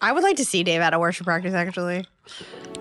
I 0.00 0.12
would 0.12 0.22
like 0.22 0.36
to 0.36 0.44
see 0.44 0.62
Dave 0.62 0.80
at 0.80 0.94
a 0.94 0.98
worship 0.98 1.26
practice. 1.26 1.54
Actually, 1.54 2.06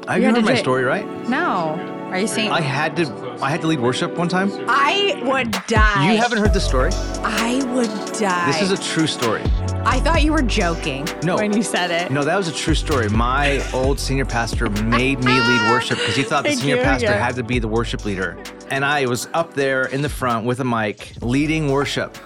Have 0.07 0.21
you 0.21 0.29
heard 0.33 0.45
my 0.45 0.55
story, 0.55 0.83
right? 0.83 1.05
no. 1.29 1.93
Are 2.07 2.17
you 2.19 2.27
saying 2.27 2.51
I 2.51 2.61
had 2.61 2.95
to 2.97 3.37
I 3.41 3.49
had 3.49 3.59
to 3.61 3.67
lead 3.67 3.81
worship 3.81 4.15
one 4.17 4.29
time. 4.29 4.49
I 4.69 5.21
would 5.25 5.51
die? 5.67 6.13
You 6.13 6.17
haven't 6.17 6.37
heard 6.37 6.53
this 6.53 6.65
story? 6.65 6.91
I 7.21 7.61
would 7.73 7.89
die. 8.17 8.45
This 8.49 8.61
is 8.61 8.71
a 8.71 8.81
true 8.81 9.07
story. 9.07 9.41
I 9.83 9.99
thought 9.99 10.23
you 10.23 10.31
were 10.31 10.41
joking. 10.41 11.05
No. 11.23 11.35
When 11.35 11.51
you 11.51 11.63
said 11.63 11.91
it. 11.91 12.09
No, 12.09 12.23
that 12.23 12.37
was 12.37 12.47
a 12.47 12.53
true 12.53 12.75
story. 12.75 13.09
My 13.09 13.61
old 13.73 13.99
senior 13.99 14.23
pastor 14.23 14.69
made 14.69 15.21
me 15.21 15.33
lead 15.33 15.61
worship 15.69 15.97
because 15.97 16.15
he 16.15 16.23
thought 16.23 16.43
the 16.43 16.49
Thank 16.51 16.61
senior 16.61 16.77
you, 16.77 16.81
pastor 16.83 17.07
yeah. 17.07 17.17
had 17.25 17.35
to 17.35 17.43
be 17.43 17.59
the 17.59 17.67
worship 17.67 18.05
leader. 18.05 18.41
And 18.69 18.85
I 18.85 19.05
was 19.05 19.27
up 19.33 19.53
there 19.53 19.87
in 19.87 20.01
the 20.01 20.09
front 20.09 20.45
with 20.45 20.61
a 20.61 20.65
mic 20.65 21.11
leading 21.21 21.69
worship. 21.73 22.17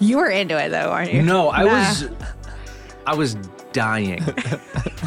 You 0.00 0.16
were 0.16 0.30
into 0.30 0.56
it 0.58 0.70
though, 0.70 0.90
aren't 0.92 1.12
you? 1.12 1.20
No, 1.20 1.50
I 1.50 1.62
Nah. 1.62 1.72
was 1.74 2.08
I 3.06 3.14
was 3.14 3.36
dying. 3.76 4.24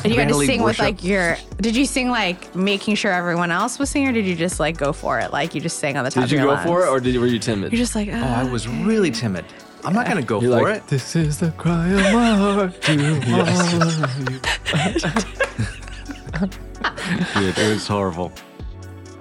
And 0.01 0.13
you 0.13 0.19
had 0.19 0.29
to 0.29 0.35
Vanity 0.35 0.53
sing 0.53 0.63
with 0.63 0.79
like 0.79 1.03
your. 1.03 1.35
Did 1.57 1.75
you 1.75 1.85
sing 1.85 2.09
like 2.09 2.55
making 2.55 2.95
sure 2.95 3.11
everyone 3.11 3.51
else 3.51 3.77
was 3.77 3.89
singing, 3.89 4.07
or 4.07 4.13
did 4.13 4.25
you 4.25 4.33
just 4.33 4.57
like 4.57 4.77
go 4.77 4.93
for 4.93 5.19
it? 5.19 5.33
Like 5.33 5.53
you 5.53 5.59
just 5.59 5.77
sang 5.77 5.97
on 5.97 6.05
the 6.05 6.11
top. 6.11 6.23
Did 6.23 6.31
you 6.31 6.37
of 6.37 6.43
your 6.45 6.55
go 6.55 6.63
for 6.63 6.85
it, 6.85 6.89
or 6.89 7.01
did 7.01 7.15
you, 7.15 7.19
were 7.19 7.27
you 7.27 7.37
timid? 7.37 7.73
you're 7.73 7.79
just 7.79 7.95
like? 7.95 8.07
Oh, 8.07 8.13
I 8.13 8.45
was 8.45 8.65
really 8.65 9.11
timid. 9.11 9.43
I'm 9.83 9.91
not 9.91 10.07
gonna 10.07 10.21
go 10.21 10.39
You're 10.39 10.57
for 10.57 10.69
like, 10.69 10.83
it. 10.83 10.87
This 10.87 11.17
is 11.17 11.37
the 11.37 11.51
cry 11.51 11.89
of 11.89 12.13
my 12.13 12.35
heart 12.35 12.81
to 12.83 12.93
all 13.33 13.99
of 13.99 14.19
you. 17.35 17.41
Dude, 17.41 17.57
it 17.57 17.73
was 17.73 17.85
horrible. 17.85 18.31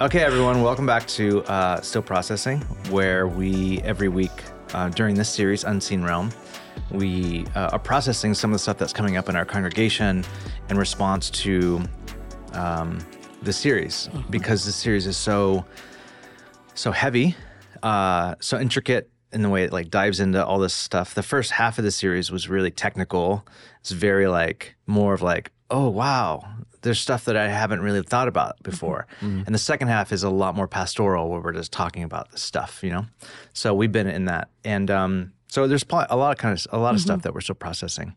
Okay, 0.01 0.23
everyone, 0.23 0.62
welcome 0.62 0.87
back 0.87 1.09
to 1.09 1.42
uh, 1.47 1.80
Still 1.80 2.03
Processing, 2.03 2.61
where 2.91 3.27
we 3.27 3.80
every 3.80 4.09
week 4.09 4.45
uh, 4.75 4.91
during 4.91 5.17
this 5.17 5.28
series, 5.28 5.65
Unseen 5.65 6.05
Realm, 6.05 6.30
we 6.91 7.47
uh, 7.55 7.70
are 7.73 7.78
processing 7.78 8.34
some 8.34 8.51
of 8.51 8.55
the 8.55 8.59
stuff 8.59 8.78
that's 8.78 8.92
coming 8.92 9.16
up 9.16 9.28
in 9.28 9.37
our 9.37 9.45
congregation 9.45 10.24
in 10.70 10.78
response 10.78 11.30
to 11.30 11.83
um, 12.52 12.98
the 13.42 13.52
series, 13.52 14.08
because 14.30 14.64
the 14.64 14.72
series 14.72 15.06
is 15.06 15.17
so 15.17 15.64
so 16.75 16.92
heavy, 16.92 17.34
uh, 17.83 18.34
so 18.41 18.58
intricate 18.58 19.11
in 19.33 19.42
the 19.42 19.48
way 19.48 19.64
it 19.64 19.72
like 19.72 19.91
dives 19.91 20.20
into 20.20 20.45
all 20.45 20.58
this 20.58 20.72
stuff. 20.72 21.14
The 21.14 21.22
first 21.22 21.50
half 21.50 21.78
of 21.78 21.84
the 21.84 21.91
series 21.91 22.30
was 22.30 22.48
really 22.48 22.70
technical. 22.70 23.47
It's 23.80 23.91
very 23.91 24.27
like 24.27 24.77
more 24.86 25.12
of 25.12 25.20
like, 25.20 25.52
oh 25.70 25.89
wow, 25.89 26.48
there's 26.83 27.00
stuff 27.00 27.27
that 27.27 27.36
I 27.36 27.48
haven't 27.48 27.83
really 27.83 28.02
thought 28.02 28.28
about 28.28 28.62
before. 28.62 29.06
And 29.20 29.55
the 29.55 29.58
second 29.58 29.89
half 29.89 30.12
is 30.12 30.23
a 30.23 30.30
lot 30.30 30.55
more 30.55 30.69
pastoral, 30.69 31.28
where 31.28 31.41
we're 31.41 31.52
just 31.52 31.73
talking 31.73 32.05
about 32.05 32.30
the 32.30 32.39
stuff, 32.39 32.80
you 32.83 32.91
know. 32.91 33.06
So 33.52 33.75
we've 33.75 33.92
been 33.92 34.06
in 34.06 34.25
that, 34.27 34.48
and 34.64 34.91
um, 34.91 35.33
so 35.49 35.67
there's 35.67 35.85
pl- 35.85 36.07
a 36.09 36.17
lot 36.17 36.33
of 36.33 36.39
kind 36.39 36.59
of 36.59 36.67
a 36.71 36.79
lot 36.79 36.95
of 36.95 37.01
stuff 37.01 37.23
that 37.23 37.35
we're 37.35 37.41
still 37.41 37.55
processing. 37.55 38.15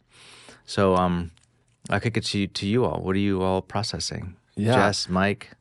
So 0.66 0.96
um, 0.96 1.32
I 1.90 2.00
could 2.00 2.14
get 2.14 2.26
to 2.26 2.48
to 2.48 2.68
you 2.68 2.86
all. 2.86 3.02
What 3.02 3.16
are 3.16 3.20
you 3.20 3.42
all 3.42 3.62
processing? 3.62 4.36
Yeah. 4.56 4.74
Jess, 4.74 5.10
Mike. 5.10 5.52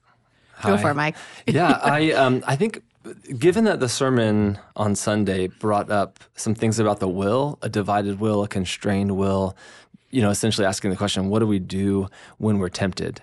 Go 0.62 0.76
Hi. 0.76 0.82
for 0.82 0.90
it, 0.90 0.94
Mike. 0.94 1.16
yeah, 1.46 1.80
I 1.82 2.12
um, 2.12 2.44
I 2.46 2.56
think 2.56 2.82
given 3.38 3.64
that 3.64 3.80
the 3.80 3.88
sermon 3.88 4.58
on 4.76 4.94
Sunday 4.94 5.46
brought 5.46 5.90
up 5.90 6.20
some 6.34 6.54
things 6.54 6.78
about 6.78 7.00
the 7.00 7.08
will, 7.08 7.58
a 7.62 7.68
divided 7.68 8.20
will, 8.20 8.42
a 8.42 8.48
constrained 8.48 9.16
will, 9.16 9.56
you 10.10 10.20
know, 10.20 10.30
essentially 10.30 10.66
asking 10.66 10.90
the 10.90 10.96
question, 10.96 11.30
what 11.30 11.38
do 11.38 11.46
we 11.46 11.58
do 11.58 12.08
when 12.38 12.58
we're 12.58 12.68
tempted? 12.68 13.22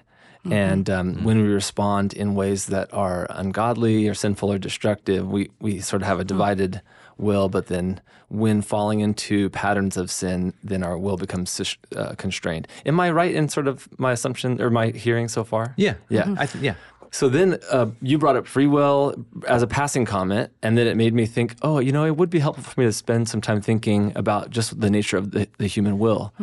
And 0.50 0.90
um, 0.90 1.26
when 1.26 1.42
we 1.42 1.50
respond 1.50 2.14
in 2.14 2.34
ways 2.34 2.68
that 2.68 2.94
are 2.94 3.28
ungodly 3.30 4.08
or 4.08 4.14
sinful 4.14 4.50
or 4.50 4.58
destructive, 4.58 5.30
we, 5.30 5.50
we 5.60 5.82
sort 5.82 6.02
of 6.02 6.08
have 6.08 6.22
a 6.22 6.24
divided 6.24 6.82
will, 7.18 7.50
but 7.50 7.68
then 7.68 8.02
when 8.30 8.62
falling 8.62 9.00
into 9.00 9.50
patterns 9.50 9.98
of 9.98 10.12
sin, 10.12 10.54
then 10.64 10.84
our 10.84 10.98
will 10.98 11.18
becomes 11.18 11.78
uh, 11.96 12.14
constrained. 12.18 12.68
Am 12.86 13.00
I 13.00 13.12
right 13.12 13.34
in 13.34 13.50
sort 13.50 13.68
of 13.68 13.88
my 14.00 14.12
assumption 14.12 14.62
or 14.62 14.70
my 14.70 14.90
hearing 14.90 15.28
so 15.28 15.44
far? 15.44 15.74
Yeah, 15.78 15.96
Yeah. 16.10 16.36
I 16.38 16.46
th- 16.46 16.64
yeah. 16.64 16.76
So 17.10 17.30
then 17.30 17.58
uh, 17.72 17.88
you 18.02 18.18
brought 18.18 18.36
up 18.36 18.46
free 18.46 18.68
will 18.68 19.16
as 19.48 19.64
a 19.64 19.68
passing 19.68 20.04
comment, 20.04 20.52
and 20.62 20.78
then 20.78 20.88
it 20.88 20.98
made 20.98 21.14
me 21.14 21.26
think, 21.26 21.56
oh, 21.62 21.80
you 21.80 21.94
know, 21.94 22.06
it 22.06 22.18
would 22.18 22.30
be 22.30 22.40
helpful 22.40 22.64
for 22.66 22.80
me 22.80 22.86
to 22.86 22.92
spend 22.92 23.30
some 23.30 23.40
time 23.40 23.62
thinking 23.62 24.12
about 24.16 24.50
just 24.50 24.80
the 24.80 24.90
nature 24.90 25.18
of 25.18 25.32
the, 25.32 25.48
the 25.58 25.68
human 25.68 26.00
will. 26.00 26.34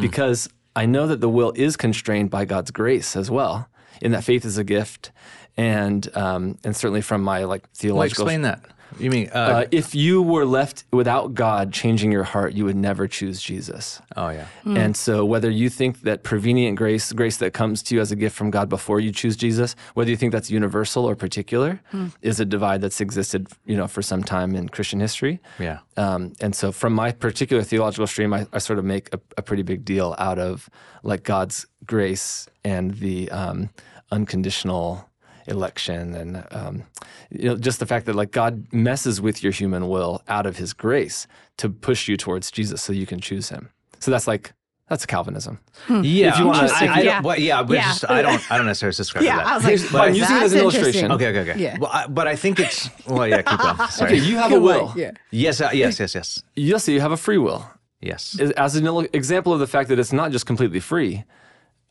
Because 0.00 0.48
I 0.74 0.86
know 0.86 1.06
that 1.06 1.20
the 1.20 1.28
will 1.28 1.52
is 1.54 1.76
constrained 1.76 2.30
by 2.30 2.44
God's 2.44 2.72
grace 2.72 3.16
as 3.16 3.30
well, 3.30 3.68
in 4.02 4.10
that 4.12 4.24
faith 4.24 4.44
is 4.44 4.58
a 4.58 4.64
gift. 4.64 5.12
And 5.56 6.08
um, 6.16 6.58
and 6.62 6.76
certainly 6.76 7.00
from 7.00 7.22
my 7.22 7.44
like 7.44 7.62
Well, 7.62 7.70
theological 7.74 8.24
explain 8.24 8.42
that. 8.42 8.64
You 8.98 9.10
mean? 9.10 9.30
Uh, 9.34 9.38
uh, 9.38 9.64
if 9.70 9.94
you 9.94 10.22
were 10.22 10.44
left 10.44 10.84
without 10.92 11.34
God 11.34 11.72
changing 11.72 12.12
your 12.12 12.24
heart, 12.24 12.54
you 12.54 12.64
would 12.64 12.76
never 12.76 13.06
choose 13.06 13.40
Jesus. 13.40 14.00
oh 14.16 14.30
yeah. 14.30 14.46
And 14.64 14.96
so, 14.96 15.24
whether 15.24 15.50
you 15.50 15.68
think 15.68 16.02
that 16.02 16.22
prevenient 16.22 16.76
grace, 16.76 17.12
grace 17.12 17.36
that 17.38 17.52
comes 17.52 17.82
to 17.84 17.94
you 17.94 18.00
as 18.00 18.12
a 18.12 18.16
gift 18.16 18.36
from 18.36 18.50
God 18.50 18.68
before 18.68 19.00
you 19.00 19.12
choose 19.12 19.36
Jesus, 19.36 19.76
whether 19.94 20.10
you 20.10 20.16
think 20.16 20.32
that's 20.32 20.50
universal 20.50 21.04
or 21.04 21.14
particular, 21.16 21.80
is 22.22 22.40
a 22.40 22.44
divide 22.44 22.80
that's 22.80 23.00
existed, 23.00 23.48
you 23.66 23.76
know, 23.76 23.86
for 23.86 24.02
some 24.02 24.22
time 24.22 24.54
in 24.54 24.68
Christian 24.68 25.00
history. 25.00 25.40
Yeah. 25.58 25.78
Um, 25.96 26.32
and 26.40 26.54
so, 26.54 26.72
from 26.72 26.92
my 26.92 27.12
particular 27.12 27.62
theological 27.62 28.06
stream, 28.06 28.32
I, 28.32 28.46
I 28.52 28.58
sort 28.58 28.78
of 28.78 28.84
make 28.84 29.12
a, 29.14 29.20
a 29.36 29.42
pretty 29.42 29.62
big 29.62 29.84
deal 29.84 30.14
out 30.18 30.38
of 30.38 30.68
like 31.02 31.22
God's 31.22 31.66
grace 31.86 32.48
and 32.64 32.94
the 32.94 33.30
um, 33.30 33.70
unconditional 34.10 35.07
election 35.48 36.14
and 36.14 36.44
um, 36.50 36.84
you 37.30 37.48
know 37.48 37.56
just 37.56 37.78
the 37.80 37.86
fact 37.86 38.06
that 38.06 38.14
like 38.14 38.30
God 38.32 38.66
messes 38.72 39.20
with 39.20 39.42
your 39.42 39.52
human 39.52 39.88
will 39.88 40.22
out 40.28 40.46
of 40.46 40.56
His 40.56 40.72
grace 40.72 41.26
to 41.56 41.68
push 41.70 42.08
you 42.08 42.16
towards 42.16 42.50
Jesus 42.50 42.82
so 42.82 42.92
you 42.92 43.06
can 43.06 43.20
choose 43.20 43.48
Him. 43.48 43.70
So 43.98 44.10
that's 44.10 44.26
like 44.26 44.52
that's 44.88 45.04
Calvinism. 45.04 45.58
Yeah, 45.90 46.32
If 46.32 46.38
you 46.38 46.46
wanna- 46.46 46.68
I, 46.72 46.86
I, 46.86 47.00
Yeah. 47.00 47.00
yeah, 47.02 47.20
well, 47.20 47.38
yeah, 47.38 47.66
Yeah. 47.68 47.82
just 47.82 48.10
I 48.10 48.22
don't, 48.22 48.50
I 48.50 48.56
don't 48.56 48.64
necessarily 48.64 48.94
subscribe 48.94 49.22
Yeah, 49.24 49.32
to 49.32 49.38
that. 49.38 49.46
I 49.46 49.54
was 49.56 49.64
like, 49.64 49.70
Here's- 49.78 49.92
but 49.92 50.00
I'm 50.08 50.14
using 50.14 50.36
it 50.36 50.42
as 50.42 50.52
an 50.54 50.60
illustration. 50.60 51.12
okay, 51.12 51.26
okay, 51.28 51.50
okay. 51.50 51.60
Yeah. 51.60 51.76
Well, 51.78 51.90
I, 51.92 52.06
but 52.06 52.26
I 52.26 52.36
think 52.36 52.58
it's 52.58 52.88
well, 53.06 53.26
yeah. 53.28 53.42
Keep 53.42 53.58
going. 53.58 53.76
Sorry. 53.90 54.12
Okay, 54.16 54.24
you 54.24 54.36
have 54.38 54.50
a 54.52 54.58
will. 54.60 54.94
Yeah. 54.96 55.10
yes, 55.30 55.60
uh, 55.60 55.68
yes, 55.74 56.00
yes, 56.00 56.14
yes, 56.14 56.42
Yes, 56.56 56.84
so 56.84 56.92
you 56.92 57.00
have 57.02 57.12
a 57.12 57.18
free 57.18 57.36
will. 57.38 57.68
yes. 58.00 58.40
As 58.56 58.76
an 58.76 58.86
example 59.12 59.52
of 59.52 59.60
the 59.60 59.66
fact 59.66 59.90
that 59.90 59.98
it's 59.98 60.12
not 60.12 60.32
just 60.32 60.46
completely 60.46 60.80
free, 60.80 61.24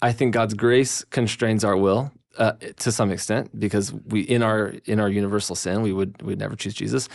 I 0.02 0.12
think 0.12 0.34
God's 0.34 0.56
grace 0.56 1.04
constrains 1.12 1.64
our 1.64 1.78
will 1.78 2.12
uh, 2.38 2.54
to 2.78 2.92
some 2.92 3.12
extent 3.12 3.58
because 3.60 3.94
we 3.94 4.22
in 4.22 4.44
our 4.44 4.74
in 4.86 5.00
our 5.00 5.10
universal 5.10 5.56
sin 5.56 5.82
we 5.82 5.94
would 5.94 6.22
we'd 6.22 6.40
never 6.40 6.56
choose 6.56 6.74
Jesus. 6.74 7.10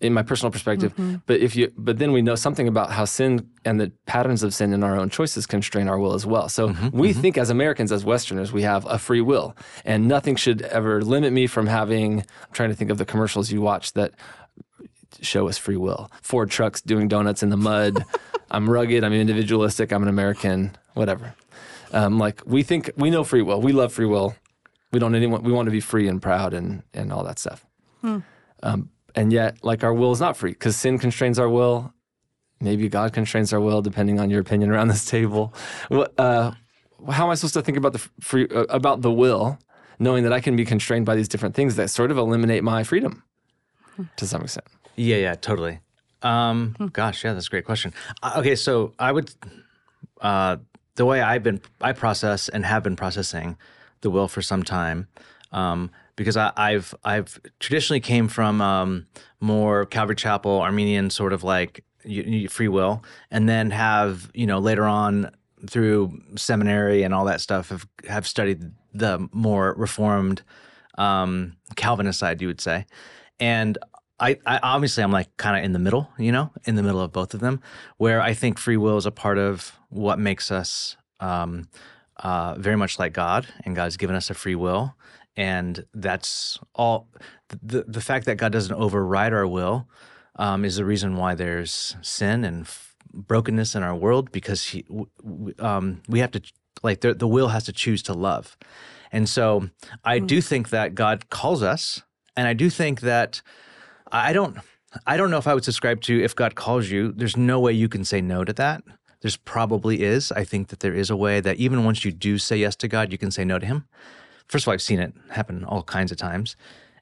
In 0.00 0.12
my 0.12 0.22
personal 0.22 0.50
perspective, 0.50 0.92
but 1.24 1.40
if 1.40 1.56
you 1.56 1.72
but 1.78 1.98
then 1.98 2.12
we 2.12 2.20
know 2.20 2.34
something 2.34 2.68
about 2.68 2.90
how 2.90 3.04
sin 3.06 3.48
and 3.64 3.80
the 3.80 3.90
patterns 4.06 4.42
of 4.42 4.52
sin 4.52 4.74
in 4.74 4.82
our 4.82 4.98
own 4.98 5.08
choices 5.08 5.46
constrain 5.46 5.88
our 5.88 5.98
will 5.98 6.12
as 6.12 6.26
well. 6.26 6.48
So 6.48 6.74
we 6.92 7.12
think 7.12 7.38
as 7.38 7.48
Americans, 7.48 7.90
as 7.92 8.04
Westerners, 8.04 8.52
we 8.52 8.62
have 8.62 8.84
a 8.86 8.98
free 8.98 9.22
will, 9.22 9.56
and 9.84 10.06
nothing 10.06 10.36
should 10.36 10.62
ever 10.62 11.00
limit 11.00 11.32
me 11.32 11.46
from 11.46 11.68
having. 11.68 12.20
I'm 12.20 12.52
trying 12.52 12.70
to 12.70 12.74
think 12.74 12.90
of 12.90 12.98
the 12.98 13.06
commercials 13.06 13.50
you 13.52 13.62
watch 13.62 13.92
that 13.92 14.12
show 15.22 15.48
us 15.48 15.56
free 15.56 15.76
will. 15.76 16.10
Ford 16.20 16.50
trucks 16.50 16.82
doing 16.82 17.08
donuts 17.08 17.42
in 17.42 17.50
the 17.50 17.56
mud. 17.56 18.04
I'm 18.50 18.68
rugged. 18.68 19.04
I'm 19.04 19.12
individualistic. 19.12 19.92
I'm 19.92 20.02
an 20.02 20.08
American. 20.08 20.76
Whatever. 20.94 21.34
Um, 21.92 22.18
like 22.18 22.42
we 22.44 22.62
think 22.62 22.90
we 22.96 23.10
know 23.10 23.24
free 23.24 23.42
will. 23.42 23.60
We 23.60 23.72
love 23.72 23.92
free 23.92 24.06
will. 24.06 24.34
We 24.94 25.00
don't 25.00 25.14
anyone. 25.16 25.42
We 25.42 25.50
want 25.52 25.66
to 25.66 25.72
be 25.72 25.80
free 25.80 26.06
and 26.06 26.22
proud 26.22 26.54
and 26.54 26.84
and 26.94 27.12
all 27.12 27.24
that 27.24 27.40
stuff. 27.40 27.66
Um, 28.62 28.90
and 29.16 29.32
yet, 29.32 29.58
like 29.64 29.82
our 29.82 29.92
will 29.92 30.12
is 30.12 30.20
not 30.20 30.36
free 30.36 30.52
because 30.52 30.76
sin 30.76 30.98
constrains 30.98 31.36
our 31.38 31.48
will. 31.48 31.92
Maybe 32.60 32.88
God 32.88 33.12
constrains 33.12 33.52
our 33.52 33.60
will, 33.60 33.82
depending 33.82 34.20
on 34.20 34.30
your 34.30 34.40
opinion 34.40 34.70
around 34.70 34.88
this 34.88 35.04
table. 35.04 35.52
What, 35.88 36.14
uh, 36.18 36.52
how 37.10 37.24
am 37.24 37.30
I 37.30 37.34
supposed 37.34 37.54
to 37.54 37.62
think 37.62 37.76
about 37.76 37.92
the 37.92 37.98
free 38.20 38.46
uh, 38.54 38.66
about 38.68 39.02
the 39.02 39.10
will, 39.10 39.58
knowing 39.98 40.22
that 40.22 40.32
I 40.32 40.40
can 40.40 40.54
be 40.54 40.64
constrained 40.64 41.06
by 41.06 41.16
these 41.16 41.28
different 41.28 41.56
things 41.56 41.74
that 41.74 41.90
sort 41.90 42.12
of 42.12 42.16
eliminate 42.16 42.62
my 42.62 42.84
freedom 42.84 43.24
to 44.16 44.26
some 44.26 44.42
extent? 44.42 44.66
Yeah, 44.94 45.16
yeah, 45.16 45.34
totally. 45.34 45.80
Um, 46.22 46.76
gosh, 46.92 47.24
yeah, 47.24 47.32
that's 47.32 47.48
a 47.48 47.50
great 47.50 47.64
question. 47.64 47.92
Uh, 48.22 48.34
okay, 48.36 48.54
so 48.54 48.94
I 48.98 49.10
would, 49.10 49.34
uh, 50.20 50.58
the 50.94 51.04
way 51.04 51.20
I've 51.20 51.42
been, 51.42 51.60
I 51.80 51.92
process 51.92 52.48
and 52.48 52.64
have 52.64 52.84
been 52.84 52.96
processing 52.96 53.58
the 54.04 54.10
will 54.10 54.28
for 54.28 54.40
some 54.40 54.62
time, 54.62 55.08
um, 55.50 55.90
because 56.14 56.36
I, 56.36 56.52
I've 56.56 56.94
I've 57.04 57.40
traditionally 57.58 58.00
came 58.00 58.28
from 58.28 58.60
um, 58.60 59.06
more 59.40 59.86
Calvary 59.86 60.14
Chapel 60.14 60.60
Arminian 60.60 61.10
sort 61.10 61.32
of 61.32 61.42
like 61.42 61.82
free 62.48 62.68
will, 62.68 63.02
and 63.32 63.48
then 63.48 63.72
have 63.72 64.30
you 64.32 64.46
know 64.46 64.60
later 64.60 64.84
on 64.84 65.32
through 65.68 66.20
seminary 66.36 67.02
and 67.02 67.12
all 67.12 67.24
that 67.24 67.40
stuff 67.40 67.70
have 67.70 67.86
have 68.06 68.26
studied 68.26 68.70
the 68.92 69.28
more 69.32 69.74
reformed 69.76 70.42
um, 70.98 71.56
Calvinist 71.74 72.20
side, 72.20 72.40
you 72.40 72.46
would 72.46 72.60
say, 72.60 72.86
and 73.40 73.76
I, 74.20 74.38
I 74.46 74.60
obviously 74.62 75.02
I'm 75.02 75.10
like 75.10 75.36
kind 75.38 75.58
of 75.58 75.64
in 75.64 75.72
the 75.72 75.78
middle, 75.80 76.08
you 76.18 76.30
know, 76.30 76.52
in 76.64 76.76
the 76.76 76.82
middle 76.82 77.00
of 77.00 77.12
both 77.12 77.34
of 77.34 77.40
them, 77.40 77.60
where 77.96 78.20
I 78.20 78.34
think 78.34 78.58
free 78.58 78.76
will 78.76 78.96
is 78.96 79.06
a 79.06 79.10
part 79.10 79.38
of 79.38 79.76
what 79.88 80.18
makes 80.18 80.52
us 80.52 80.96
um, 81.20 81.68
uh, 82.18 82.54
very 82.58 82.76
much 82.76 82.98
like 82.98 83.12
God, 83.12 83.46
and 83.64 83.74
God's 83.76 83.96
given 83.96 84.16
us 84.16 84.30
a 84.30 84.34
free 84.34 84.54
will, 84.54 84.94
and 85.36 85.84
that's 85.94 86.58
all. 86.74 87.08
The 87.62 87.84
the 87.86 88.00
fact 88.00 88.26
that 88.26 88.36
God 88.36 88.52
doesn't 88.52 88.74
override 88.74 89.32
our 89.32 89.46
will 89.46 89.88
um, 90.36 90.64
is 90.64 90.76
the 90.76 90.84
reason 90.84 91.16
why 91.16 91.34
there's 91.34 91.96
sin 92.02 92.44
and 92.44 92.62
f- 92.62 92.94
brokenness 93.12 93.74
in 93.74 93.82
our 93.82 93.94
world 93.94 94.32
because 94.32 94.64
he 94.64 94.82
w- 94.82 95.06
w- 95.22 95.54
um, 95.58 96.02
we 96.08 96.20
have 96.20 96.30
to 96.32 96.42
like 96.82 97.00
the 97.00 97.14
the 97.14 97.28
will 97.28 97.48
has 97.48 97.64
to 97.64 97.72
choose 97.72 98.02
to 98.04 98.12
love. 98.12 98.56
And 99.12 99.28
so 99.28 99.68
I 100.04 100.18
do 100.18 100.40
think 100.40 100.70
that 100.70 100.94
God 100.94 101.30
calls 101.30 101.62
us, 101.62 102.02
and 102.36 102.48
I 102.48 102.52
do 102.52 102.70
think 102.70 103.00
that 103.00 103.42
I 104.10 104.32
don't 104.32 104.58
I 105.06 105.16
don't 105.16 105.30
know 105.30 105.38
if 105.38 105.46
I 105.46 105.54
would 105.54 105.64
subscribe 105.64 106.00
to 106.02 106.22
if 106.22 106.34
God 106.34 106.54
calls 106.54 106.90
you, 106.90 107.12
there's 107.12 107.36
no 107.36 107.60
way 107.60 107.72
you 107.72 107.88
can 107.88 108.04
say 108.04 108.20
no 108.20 108.44
to 108.44 108.52
that. 108.54 108.82
There's 109.24 109.38
probably 109.38 110.02
is. 110.02 110.30
I 110.32 110.44
think 110.44 110.68
that 110.68 110.80
there 110.80 110.92
is 110.92 111.08
a 111.08 111.16
way 111.16 111.40
that 111.40 111.56
even 111.56 111.82
once 111.82 112.04
you 112.04 112.12
do 112.12 112.36
say 112.36 112.58
yes 112.58 112.76
to 112.76 112.88
God, 112.88 113.10
you 113.10 113.16
can 113.16 113.30
say 113.30 113.42
no 113.42 113.58
to 113.58 113.64
him. 113.64 113.86
First 114.48 114.64
of 114.64 114.68
all, 114.68 114.74
I've 114.74 114.82
seen 114.82 114.98
it 114.98 115.14
happen 115.30 115.64
all 115.64 115.82
kinds 115.82 116.12
of 116.12 116.18
times. 116.18 116.56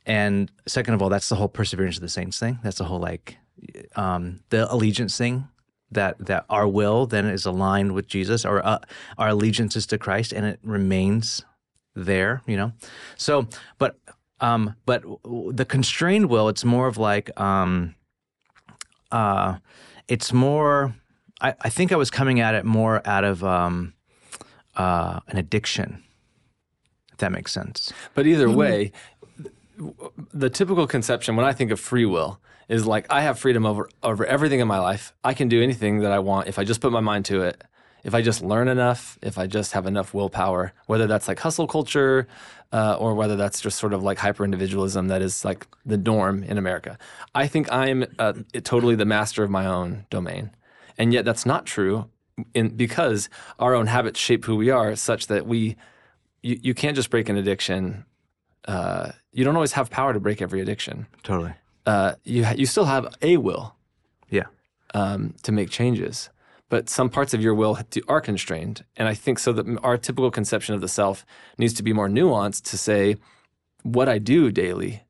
And 0.07 0.49
second 0.69 0.95
of 0.95 1.03
all, 1.03 1.09
that's 1.09 1.29
the 1.29 1.35
whole 1.35 1.49
perseverance 1.49 1.97
of 1.97 2.03
the 2.03 2.09
saints 2.09 2.39
thing. 2.39 2.61
That's 2.63 2.79
the 2.79 2.85
whole 2.85 3.01
like 3.01 3.39
um, 3.97 4.39
the 4.51 4.73
allegiance 4.73 5.19
thing 5.19 5.49
that 5.91 6.17
that 6.27 6.45
our 6.49 6.69
will 6.69 7.07
then 7.07 7.27
is 7.27 7.45
aligned 7.45 7.91
with 7.91 8.07
Jesus, 8.07 8.45
or 8.45 8.65
uh, 8.65 8.79
our 9.19 9.31
allegiance 9.31 9.75
is 9.75 9.85
to 9.89 9.99
Christ, 9.99 10.33
and 10.33 10.47
it 10.47 10.61
remains 10.63 11.45
there. 11.97 12.43
You 12.47 12.57
know, 12.57 12.73
so 13.17 13.49
but 13.79 13.99
um, 14.39 14.77
but 14.87 15.03
the 15.25 15.65
constrained 15.65 16.27
will, 16.27 16.49
it's 16.49 16.65
more 16.65 16.87
of 16.87 16.99
like 16.99 17.37
um, 17.41 17.97
uh, 19.11 19.57
it's 20.07 20.33
more. 20.33 20.95
I, 21.43 21.55
I 21.61 21.69
think 21.69 21.93
I 21.93 21.97
was 21.97 22.11
coming 22.11 22.41
at 22.41 22.55
it 22.55 22.65
more 22.65 23.07
out 23.07 23.25
of 23.25 23.45
um, 23.45 23.93
uh, 24.77 25.21
an 25.29 25.37
addiction. 25.37 26.03
If 27.11 27.19
that 27.19 27.33
makes 27.33 27.53
sense. 27.53 27.93
But 28.15 28.27
either 28.27 28.49
way, 28.49 28.93
the 30.33 30.49
typical 30.49 30.87
conception 30.87 31.37
when 31.37 31.45
I 31.45 31.53
think 31.53 31.71
of 31.71 31.81
free 31.81 32.07
will 32.07 32.41
is 32.69 32.87
like 32.87 33.07
I 33.11 33.23
have 33.23 33.39
freedom 33.39 33.67
over 33.67 33.91
over 34.03 34.25
everything 34.25 34.61
in 34.61 34.69
my 34.69 34.79
life. 34.79 35.13
I 35.23 35.35
can 35.35 35.49
do 35.49 35.63
anything 35.63 36.01
that 36.01 36.13
I 36.13 36.21
want 36.21 36.49
if 36.49 36.59
I 36.59 36.65
just 36.65 36.81
put 36.81 36.93
my 36.93 37.01
mind 37.01 37.25
to 37.27 37.43
it. 37.43 37.63
If 38.05 38.15
I 38.15 38.23
just 38.23 38.43
learn 38.43 38.67
enough, 38.67 39.19
if 39.23 39.39
I 39.39 39.47
just 39.47 39.73
have 39.73 39.87
enough 39.87 40.13
willpower, 40.13 40.73
whether 40.87 41.07
that's 41.07 41.29
like 41.29 41.39
hustle 41.39 41.69
culture 41.69 42.27
uh, 42.73 42.97
or 42.99 43.15
whether 43.15 43.37
that's 43.37 43.61
just 43.61 43.79
sort 43.79 43.93
of 43.93 44.03
like 44.03 44.19
hyper 44.19 44.45
individualism 44.45 45.09
that 45.09 45.23
is 45.23 45.45
like 45.45 45.69
the 45.87 45.99
norm 45.99 46.43
in 46.43 46.59
America. 46.59 46.99
I 47.35 47.47
think 47.47 47.71
I'm 47.71 48.05
uh, 48.19 48.33
totally 48.65 48.97
the 48.97 49.05
master 49.05 49.45
of 49.45 49.51
my 49.51 49.67
own 49.67 50.07
domain. 50.11 50.51
And 50.99 51.13
yet 51.13 51.25
that's 51.25 51.47
not 51.47 51.67
true 51.67 52.09
in, 52.55 52.71
because 52.71 53.29
our 53.59 53.75
own 53.75 53.87
habits 53.87 54.19
shape 54.19 54.45
who 54.45 54.57
we 54.57 54.71
are 54.71 54.97
such 54.97 55.27
that 55.29 55.47
we, 55.47 55.77
you, 56.43 56.59
you 56.63 56.75
can't 56.75 56.97
just 56.97 57.11
break 57.11 57.29
an 57.29 57.37
addiction. 57.37 58.05
Uh, 58.67 59.13
you 59.33 59.45
don't 59.45 59.55
always 59.57 59.73
have 59.73 59.91
power 59.91 60.13
to 60.13 60.21
break 60.21 60.41
every 60.43 60.61
addiction. 60.61 61.07
Totally. 61.23 61.55
Uh, 61.87 62.15
you, 62.25 62.45
ha- 62.45 62.55
you 62.57 62.67
still 62.67 62.85
have 62.85 63.15
a 63.23 63.37
will 63.37 63.75
Yeah. 64.31 64.45
um, 64.95 65.35
to 65.43 65.53
make 65.53 65.71
changes. 65.71 66.31
But 66.69 66.89
some 66.89 67.11
parts 67.11 67.35
of 67.35 67.43
your 67.43 67.55
will 67.55 67.79
are 68.09 68.21
constrained. 68.21 68.85
And 68.97 69.07
I 69.07 69.15
think 69.15 69.39
so 69.39 69.53
that 69.53 69.67
our 69.83 69.99
typical 69.99 70.31
conception 70.31 70.75
of 70.75 70.81
the 70.81 70.89
self 70.89 71.27
needs 71.59 71.75
to 71.75 71.83
be 71.83 71.93
more 71.93 72.09
nuanced 72.09 72.63
to 72.71 72.79
say 72.79 73.17
what 73.83 74.09
I 74.09 74.19
do 74.19 74.51
daily 74.51 75.03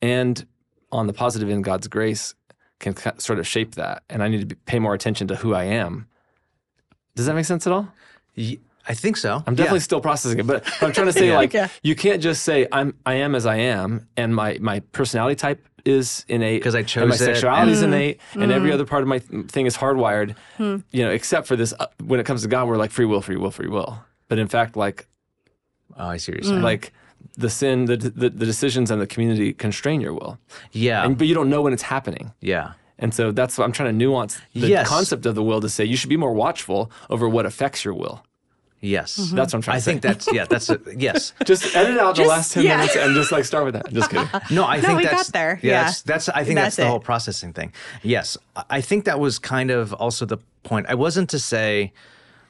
and 0.00 0.46
on 0.92 1.06
the 1.06 1.12
positive 1.12 1.48
in 1.48 1.62
God's 1.62 1.88
grace 1.88 2.34
can 2.82 2.94
sort 3.18 3.38
of 3.38 3.46
shape 3.46 3.76
that. 3.76 4.02
And 4.10 4.22
I 4.22 4.28
need 4.28 4.40
to 4.40 4.46
be, 4.46 4.54
pay 4.66 4.78
more 4.78 4.92
attention 4.92 5.26
to 5.28 5.36
who 5.36 5.54
I 5.54 5.64
am. 5.64 6.06
Does 7.14 7.26
that 7.26 7.34
make 7.34 7.46
sense 7.46 7.66
at 7.66 7.72
all? 7.72 7.88
Ye- 8.34 8.60
I 8.88 8.94
think 8.94 9.16
so. 9.16 9.42
I'm 9.46 9.54
definitely 9.54 9.80
still 9.80 10.00
processing 10.00 10.40
it, 10.40 10.46
but, 10.46 10.64
but 10.64 10.82
I'm 10.82 10.92
trying 10.92 11.06
to 11.06 11.12
say 11.12 11.28
Yeah. 11.30 11.36
like 11.36 11.52
Yeah. 11.54 11.68
you 11.82 11.94
can't 11.94 12.20
just 12.20 12.42
say 12.42 12.66
I'm 12.72 12.94
I 13.06 13.14
am 13.14 13.34
as 13.36 13.46
I 13.46 13.56
am 13.56 14.08
and 14.16 14.34
my 14.34 14.58
my 14.60 14.80
personality 14.90 15.36
type 15.36 15.64
is 15.84 16.24
innate 16.28 16.60
because 16.60 16.74
I 16.74 16.82
chose 16.82 17.04
it, 17.04 17.08
My 17.08 17.16
sexuality 17.16 17.72
is 17.72 17.82
and- 17.82 17.94
innate 17.94 18.20
and 18.34 18.50
every 18.50 18.68
mm-hmm. 18.68 18.74
other 18.74 18.84
part 18.86 19.02
of 19.02 19.08
my 19.08 19.20
thing 19.20 19.66
is 19.66 19.76
hardwired. 19.76 20.34
Hmm. 20.56 20.78
You 20.90 21.04
know, 21.04 21.10
except 21.10 21.46
for 21.46 21.54
this 21.54 21.72
uh, 21.78 21.86
when 22.04 22.18
it 22.18 22.26
comes 22.26 22.42
to 22.42 22.48
God, 22.48 22.66
we're 22.66 22.76
like 22.76 22.90
free 22.90 23.04
will, 23.06 23.20
free 23.22 23.36
will, 23.36 23.52
free 23.52 23.68
will. 23.68 24.02
But 24.28 24.38
in 24.40 24.48
fact, 24.48 24.76
like 24.76 25.06
Oh, 25.96 26.06
I 26.08 26.16
see 26.16 26.32
what 26.32 26.42
you're 26.42 26.50
saying. 26.50 26.62
like 26.62 26.92
the 27.36 27.48
sin, 27.50 27.86
the, 27.86 27.96
the 27.96 28.30
the 28.30 28.46
decisions 28.46 28.90
and 28.90 29.00
the 29.00 29.06
community 29.06 29.52
constrain 29.52 30.00
your 30.00 30.14
will, 30.14 30.38
yeah. 30.72 31.04
and, 31.04 31.16
but 31.18 31.26
you 31.26 31.34
don't 31.34 31.48
know 31.50 31.62
when 31.62 31.72
it's 31.72 31.82
happening. 31.82 32.32
yeah. 32.40 32.72
And 32.98 33.12
so 33.12 33.32
that's 33.32 33.58
what 33.58 33.64
I'm 33.64 33.72
trying 33.72 33.88
to 33.88 33.96
nuance 33.96 34.38
the 34.54 34.68
Yes. 34.68 34.88
concept 34.88 35.26
of 35.26 35.34
the 35.34 35.42
will 35.42 35.60
to 35.60 35.68
say 35.68 35.84
you 35.84 35.96
should 35.96 36.10
be 36.10 36.16
more 36.16 36.32
watchful 36.32 36.88
over 37.10 37.28
what 37.28 37.46
affects 37.46 37.84
your 37.84 37.94
will. 37.94 38.24
Yes. 38.80 39.16
That's 39.16 39.52
what 39.52 39.54
I'm 39.54 39.62
trying 39.62 39.74
I 39.76 39.78
to 39.78 39.82
say. 39.84 39.90
think 39.92 40.02
that's 40.02 40.32
yeah. 40.32 40.44
That's 40.44 40.68
a, 40.70 40.78
yes. 40.96 41.32
Just 41.44 41.74
edit 41.74 41.98
out 41.98 42.14
the 42.14 42.22
Just- 42.22 42.28
last 42.28 42.52
10 42.52 42.64
yeah. 42.64 42.76
minutes 42.76 42.94
and 42.96 43.14
just 43.14 43.32
like 43.32 43.44
start 43.44 43.64
with 43.64 43.74
that. 43.74 43.92
Just 43.98 44.10
kidding. 44.10 44.28
No, 44.50 44.64
I 44.66 44.80
think 44.80 44.98
we 44.98 45.04
that's 45.04 45.30
got 45.30 45.32
there. 45.32 45.58
Yeah, 45.62 45.70
Yeah. 45.72 45.82
That's, 45.84 46.02
that's 46.02 46.28
I 46.28 46.44
think 46.44 46.56
that's, 46.56 46.76
That's 46.76 46.76
the 46.76 46.86
whole 46.86 47.00
processing 47.00 47.52
thing. 47.52 47.72
Yes, 48.04 48.36
I- 48.54 48.64
I 48.70 48.80
think 48.80 49.04
that 49.06 49.18
was 49.18 49.38
kind 49.40 49.70
of 49.72 49.92
also 49.94 50.24
the 50.24 50.38
point. 50.62 50.86
I 50.88 50.94
wasn't 50.94 51.28
to 51.30 51.38
say 51.40 51.92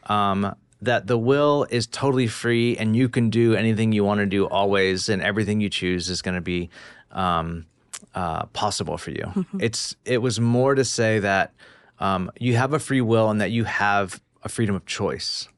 um, 0.07 0.55
that 0.83 1.07
the 1.07 1.17
will 1.17 1.67
is 1.71 1.87
totally 1.87 2.27
free 2.27 2.77
and 2.77 2.95
you 2.95 3.09
can 3.09 3.31
do 3.31 3.55
anything 3.55 3.93
you 3.93 4.05
want 4.05 4.19
to 4.19 4.27
do 4.27 4.47
always, 4.47 5.09
and 5.09 5.23
everything 5.23 5.61
you 5.61 5.71
choose 5.71 6.11
is 6.11 6.21
going 6.23 6.35
to 6.35 6.41
be 6.41 6.69
um, 7.13 7.67
uh, 8.15 8.47
possible 8.47 8.99
for 8.99 9.11
you. 9.11 9.25
Mm-hmm. 9.25 9.59
It's 9.61 9.97
it 10.05 10.19
was 10.19 10.41
more 10.41 10.75
to 10.75 10.85
say 10.85 11.19
that 11.21 11.53
um, 11.99 12.31
you 12.39 12.57
have 12.57 12.73
a 12.73 12.79
free 12.79 13.01
will 13.01 13.31
and 13.31 13.41
that 13.41 13.53
you 13.53 13.65
have 13.65 14.21
a 14.43 14.49
freedom 14.49 14.75
of 14.75 14.85
choice 14.85 15.49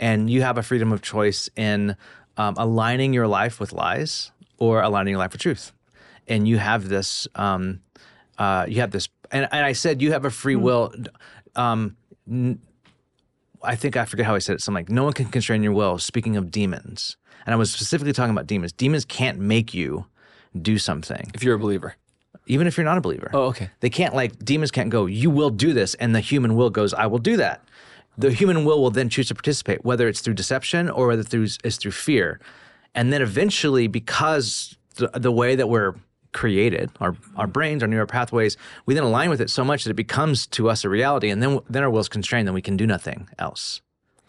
and 0.00 0.30
you 0.30 0.42
have 0.42 0.58
a 0.58 0.62
freedom 0.62 0.90
of 0.90 1.02
choice 1.02 1.50
in 1.54 1.96
um, 2.36 2.54
aligning 2.56 3.12
your 3.12 3.28
life 3.28 3.60
with 3.60 3.72
lies 3.72 4.32
or 4.58 4.82
aligning 4.82 5.12
your 5.12 5.18
life 5.18 5.32
with 5.32 5.42
truth 5.42 5.72
and 6.26 6.48
you 6.48 6.58
have 6.58 6.88
this 6.88 7.28
um, 7.34 7.80
uh, 8.38 8.64
you 8.68 8.80
have 8.80 8.90
this 8.90 9.08
and, 9.30 9.48
and 9.52 9.64
i 9.64 9.72
said 9.72 10.00
you 10.00 10.12
have 10.12 10.24
a 10.24 10.30
free 10.30 10.56
will 10.56 10.92
um, 11.56 11.96
n- 12.30 12.58
i 13.64 13.74
think 13.74 13.96
i 13.96 14.04
forget 14.04 14.26
how 14.26 14.34
i 14.34 14.38
said 14.38 14.54
it 14.54 14.60
something 14.60 14.84
like 14.84 14.90
no 14.90 15.04
one 15.04 15.12
can 15.12 15.26
constrain 15.26 15.62
your 15.62 15.72
will. 15.72 15.98
Speaking 15.98 16.36
of 16.36 16.50
demons 16.50 17.16
and 17.46 17.52
i 17.52 17.56
was 17.56 17.72
specifically 17.72 18.12
talking 18.12 18.30
about 18.30 18.46
demons 18.46 18.72
demons 18.72 19.04
can't 19.04 19.38
make 19.38 19.74
you 19.74 20.06
do 20.60 20.78
something. 20.78 21.30
If 21.34 21.42
you're 21.42 21.54
a 21.54 21.58
believer. 21.58 21.96
even 22.46 22.66
if 22.66 22.76
you're 22.76 22.84
not 22.84 22.98
a 22.98 23.00
believer. 23.00 23.30
Oh, 23.32 23.44
okay. 23.44 23.70
they 23.80 23.90
can't 23.90 24.14
like 24.14 24.38
demons 24.44 24.70
can't 24.70 24.90
go 24.90 25.06
you 25.06 25.30
will 25.30 25.50
do 25.50 25.72
this 25.72 25.94
and 25.94 26.14
the 26.14 26.20
human 26.20 26.56
will 26.56 26.70
goes 26.70 26.92
i 26.94 27.06
will 27.06 27.18
do 27.18 27.36
that. 27.38 27.62
The 28.18 28.30
human 28.30 28.64
will 28.64 28.82
will 28.82 28.90
then 28.90 29.08
choose 29.08 29.28
to 29.28 29.34
participate 29.34 29.84
whether 29.84 30.06
it's 30.06 30.20
through 30.20 30.34
deception 30.34 30.90
or 30.90 31.06
whether 31.06 31.22
through 31.22 31.48
it's 31.64 31.76
through 31.76 31.92
fear. 31.92 32.40
And 32.94 33.12
then 33.12 33.22
eventually 33.22 33.86
because 33.86 34.76
the, 34.96 35.08
the 35.14 35.32
way 35.32 35.54
that 35.54 35.68
we're 35.68 35.94
created 36.32 36.90
our 37.00 37.14
our 37.36 37.46
brains 37.46 37.82
our 37.82 37.88
neural 37.88 38.06
pathways 38.06 38.56
we 38.86 38.94
then 38.94 39.02
align 39.04 39.28
with 39.30 39.40
it 39.40 39.50
so 39.50 39.62
much 39.64 39.84
that 39.84 39.90
it 39.90 39.94
becomes 39.94 40.46
to 40.46 40.68
us 40.70 40.84
a 40.84 40.88
reality 40.88 41.28
and 41.30 41.42
then 41.42 41.58
then 41.68 41.82
our 41.82 41.90
will's 41.90 42.08
constrained 42.08 42.46
then 42.48 42.54
we 42.54 42.62
can 42.62 42.76
do 42.76 42.86
nothing 42.86 43.28
else 43.38 43.80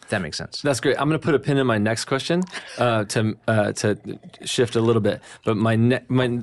if 0.02 0.10
that 0.10 0.20
makes 0.20 0.36
sense 0.36 0.60
That's 0.60 0.80
great. 0.80 1.00
I'm 1.00 1.08
going 1.08 1.18
to 1.18 1.24
put 1.24 1.34
a 1.34 1.38
pin 1.38 1.56
in 1.56 1.66
my 1.66 1.78
next 1.78 2.04
question 2.04 2.42
uh, 2.76 3.04
to 3.04 3.38
uh, 3.48 3.72
to 3.72 3.96
shift 4.44 4.76
a 4.76 4.82
little 4.82 5.00
bit. 5.00 5.22
But 5.46 5.56
my 5.56 5.76
ne- 5.76 6.04
my 6.08 6.42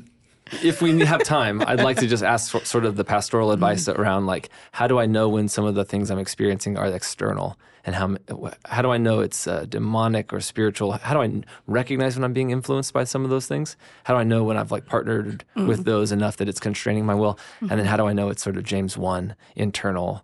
if 0.63 0.81
we 0.81 0.99
have 1.05 1.23
time, 1.23 1.61
I'd 1.67 1.79
like 1.79 1.97
to 1.97 2.07
just 2.07 2.23
ask 2.23 2.51
so- 2.51 2.59
sort 2.63 2.85
of 2.85 2.95
the 2.95 3.03
pastoral 3.03 3.51
advice 3.51 3.87
around 3.87 4.25
like 4.25 4.49
how 4.71 4.87
do 4.87 4.97
I 4.97 5.05
know 5.05 5.29
when 5.29 5.47
some 5.47 5.63
of 5.65 5.75
the 5.75 5.85
things 5.85 6.09
I'm 6.09 6.17
experiencing 6.17 6.75
are 6.75 6.87
external, 6.87 7.55
and 7.85 7.95
how 7.95 8.17
how 8.65 8.81
do 8.81 8.91
I 8.91 8.97
know 8.97 9.19
it's 9.19 9.47
uh, 9.47 9.65
demonic 9.67 10.33
or 10.33 10.39
spiritual? 10.39 10.91
How 10.93 11.13
do 11.13 11.21
I 11.21 11.43
recognize 11.67 12.15
when 12.15 12.23
I'm 12.23 12.33
being 12.33 12.51
influenced 12.51 12.93
by 12.93 13.03
some 13.03 13.23
of 13.23 13.29
those 13.29 13.47
things? 13.47 13.75
How 14.03 14.13
do 14.13 14.19
I 14.19 14.23
know 14.23 14.43
when 14.43 14.57
I've 14.57 14.71
like 14.71 14.85
partnered 14.85 15.43
with 15.55 15.85
those 15.85 16.11
enough 16.11 16.37
that 16.37 16.47
it's 16.47 16.59
constraining 16.59 17.05
my 17.05 17.15
will? 17.15 17.39
And 17.61 17.71
then 17.71 17.85
how 17.85 17.97
do 17.97 18.07
I 18.07 18.13
know 18.13 18.29
it's 18.29 18.43
sort 18.43 18.57
of 18.57 18.63
James 18.63 18.97
one 18.97 19.35
internal 19.55 20.23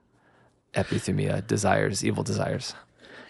epithumia 0.74 1.46
desires, 1.46 2.04
evil 2.06 2.24
desires? 2.24 2.74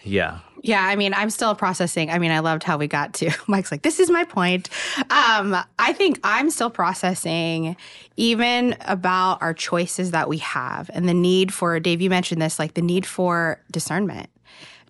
yeah 0.04 0.40
Yeah, 0.62 0.84
I 0.84 0.96
mean, 0.96 1.14
I'm 1.14 1.30
still 1.30 1.54
processing. 1.54 2.10
I 2.10 2.18
mean, 2.18 2.30
I 2.30 2.40
loved 2.40 2.62
how 2.62 2.78
we 2.78 2.86
got 2.88 3.14
to 3.14 3.30
Mike's 3.46 3.70
like, 3.70 3.82
this 3.82 4.00
is 4.00 4.10
my 4.10 4.24
point. 4.24 4.68
Um, 5.10 5.56
I 5.78 5.92
think 5.92 6.20
I'm 6.24 6.50
still 6.50 6.70
processing 6.70 7.76
even 8.16 8.76
about 8.80 9.40
our 9.40 9.54
choices 9.54 10.10
that 10.10 10.28
we 10.28 10.38
have 10.38 10.90
and 10.92 11.08
the 11.08 11.14
need 11.14 11.52
for, 11.52 11.78
Dave, 11.80 12.00
you 12.00 12.10
mentioned 12.10 12.42
this, 12.42 12.58
like 12.58 12.74
the 12.74 12.82
need 12.82 13.06
for 13.06 13.60
discernment 13.70 14.30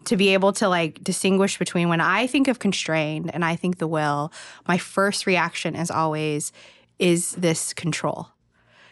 to 0.04 0.16
be 0.16 0.28
able 0.32 0.52
to 0.54 0.68
like 0.68 1.02
distinguish 1.04 1.58
between 1.58 1.88
when 1.88 2.00
I 2.00 2.26
think 2.26 2.48
of 2.48 2.58
constrained 2.58 3.30
and 3.34 3.44
I 3.44 3.56
think 3.56 3.78
the 3.78 3.86
will, 3.86 4.32
my 4.66 4.78
first 4.78 5.26
reaction 5.26 5.76
is 5.76 5.90
always, 5.90 6.52
is 6.98 7.32
this 7.32 7.74
control? 7.74 8.28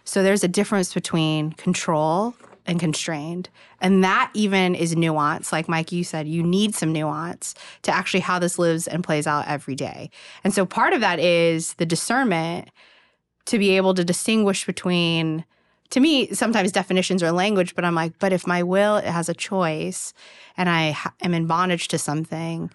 So 0.05 0.23
there's 0.23 0.45
a 0.45 0.49
difference 0.49 0.93
between 0.93 1.53
control 1.53 2.35
and 2.67 2.81
constrained. 2.81 3.49
And 3.81 4.03
that 4.05 4.31
even 4.35 4.75
is 4.75 4.97
nuance. 4.97 5.53
Like 5.53 5.69
Mike, 5.69 5.93
you 5.93 6.05
said, 6.05 6.29
you 6.29 6.43
need 6.43 6.75
some 6.75 6.93
nuance 6.93 7.55
to 7.83 7.93
actually 7.93 8.21
how 8.21 8.39
this 8.39 8.59
lives 8.59 8.87
and 8.87 9.05
plays 9.05 9.27
out 9.27 9.47
every 9.47 9.75
day. 9.75 10.11
And 10.45 10.53
so 10.53 10.67
part 10.67 10.93
of 10.93 11.01
that 11.01 11.19
is 11.19 11.75
the 11.75 11.87
discernment 11.87 12.71
to 13.47 13.59
be 13.59 13.77
able 13.77 13.95
to 13.95 14.05
distinguish 14.05 14.67
between 14.67 15.45
to 15.91 16.01
me 16.01 16.33
sometimes 16.35 16.73
definitions 16.73 17.23
are 17.23 17.31
language 17.31 17.75
but 17.77 17.85
i'm 17.85 17.95
like 17.95 18.19
but 18.19 18.33
if 18.33 18.47
my 18.47 18.63
will 18.63 18.97
it 18.97 19.05
has 19.05 19.29
a 19.29 19.35
choice 19.35 20.13
and 20.57 20.69
i 20.69 20.91
ha- 20.91 21.15
am 21.23 21.33
in 21.33 21.47
bondage 21.47 21.87
to 21.87 21.97
something 21.97 22.71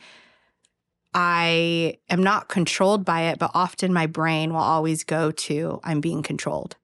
i 1.13 1.97
am 2.09 2.23
not 2.23 2.47
controlled 2.47 3.03
by 3.03 3.23
it 3.23 3.37
but 3.37 3.51
often 3.53 3.91
my 3.91 4.05
brain 4.07 4.53
will 4.53 4.61
always 4.61 5.03
go 5.03 5.29
to 5.29 5.81
i'm 5.83 5.99
being 5.99 6.23
controlled 6.23 6.77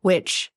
which 0.00 0.50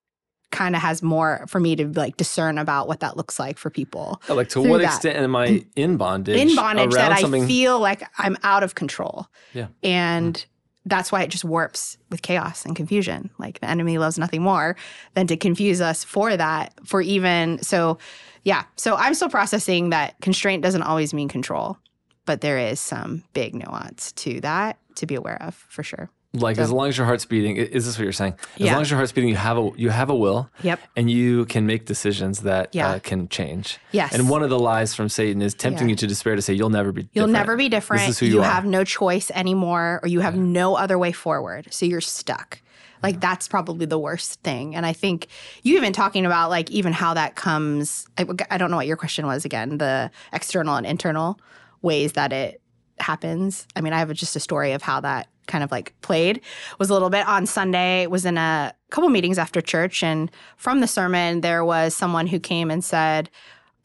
kind 0.51 0.75
of 0.75 0.81
has 0.81 1.03
more 1.03 1.45
for 1.47 1.59
me 1.59 1.75
to 1.75 1.87
like 1.87 2.17
discern 2.17 2.57
about 2.57 2.87
what 2.87 3.01
that 3.01 3.17
looks 3.17 3.39
like 3.39 3.57
for 3.57 3.69
people. 3.69 4.21
Like 4.27 4.49
to 4.49 4.61
what 4.61 4.81
that. 4.81 4.95
extent 4.95 5.17
am 5.17 5.35
I 5.35 5.65
in 5.75 5.97
bondage? 5.97 6.39
in 6.39 6.55
bondage 6.55 6.91
that 6.93 7.11
I 7.11 7.21
something? 7.21 7.47
feel 7.47 7.79
like 7.79 8.03
I'm 8.17 8.37
out 8.43 8.63
of 8.63 8.75
control. 8.75 9.27
Yeah. 9.53 9.67
And 9.83 10.35
mm. 10.35 10.45
that's 10.85 11.11
why 11.11 11.21
it 11.23 11.29
just 11.29 11.45
warps 11.45 11.97
with 12.09 12.21
chaos 12.21 12.65
and 12.65 12.75
confusion. 12.75 13.29
Like 13.37 13.59
the 13.59 13.69
enemy 13.69 13.97
loves 13.97 14.17
nothing 14.17 14.41
more 14.41 14.75
than 15.13 15.27
to 15.27 15.37
confuse 15.37 15.81
us 15.81 16.03
for 16.03 16.35
that, 16.35 16.73
for 16.83 17.01
even 17.01 17.61
so 17.61 17.97
yeah. 18.43 18.63
So 18.75 18.95
I'm 18.95 19.13
still 19.13 19.29
processing 19.29 19.89
that 19.89 20.19
constraint 20.21 20.63
doesn't 20.63 20.83
always 20.83 21.13
mean 21.13 21.27
control, 21.27 21.77
but 22.25 22.41
there 22.41 22.57
is 22.57 22.79
some 22.79 23.23
big 23.33 23.53
nuance 23.53 24.13
to 24.13 24.41
that 24.41 24.79
to 24.95 25.05
be 25.05 25.15
aware 25.15 25.41
of 25.41 25.53
for 25.53 25.83
sure. 25.83 26.09
Like 26.33 26.59
as 26.59 26.71
long 26.71 26.87
as 26.89 26.95
your 26.97 27.07
heart's 27.07 27.25
beating, 27.25 27.55
is 27.57 27.87
this 27.87 27.97
what 27.97 28.03
you're 28.03 28.11
saying? 28.13 28.33
As 28.55 28.61
Yeah. 28.61 28.73
long 28.73 28.83
as 28.83 28.91
your 28.91 28.97
heart's 28.97 29.11
beating, 29.11 29.31
you 29.31 29.35
have 29.35 29.57
a 29.57 29.71
you 29.75 29.89
have 29.89 30.11
a 30.11 30.15
will. 30.15 30.47
Yep. 30.61 30.79
And 30.95 31.09
you 31.09 31.45
can 31.45 31.65
make 31.65 31.85
decisions 31.85 32.41
that 32.41 32.69
Yeah. 32.75 32.89
uh, 32.89 32.99
can 32.99 33.27
change. 33.29 33.79
Yes. 33.91 34.13
And 34.13 34.29
one 34.29 34.43
of 34.43 34.51
the 34.51 34.59
lies 34.59 34.93
from 34.93 35.09
Satan 35.09 35.41
is 35.41 35.55
tempting 35.55 35.87
Yeah. 35.87 35.93
you 35.93 35.95
to 35.95 36.07
despair 36.07 36.35
to 36.35 36.41
say 36.43 36.53
you'll 36.53 36.69
never 36.69 36.91
be. 36.91 37.09
You'll 37.13 37.25
different. 37.25 37.31
never 37.33 37.57
be 37.57 37.67
different. 37.67 38.01
This 38.01 38.09
is 38.11 38.19
who 38.19 38.25
you, 38.27 38.41
are. 38.41 38.43
have 38.45 38.63
no 38.65 38.83
choice 38.83 39.31
anymore, 39.33 40.01
or 40.03 40.07
you 40.07 40.19
have 40.19 40.35
no 40.35 40.75
other 40.75 40.99
way 40.99 41.11
forward. 41.11 41.67
So 41.71 41.87
you're 41.87 41.99
stuck. 41.99 42.61
Like 43.01 43.19
that's 43.19 43.47
probably 43.47 43.87
the 43.87 43.97
worst 43.97 44.41
thing. 44.43 44.75
And 44.75 44.85
I 44.85 44.93
think 44.93 45.29
you 45.63 45.77
even 45.77 45.93
talking 45.93 46.27
about 46.27 46.51
like 46.51 46.69
even 46.69 46.93
how 46.93 47.15
that 47.15 47.35
comes. 47.37 48.05
I, 48.19 48.25
I 48.51 48.59
don't 48.59 48.69
know 48.69 48.77
what 48.77 48.85
your 48.87 48.97
question 48.97 49.25
was 49.25 49.45
again. 49.45 49.79
The 49.79 50.11
external 50.31 50.75
and 50.75 50.85
internal 50.85 51.39
ways 51.81 52.11
that 52.13 52.31
it 52.33 52.61
happens. 52.99 53.65
I 53.75 53.81
mean, 53.81 53.93
I 53.93 53.99
have 53.99 54.11
just 54.13 54.35
a 54.35 54.39
story 54.39 54.73
of 54.73 54.83
how 54.83 54.99
that 54.99 55.27
kind 55.49 55.63
of 55.63 55.71
like 55.71 55.93
played 55.99 56.39
was 56.79 56.89
a 56.89 56.93
little 56.93 57.09
bit 57.09 57.27
on 57.27 57.45
Sunday 57.45 58.07
was 58.07 58.25
in 58.25 58.37
a 58.37 58.73
couple 58.91 59.09
meetings 59.09 59.37
after 59.37 59.59
church 59.59 60.01
and 60.03 60.31
from 60.55 60.79
the 60.79 60.87
sermon 60.87 61.41
there 61.41 61.65
was 61.65 61.93
someone 61.93 62.27
who 62.27 62.39
came 62.39 62.71
and 62.71 62.83
said 62.83 63.29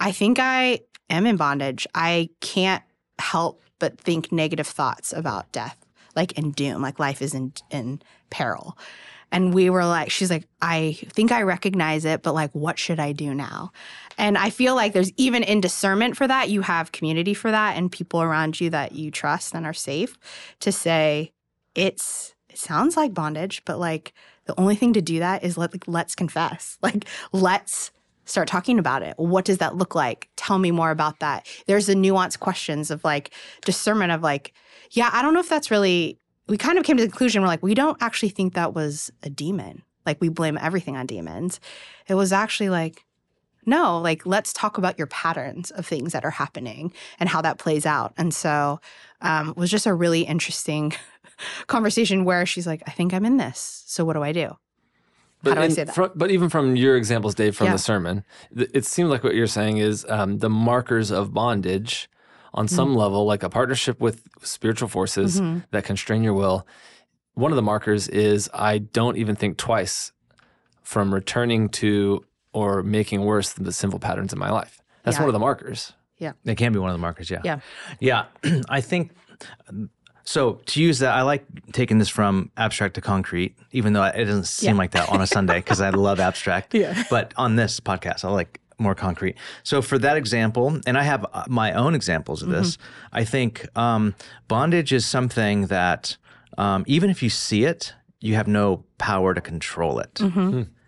I 0.00 0.12
think 0.12 0.38
I 0.38 0.80
am 1.10 1.26
in 1.26 1.36
bondage. 1.36 1.86
I 1.94 2.30
can't 2.40 2.82
help 3.18 3.62
but 3.78 3.98
think 3.98 4.32
negative 4.32 4.66
thoughts 4.66 5.12
about 5.12 5.50
death, 5.52 5.84
like 6.16 6.32
in 6.32 6.52
doom, 6.52 6.82
like 6.82 6.98
life 6.98 7.22
is 7.22 7.34
in 7.34 7.52
in 7.70 8.02
peril. 8.30 8.78
And 9.32 9.52
we 9.52 9.68
were 9.68 9.84
like, 9.84 10.12
she's 10.12 10.30
like, 10.30 10.46
I 10.62 10.96
think 11.08 11.32
I 11.32 11.42
recognize 11.42 12.04
it, 12.04 12.22
but 12.22 12.34
like, 12.34 12.52
what 12.52 12.78
should 12.78 13.00
I 13.00 13.10
do 13.10 13.34
now? 13.34 13.72
And 14.16 14.38
I 14.38 14.50
feel 14.50 14.76
like 14.76 14.92
there's 14.92 15.10
even 15.16 15.42
in 15.42 15.60
discernment 15.60 16.16
for 16.16 16.28
that, 16.28 16.50
you 16.50 16.60
have 16.60 16.92
community 16.92 17.34
for 17.34 17.50
that 17.50 17.76
and 17.76 17.90
people 17.90 18.22
around 18.22 18.60
you 18.60 18.70
that 18.70 18.92
you 18.92 19.10
trust 19.10 19.54
and 19.54 19.66
are 19.66 19.72
safe 19.72 20.16
to 20.60 20.70
say, 20.70 21.32
it's, 21.74 22.34
it 22.48 22.58
sounds 22.58 22.96
like 22.96 23.14
bondage, 23.14 23.62
but 23.64 23.78
like 23.78 24.12
the 24.46 24.58
only 24.58 24.76
thing 24.76 24.92
to 24.92 25.02
do 25.02 25.18
that 25.18 25.42
is 25.42 25.56
let, 25.56 25.72
like, 25.72 25.84
let's 25.86 26.14
confess. 26.14 26.78
Like, 26.82 27.04
let's 27.32 27.90
start 28.26 28.48
talking 28.48 28.78
about 28.78 29.02
it. 29.02 29.14
What 29.16 29.44
does 29.44 29.58
that 29.58 29.76
look 29.76 29.94
like? 29.94 30.28
Tell 30.36 30.58
me 30.58 30.70
more 30.70 30.90
about 30.90 31.20
that. 31.20 31.46
There's 31.66 31.86
the 31.86 31.94
nuanced 31.94 32.40
questions 32.40 32.90
of 32.90 33.04
like 33.04 33.32
discernment 33.64 34.12
of 34.12 34.22
like, 34.22 34.52
yeah, 34.90 35.10
I 35.12 35.22
don't 35.22 35.34
know 35.34 35.40
if 35.40 35.48
that's 35.48 35.70
really, 35.70 36.18
we 36.48 36.56
kind 36.56 36.78
of 36.78 36.84
came 36.84 36.96
to 36.96 37.02
the 37.02 37.08
conclusion 37.08 37.42
we're 37.42 37.48
like, 37.48 37.62
we 37.62 37.74
don't 37.74 38.00
actually 38.00 38.30
think 38.30 38.54
that 38.54 38.74
was 38.74 39.10
a 39.22 39.30
demon. 39.30 39.82
Like 40.06 40.20
we 40.20 40.28
blame 40.28 40.58
everything 40.60 40.96
on 40.96 41.06
demons. 41.06 41.60
It 42.08 42.14
was 42.14 42.32
actually 42.32 42.70
like, 42.70 43.04
no, 43.66 43.98
like 44.00 44.24
let's 44.26 44.52
talk 44.52 44.78
about 44.78 44.98
your 44.98 45.06
patterns 45.08 45.70
of 45.70 45.86
things 45.86 46.12
that 46.12 46.24
are 46.24 46.30
happening 46.30 46.92
and 47.18 47.28
how 47.28 47.40
that 47.42 47.58
plays 47.58 47.86
out. 47.86 48.12
And 48.16 48.32
so 48.34 48.80
um, 49.20 49.50
it 49.50 49.56
was 49.56 49.70
just 49.70 49.86
a 49.86 49.94
really 49.94 50.22
interesting 50.22 50.92
conversation 51.66 52.24
where 52.24 52.46
she's 52.46 52.66
like, 52.66 52.82
I 52.86 52.90
think 52.90 53.12
I'm 53.14 53.24
in 53.24 53.36
this. 53.36 53.82
So 53.86 54.04
what 54.04 54.14
do 54.14 54.22
I 54.22 54.32
do? 54.32 54.56
But 55.42 55.54
do 55.54 55.60
I 55.60 55.64
in- 55.66 55.70
say 55.72 55.84
that? 55.84 55.94
fro- 55.94 56.12
but 56.14 56.30
even 56.30 56.48
from 56.48 56.76
your 56.76 56.96
examples, 56.96 57.34
Dave, 57.34 57.54
from 57.56 57.66
Yeah. 57.66 57.72
the 57.74 57.78
sermon, 57.78 58.24
th- 58.56 58.70
it 58.72 58.84
seems 58.86 59.10
like 59.10 59.22
what 59.24 59.34
you're 59.34 59.46
saying 59.46 59.78
is 59.78 60.06
um, 60.08 60.38
the 60.38 60.48
markers 60.50 61.10
of 61.10 61.34
bondage 61.34 62.08
on 62.54 62.68
some 62.68 62.90
Mm-hmm. 62.90 62.98
level, 62.98 63.26
like 63.26 63.42
a 63.42 63.50
partnership 63.50 64.00
with 64.00 64.22
spiritual 64.42 64.88
forces 64.88 65.40
that 65.72 65.84
constrain 65.84 66.22
your 66.22 66.34
will. 66.34 66.66
One 67.34 67.50
of 67.50 67.56
the 67.56 67.62
markers 67.62 68.06
is 68.08 68.48
I 68.54 68.78
don't 68.78 69.16
even 69.16 69.34
think 69.36 69.56
twice 69.58 70.12
from 70.82 71.12
returning 71.12 71.68
to 71.70 72.24
or 72.54 72.82
making 72.82 73.22
worse 73.24 73.52
than 73.52 73.64
the 73.64 73.72
sinful 73.72 73.98
patterns 73.98 74.32
in 74.32 74.38
my 74.38 74.50
life. 74.50 74.80
That's 75.02 75.16
Yeah. 75.16 75.22
one 75.22 75.28
of 75.28 75.32
the 75.34 75.38
markers. 75.40 75.92
Yeah. 76.18 76.32
It 76.44 76.54
can 76.56 76.72
be 76.72 76.78
one 76.78 76.88
of 76.90 76.94
the 76.94 77.00
markers, 77.00 77.28
yeah. 77.30 77.40
Yeah. 77.44 77.60
Yeah. 78.00 78.24
I 78.68 78.80
think 78.80 79.10
so 80.26 80.60
to 80.66 80.82
use 80.82 81.00
that, 81.00 81.12
I 81.14 81.22
like 81.22 81.44
taking 81.72 81.98
this 81.98 82.08
from 82.08 82.50
abstract 82.56 82.94
to 82.94 83.00
concrete, 83.02 83.56
even 83.72 83.92
though 83.92 84.04
it 84.04 84.24
doesn't 84.24 84.44
seem 84.46 84.70
Yeah. 84.70 84.78
like 84.78 84.92
that 84.92 85.08
on 85.10 85.20
a 85.20 85.26
Sunday 85.26 85.56
because 85.58 85.80
I 85.82 85.90
love 85.90 86.20
abstract. 86.20 86.74
Yeah. 86.84 87.02
But 87.10 87.34
on 87.36 87.56
this 87.56 87.80
podcast, 87.80 88.24
I 88.24 88.28
like 88.28 88.60
more 88.78 88.94
concrete. 88.94 89.36
So 89.62 89.82
for 89.82 89.98
that 89.98 90.16
example, 90.16 90.80
and 90.86 90.96
I 90.96 91.02
have 91.02 91.26
uh, 91.32 91.44
my 91.48 91.72
own 91.72 91.94
examples 91.94 92.42
of 92.42 92.48
this, 92.48 92.78
I 93.12 93.24
think 93.24 93.66
um, 93.76 94.14
bondage 94.48 94.92
is 94.92 95.04
something 95.06 95.66
that 95.66 96.16
um, 96.58 96.84
even 96.86 97.10
if 97.10 97.22
you 97.22 97.28
see 97.30 97.64
it, 97.64 97.92
you 98.20 98.34
have 98.36 98.48
no 98.48 98.84
power 98.98 99.34
to 99.34 99.40
control 99.40 99.98
it. 99.98 100.20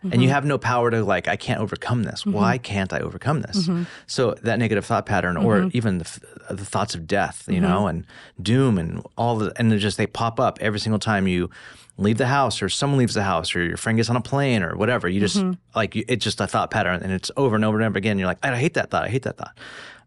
And 0.02 0.14
you 0.14 0.28
mm-hmm. 0.28 0.34
have 0.34 0.44
no 0.44 0.56
power 0.56 0.90
to 0.90 1.02
like, 1.02 1.26
I 1.26 1.36
can't 1.36 1.60
overcome 1.60 2.04
this. 2.04 2.20
Mm-hmm. 2.20 2.32
Why 2.32 2.58
can't 2.58 2.92
I 2.92 3.00
overcome 3.00 3.40
this? 3.40 3.66
Mm-hmm. 3.66 3.84
So 4.06 4.34
that 4.42 4.58
negative 4.58 4.84
thought 4.84 5.04
pattern, 5.04 5.36
or 5.36 5.68
even 5.72 5.98
the, 5.98 6.20
the 6.50 6.64
thoughts 6.64 6.94
of 6.94 7.06
death, 7.06 7.44
you 7.48 7.60
know, 7.60 7.88
and 7.88 8.06
doom, 8.40 8.78
and 8.78 9.04
all 9.16 9.36
the, 9.36 9.52
and 9.56 9.72
they 9.72 9.78
just 9.78 9.96
they 9.96 10.06
pop 10.06 10.38
up 10.38 10.58
every 10.60 10.78
single 10.78 11.00
time 11.00 11.26
you 11.26 11.50
leave 11.98 12.18
the 12.18 12.26
house, 12.26 12.62
or 12.62 12.68
someone 12.68 12.98
leaves 12.98 13.14
the 13.14 13.22
house, 13.22 13.56
or 13.56 13.64
your 13.64 13.76
friend 13.76 13.96
gets 13.96 14.10
on 14.10 14.16
a 14.16 14.20
plane, 14.20 14.62
or 14.62 14.76
whatever. 14.76 15.08
You 15.08 15.18
just 15.18 15.42
like 15.74 15.96
you- 15.96 16.04
it's 16.06 16.22
just 16.22 16.40
a 16.40 16.46
thought 16.46 16.70
pattern, 16.70 17.02
and 17.02 17.10
it's 17.12 17.30
over 17.36 17.56
and 17.56 17.64
over 17.64 17.78
and 17.78 17.86
over 17.86 17.98
again. 17.98 18.18
You're 18.18 18.28
like, 18.28 18.38
I 18.44 18.54
hate 18.56 18.74
that 18.74 18.90
thought. 18.90 19.04
I 19.04 19.08
hate 19.08 19.22
that 19.22 19.38
thought. 19.38 19.58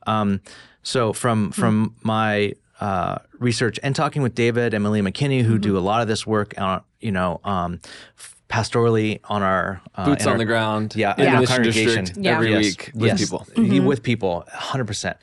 Um, 0.08 0.40
so 0.82 1.14
from 1.14 1.52
from 1.52 1.96
my 2.04 2.54
uh, 2.80 3.18
research 3.40 3.80
and 3.84 3.96
talking 3.96 4.22
with 4.22 4.36
David 4.36 4.74
and 4.74 4.84
Malia 4.84 5.04
McKinney, 5.04 5.42
who 5.44 5.58
do 5.58 5.78
a 5.78 5.80
lot 5.80 6.02
of 6.02 6.08
this 6.08 6.26
work, 6.26 6.54
on, 6.58 6.82
you 7.02 7.12
know, 7.12 7.42
um, 7.44 7.82
f- 8.18 8.36
pastorally 8.50 9.20
on 9.26 9.44
our 9.44 9.82
uh, 9.96 10.06
Boots 10.06 10.26
on 10.26 10.34
our- 10.34 10.38
the 10.38 10.46
ground, 10.46 10.96
yeah, 10.96 11.14
in 11.18 11.26
in 11.26 11.32
the 11.32 11.38
our 11.40 11.46
congregation 11.46 12.06
Yeah. 12.16 12.36
every 12.36 12.52
Yes, 12.52 12.64
week 12.64 12.92
with 12.96 13.08
yes. 13.12 13.22
people. 13.22 13.48
Y- 13.56 13.80
with 13.80 14.02
people, 14.04 14.46
hundred 14.52 14.86
percent. 14.86 15.18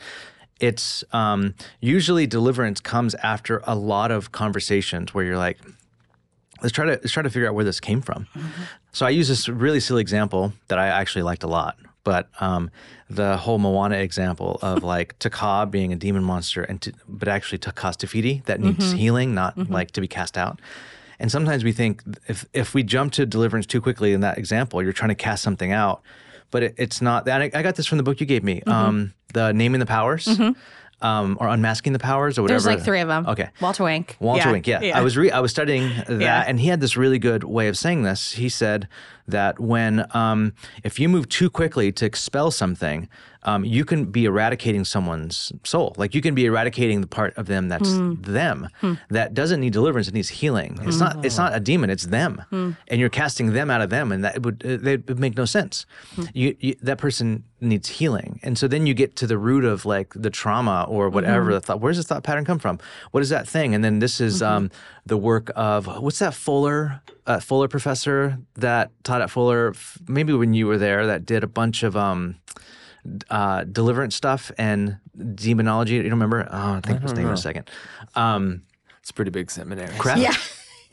It's 0.61 1.05
um, 1.13 1.55
usually 1.81 2.27
deliverance 2.27 2.81
comes 2.81 3.15
after 3.17 3.63
a 3.67 3.75
lot 3.75 4.11
of 4.11 4.33
conversations 4.33 5.13
where 5.13 5.25
you're 5.25 5.37
like, 5.37 5.59
let's 6.63 6.73
try 6.73 6.85
to 6.87 6.93
let's 6.93 7.13
try 7.13 7.23
to 7.23 7.29
figure 7.31 7.49
out 7.49 7.55
where 7.55 7.65
this 7.65 7.81
came 7.81 8.01
from. 8.01 8.27
So 8.93 9.05
I 9.05 9.11
use 9.11 9.29
this 9.29 9.49
really 9.49 9.81
silly 9.81 10.01
example 10.01 10.53
that 10.69 10.79
I 10.79 10.87
actually 10.87 11.23
liked 11.25 11.43
a 11.43 11.47
lot, 11.49 11.77
but 12.05 12.29
um, 12.41 12.71
the 13.11 13.37
whole 13.37 13.59
Moana 13.59 13.97
example 13.97 14.59
of 14.63 14.83
like 14.83 15.19
Te 15.19 15.29
Kā 15.29 15.71
being 15.71 15.93
a 15.93 15.97
demon 15.97 16.25
monster, 16.25 16.63
and 16.63 16.81
to, 16.83 16.93
but 17.07 17.29
actually 17.29 17.59
Te 17.59 17.73
Kā's 17.73 17.97
Tafiti 17.99 18.43
that 18.47 18.59
needs 18.61 18.93
healing, 18.93 19.35
not 19.35 19.59
like 19.69 19.91
to 19.91 20.01
be 20.01 20.09
cast 20.09 20.39
out. 20.39 20.61
And 21.19 21.31
sometimes 21.33 21.65
we 21.65 21.73
think 21.73 22.03
if 22.29 22.45
if 22.53 22.75
we 22.75 22.83
jump 22.83 23.13
to 23.13 23.27
deliverance 23.27 23.67
too 23.67 23.81
quickly 23.81 24.13
in 24.13 24.21
that 24.21 24.39
example, 24.39 24.83
you're 24.83 24.93
trying 24.93 25.09
to 25.11 25.15
cast 25.15 25.43
something 25.43 25.73
out, 25.73 26.03
but 26.51 26.63
it, 26.63 26.75
it's 26.77 27.01
not. 27.01 27.27
And 27.29 27.43
I, 27.43 27.51
I 27.55 27.63
got 27.63 27.77
this 27.77 27.87
from 27.87 27.99
the 27.99 28.05
book 28.05 28.21
you 28.21 28.27
gave 28.27 28.45
me, 28.45 28.63
um, 28.67 29.13
the 29.33 29.53
naming 29.53 29.81
the 29.81 29.87
powers, 29.87 30.29
um, 31.03 31.37
or 31.41 31.49
unmasking 31.49 31.93
the 31.93 31.99
powers, 31.99 32.39
or 32.39 32.43
whatever. 32.43 32.61
There's 32.63 32.67
like 32.77 32.85
three 32.85 33.01
of 33.01 33.09
them. 33.09 33.27
Okay. 33.27 33.51
Walter 33.61 33.85
Wink. 33.85 34.17
Walter 34.21 34.51
Wink, 34.53 34.67
yeah. 34.67 34.81
I 34.95 35.03
was 35.03 35.17
re- 35.17 35.31
I 35.31 35.41
was 35.41 35.51
studying 35.51 35.89
that, 36.07 36.21
Yeah. 36.21 36.45
and 36.47 36.59
he 36.61 36.69
had 36.69 36.81
this 36.81 36.97
really 36.97 37.19
good 37.19 37.45
way 37.45 37.69
of 37.69 37.77
saying 37.77 38.03
this. 38.03 38.33
He 38.33 38.49
said 38.49 38.89
that 39.29 39.59
when 39.59 40.07
um, 40.15 40.53
if 40.85 40.99
you 41.01 41.09
move 41.09 41.29
too 41.29 41.51
quickly 41.51 41.93
to 41.93 42.07
expel 42.07 42.51
something, 42.51 43.09
um, 43.47 43.65
you 43.65 43.85
can 43.85 44.05
be 44.07 44.25
eradicating 44.27 44.85
someone's 44.85 45.53
soul. 45.65 45.95
Like 45.97 46.15
you 46.15 46.21
can 46.21 46.35
be 46.35 46.45
eradicating 46.45 47.01
the 47.01 47.07
part 47.07 47.33
of 47.39 47.47
them 47.47 47.69
that's 47.69 47.89
Hmm. 47.97 48.15
them 48.21 48.69
that 49.11 49.33
doesn't 49.35 49.61
need 49.61 49.73
deliverance; 49.73 50.09
it 50.09 50.15
needs 50.15 50.29
healing. 50.29 50.79
It's 50.83 50.99
not. 50.99 51.25
It's 51.25 51.39
not 51.39 51.55
a 51.55 51.61
demon; 51.61 51.89
it's 51.91 52.07
them, 52.07 52.43
Hmm. 52.51 52.71
and 52.89 53.01
you're 53.01 53.09
casting 53.23 53.53
them 53.53 53.71
out 53.71 53.81
of 53.83 53.91
them, 53.91 54.13
and 54.13 54.25
that 54.25 54.43
would 54.43 54.63
uh, 54.67 54.77
they 54.77 54.97
would 54.97 55.19
make 55.19 55.37
no 55.37 55.45
sense. 55.47 55.87
Hmm. 56.17 56.23
You, 56.35 56.57
you 56.61 56.75
that 56.83 56.99
person 56.99 57.45
needs 57.61 57.89
healing, 57.89 58.39
and 58.43 58.59
so 58.59 58.69
then 58.69 58.87
you 58.87 58.93
get 58.95 59.17
to 59.17 59.27
the 59.27 59.39
root 59.39 59.65
of 59.65 59.87
like 59.87 60.13
the 60.15 60.29
trauma 60.31 60.85
or 60.89 61.09
whatever 61.09 61.45
Mm-hmm. 61.45 61.51
the 61.53 61.61
thought. 61.61 61.81
Where 61.81 61.91
does 61.93 61.99
this 61.99 62.07
thought 62.07 62.23
pattern 62.25 62.45
come 62.45 62.59
from? 62.59 62.79
What 63.13 63.23
is 63.23 63.31
that 63.31 63.47
thing? 63.49 63.75
And 63.75 63.83
then 63.85 64.01
this 64.01 64.21
is 64.21 64.43
Mm-hmm. 64.43 64.53
um, 64.57 64.71
the 65.07 65.17
work 65.17 65.51
of 65.57 65.87
what's 66.03 66.19
that 66.19 66.35
Fuller 66.35 67.01
uh, 67.27 67.41
Fuller 67.41 67.69
professor 67.69 68.39
that 68.57 68.91
taught 69.05 69.23
at 69.23 69.31
Fuller? 69.31 69.73
Maybe 70.09 70.33
when 70.33 70.53
you 70.53 70.67
were 70.67 70.79
there, 70.79 71.07
that 71.07 71.25
did 71.25 71.43
a 71.45 71.47
bunch 71.47 71.83
of 71.85 71.97
um, 71.97 72.35
uh, 73.31 73.65
deliverance 73.65 74.15
stuff 74.15 74.51
and 74.59 74.99
demonology. 75.35 75.95
You 75.95 76.03
don't 76.03 76.13
remember? 76.13 76.49
Oh, 76.51 76.73
I 76.75 76.81
think 76.81 76.97
of 76.99 77.03
his 77.03 77.15
name 77.15 77.27
in 77.27 77.33
a 77.33 77.37
second. 77.37 77.71
Um, 78.15 78.63
It's 79.01 79.11
a 79.11 79.15
pretty 79.15 79.31
big 79.31 79.51
seminary. 79.51 79.97
Kraft? 79.99 80.21
Yeah. 80.21 80.35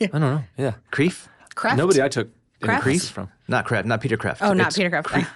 I 0.12 0.18
don't 0.18 0.20
know. 0.20 0.44
Yeah. 0.58 0.74
Kreeft? 0.92 1.26
Kraft. 1.54 1.78
Nobody 1.78 2.02
I 2.02 2.08
took 2.08 2.28
any 2.60 2.66
Kraft? 2.68 2.82
classes 2.84 3.10
from. 3.10 3.28
Not 3.48 3.64
Kraft, 3.64 3.86
not 3.86 4.00
Peter 4.00 4.16
Kraft. 4.16 4.42
Oh, 4.42 4.52
not 4.52 4.68
It's 4.68 4.76
Peter 4.76 4.90
Kraft. 4.90 5.08
Kreeft. 5.08 5.28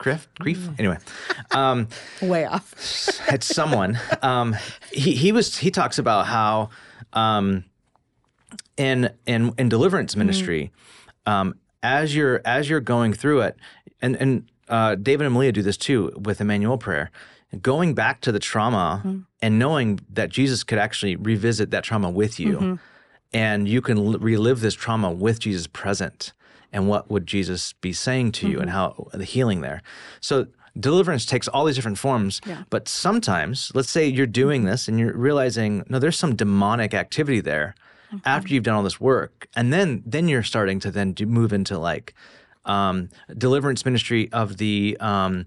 Kreeft? 0.00 0.26
Kreeft? 0.40 0.78
Anyway. 0.78 0.98
Um, 1.52 1.88
Way 2.20 2.44
off. 2.44 2.74
it's 3.32 3.46
someone. 3.46 3.98
Um, 4.20 4.56
he 4.92 5.14
he 5.14 5.32
was 5.32 5.56
he 5.56 5.70
talks 5.70 5.98
about 5.98 6.26
how 6.26 6.68
um, 7.14 7.64
in 8.76 9.10
in 9.26 9.52
in 9.56 9.68
deliverance 9.68 10.16
ministry, 10.16 10.70
um, 11.24 11.54
as 11.82 12.14
you're 12.14 12.42
as 12.44 12.68
you're 12.68 12.80
going 12.80 13.12
through 13.14 13.42
it, 13.42 13.56
and 14.02 14.16
and 14.16 14.50
uh, 14.68 14.94
David 14.94 15.26
and 15.26 15.34
Malia 15.34 15.52
do 15.52 15.62
this 15.62 15.76
too 15.76 16.12
with 16.16 16.40
Immanuel 16.40 16.78
prayer, 16.78 17.10
going 17.60 17.94
back 17.94 18.20
to 18.22 18.32
the 18.32 18.38
trauma 18.38 19.02
mm-hmm. 19.04 19.20
and 19.40 19.58
knowing 19.58 20.00
that 20.12 20.30
Jesus 20.30 20.64
could 20.64 20.78
actually 20.78 21.16
revisit 21.16 21.70
that 21.70 21.84
trauma 21.84 22.10
with 22.10 22.40
you, 22.40 22.56
mm-hmm. 22.56 22.74
and 23.32 23.68
you 23.68 23.80
can 23.80 23.98
l- 23.98 24.18
relive 24.18 24.60
this 24.60 24.74
trauma 24.74 25.10
with 25.10 25.40
Jesus 25.40 25.66
present, 25.66 26.32
and 26.72 26.88
what 26.88 27.10
would 27.10 27.26
Jesus 27.26 27.72
be 27.74 27.92
saying 27.92 28.32
to 28.32 28.48
you, 28.48 28.58
and 28.58 28.70
mm-hmm. 28.70 29.02
how 29.12 29.18
the 29.18 29.24
healing 29.24 29.60
there. 29.60 29.82
So 30.20 30.46
deliverance 30.78 31.24
takes 31.24 31.48
all 31.48 31.64
these 31.64 31.76
different 31.76 31.98
forms, 31.98 32.40
but 32.68 32.88
sometimes, 32.88 33.72
let's 33.74 33.90
say 33.90 34.06
you're 34.06 34.26
doing 34.26 34.64
this 34.64 34.88
and 34.88 34.98
you're 34.98 35.16
realizing, 35.16 35.84
no, 35.88 35.98
there's 35.98 36.18
some 36.18 36.36
demonic 36.36 36.92
activity 36.92 37.40
there 37.40 37.74
after 38.24 38.52
you've 38.52 38.64
done 38.64 38.74
all 38.74 38.82
this 38.82 39.00
work, 39.00 39.48
and 39.56 39.72
then 39.72 40.02
then 40.06 40.28
you're 40.28 40.42
starting 40.42 40.80
to 40.80 40.90
then 40.90 41.12
do, 41.12 41.26
move 41.26 41.52
into 41.52 41.78
like 41.78 42.14
um, 42.66 43.08
deliverance 43.38 43.84
ministry 43.84 44.30
of 44.32 44.56
the 44.58 44.96
um, 45.00 45.46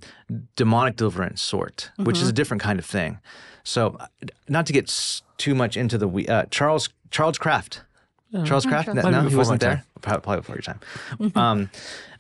demonic 0.56 0.96
deliverance 0.96 1.42
sort, 1.42 1.92
which 1.98 2.18
is 2.22 2.28
a 2.30 2.34
different 2.34 2.62
kind 2.64 2.80
of 2.80 2.86
thing. 2.86 3.20
So, 3.64 3.98
uh, 4.00 4.08
not 4.48 4.66
to 4.68 4.74
get 4.74 4.86
s- 4.90 5.22
too 5.38 5.54
much 5.54 5.78
into 5.78 5.98
the 5.98 6.08
we- 6.08 6.28
uh, 6.28 6.46
Charles 6.50 6.90
Charles 7.12 7.38
Kraft. 7.38 7.82
Charles 8.46 8.66
Kraft? 8.66 8.88
No, 8.88 9.02
Might 9.02 9.10
no, 9.12 9.22
he 9.28 9.36
wasn't 9.36 9.60
there. 9.62 9.78
time. 9.78 9.84
Probably, 10.02 10.22
probably 10.22 10.42
before 10.42 10.56
your 10.56 10.62
time. 10.62 10.80
um, 11.36 11.70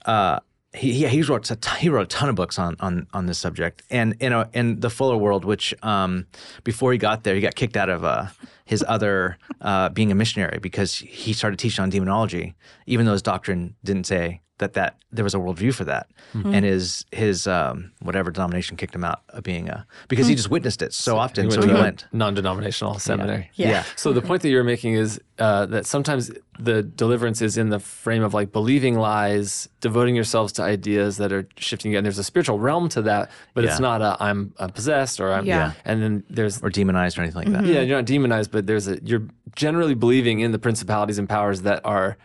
uh, 0.06 0.39
he, 0.74 0.91
he 0.94 1.08
he 1.08 1.22
wrote 1.24 1.50
a 1.51 1.56
t- 1.56 1.77
he 1.79 1.89
wrote 1.89 2.03
a 2.03 2.08
ton 2.08 2.29
of 2.29 2.36
books 2.36 2.60
on 2.60 2.75
on 2.79 3.08
on 3.13 3.25
this 3.25 3.38
subject, 3.39 3.82
and 3.89 4.15
in 4.20 4.34
a, 4.34 4.50
in 4.53 4.79
the 4.79 4.89
Fuller 4.89 5.18
world, 5.18 5.46
which 5.46 5.74
um, 5.84 6.25
before 6.63 6.91
he 6.91 6.98
got 6.98 7.24
there, 7.24 7.36
he 7.36 7.41
got 7.41 7.56
kicked 7.56 7.77
out 7.77 7.89
of 7.89 8.03
uh, 8.03 8.25
his 8.71 8.81
other 8.88 9.38
uh, 9.61 9.89
being 9.89 10.11
a 10.11 10.15
missionary 10.15 10.59
because 10.59 10.91
he 10.95 11.33
started 11.33 11.57
teaching 11.57 11.81
on 11.83 11.89
demonology, 11.89 12.53
even 12.85 13.05
though 13.05 13.13
his 13.19 13.23
doctrine 13.33 13.75
didn't 13.83 14.05
say 14.05 14.41
that 14.59 14.73
that 14.73 14.97
there 15.11 15.23
was 15.23 15.33
a 15.33 15.38
worldview 15.38 15.73
for 15.73 15.85
that, 15.85 16.05
and 16.33 16.63
his 16.65 17.05
his 17.11 17.47
um, 17.47 17.91
whatever 18.07 18.29
denomination 18.29 18.77
kicked 18.77 18.93
him 18.93 19.03
out 19.05 19.21
of 19.29 19.41
being 19.43 19.69
a 19.69 19.88
because 20.09 20.27
he 20.27 20.35
just 20.35 20.51
witnessed 20.51 20.81
it 20.81 20.93
so 20.93 21.17
often, 21.17 21.49
so 21.49 21.61
he 21.61 21.67
to 21.69 21.77
a 21.77 21.81
went. 21.81 22.05
non-denominational 22.11 22.99
seminary. 22.99 23.49
Yeah. 23.55 23.69
Yeah. 23.69 23.83
So 23.95 24.13
the 24.13 24.21
point 24.21 24.41
that 24.43 24.49
you're 24.49 24.65
making 24.75 24.93
is 24.95 25.19
uh, 25.39 25.65
that 25.67 25.85
sometimes 25.85 26.29
the 26.59 26.83
deliverance 26.83 27.41
is 27.41 27.57
in 27.57 27.69
the 27.69 27.79
frame 27.79 28.21
of 28.21 28.33
like 28.33 28.51
believing 28.51 28.95
lies, 28.99 29.69
devoting 29.79 30.13
yourselves 30.13 30.51
to 30.53 30.61
ideas 30.61 31.15
that 31.17 31.31
are 31.31 31.47
shifting 31.57 31.95
and 31.95 32.05
there's 32.05 32.19
a 32.19 32.23
spiritual 32.23 32.59
realm 32.59 32.89
to 32.89 33.01
that, 33.03 33.31
but 33.53 33.63
it's 33.63 33.79
not 33.79 34.01
a 34.01 34.17
I'm 34.19 34.53
uh, 34.59 34.67
possessed 34.67 35.19
or 35.21 35.31
I'm 35.31 35.45
Yeah. 35.45 35.71
and 35.85 36.03
then 36.03 36.23
there's 36.29 36.61
or 36.61 36.69
demonized 36.69 37.17
or 37.17 37.21
anything 37.23 37.43
like 37.45 37.53
that. 37.53 37.65
yeah, 37.65 37.79
you're 37.81 37.97
not 37.97 38.05
demonized, 38.05 38.51
but 38.51 38.59
there's 38.68 38.88
a 38.88 39.00
you're 39.04 39.28
generally 39.56 39.96
believing 39.96 40.39
in 40.39 40.51
the 40.51 40.60
principalities 40.60 41.18
and 41.18 41.28
powers 41.28 41.62
that 41.62 41.82
are 41.86 42.18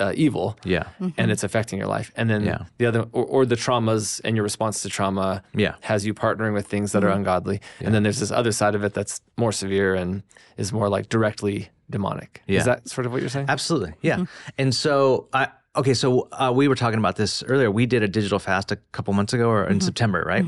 uh, 0.00 0.12
evil. 0.14 0.58
Yeah. 0.64 0.84
And 0.98 1.14
mm-hmm. 1.14 1.30
it's 1.30 1.44
affecting 1.44 1.78
your 1.78 1.88
life, 1.88 2.12
and 2.16 2.30
then 2.30 2.44
Yeah. 2.44 2.64
the 2.78 2.86
other, 2.86 3.00
or, 3.12 3.24
or 3.24 3.46
the 3.46 3.56
traumas 3.56 4.20
and 4.24 4.36
your 4.36 4.42
response 4.42 4.82
to 4.82 4.88
trauma, 4.88 5.42
Yeah. 5.54 5.74
has 5.82 6.06
you 6.06 6.14
partnering 6.14 6.54
with 6.54 6.66
things 6.66 6.92
that 6.92 7.04
are 7.04 7.08
mm-hmm. 7.08 7.18
ungodly, 7.18 7.60
and 7.80 7.94
then 7.94 8.02
there's 8.02 8.20
this 8.20 8.30
other 8.30 8.52
side 8.52 8.74
of 8.74 8.84
it 8.84 8.94
that's 8.94 9.20
more 9.36 9.52
severe 9.52 9.94
and 9.94 10.22
is 10.56 10.72
more 10.72 10.88
like 10.88 11.08
directly 11.08 11.68
demonic. 11.90 12.42
Yeah. 12.46 12.58
Is 12.60 12.64
that 12.64 12.88
sort 12.88 13.06
of 13.06 13.12
what 13.12 13.20
you're 13.20 13.30
saying? 13.30 13.46
Absolutely. 13.48 13.94
Yeah. 14.00 14.16
Mm-hmm. 14.16 14.24
And 14.58 14.74
so 14.74 15.28
I 15.32 15.48
okay, 15.76 15.94
so 15.94 16.28
uh, 16.32 16.52
we 16.54 16.68
were 16.68 16.74
talking 16.74 16.98
about 16.98 17.16
this 17.16 17.42
earlier. 17.44 17.70
We 17.70 17.86
did 17.86 18.02
a 18.02 18.08
digital 18.08 18.38
fast 18.38 18.72
a 18.72 18.76
couple 18.92 19.12
months 19.14 19.32
ago 19.32 19.48
or 19.48 19.66
in 19.68 19.80
September, 19.80 20.22
right? 20.26 20.44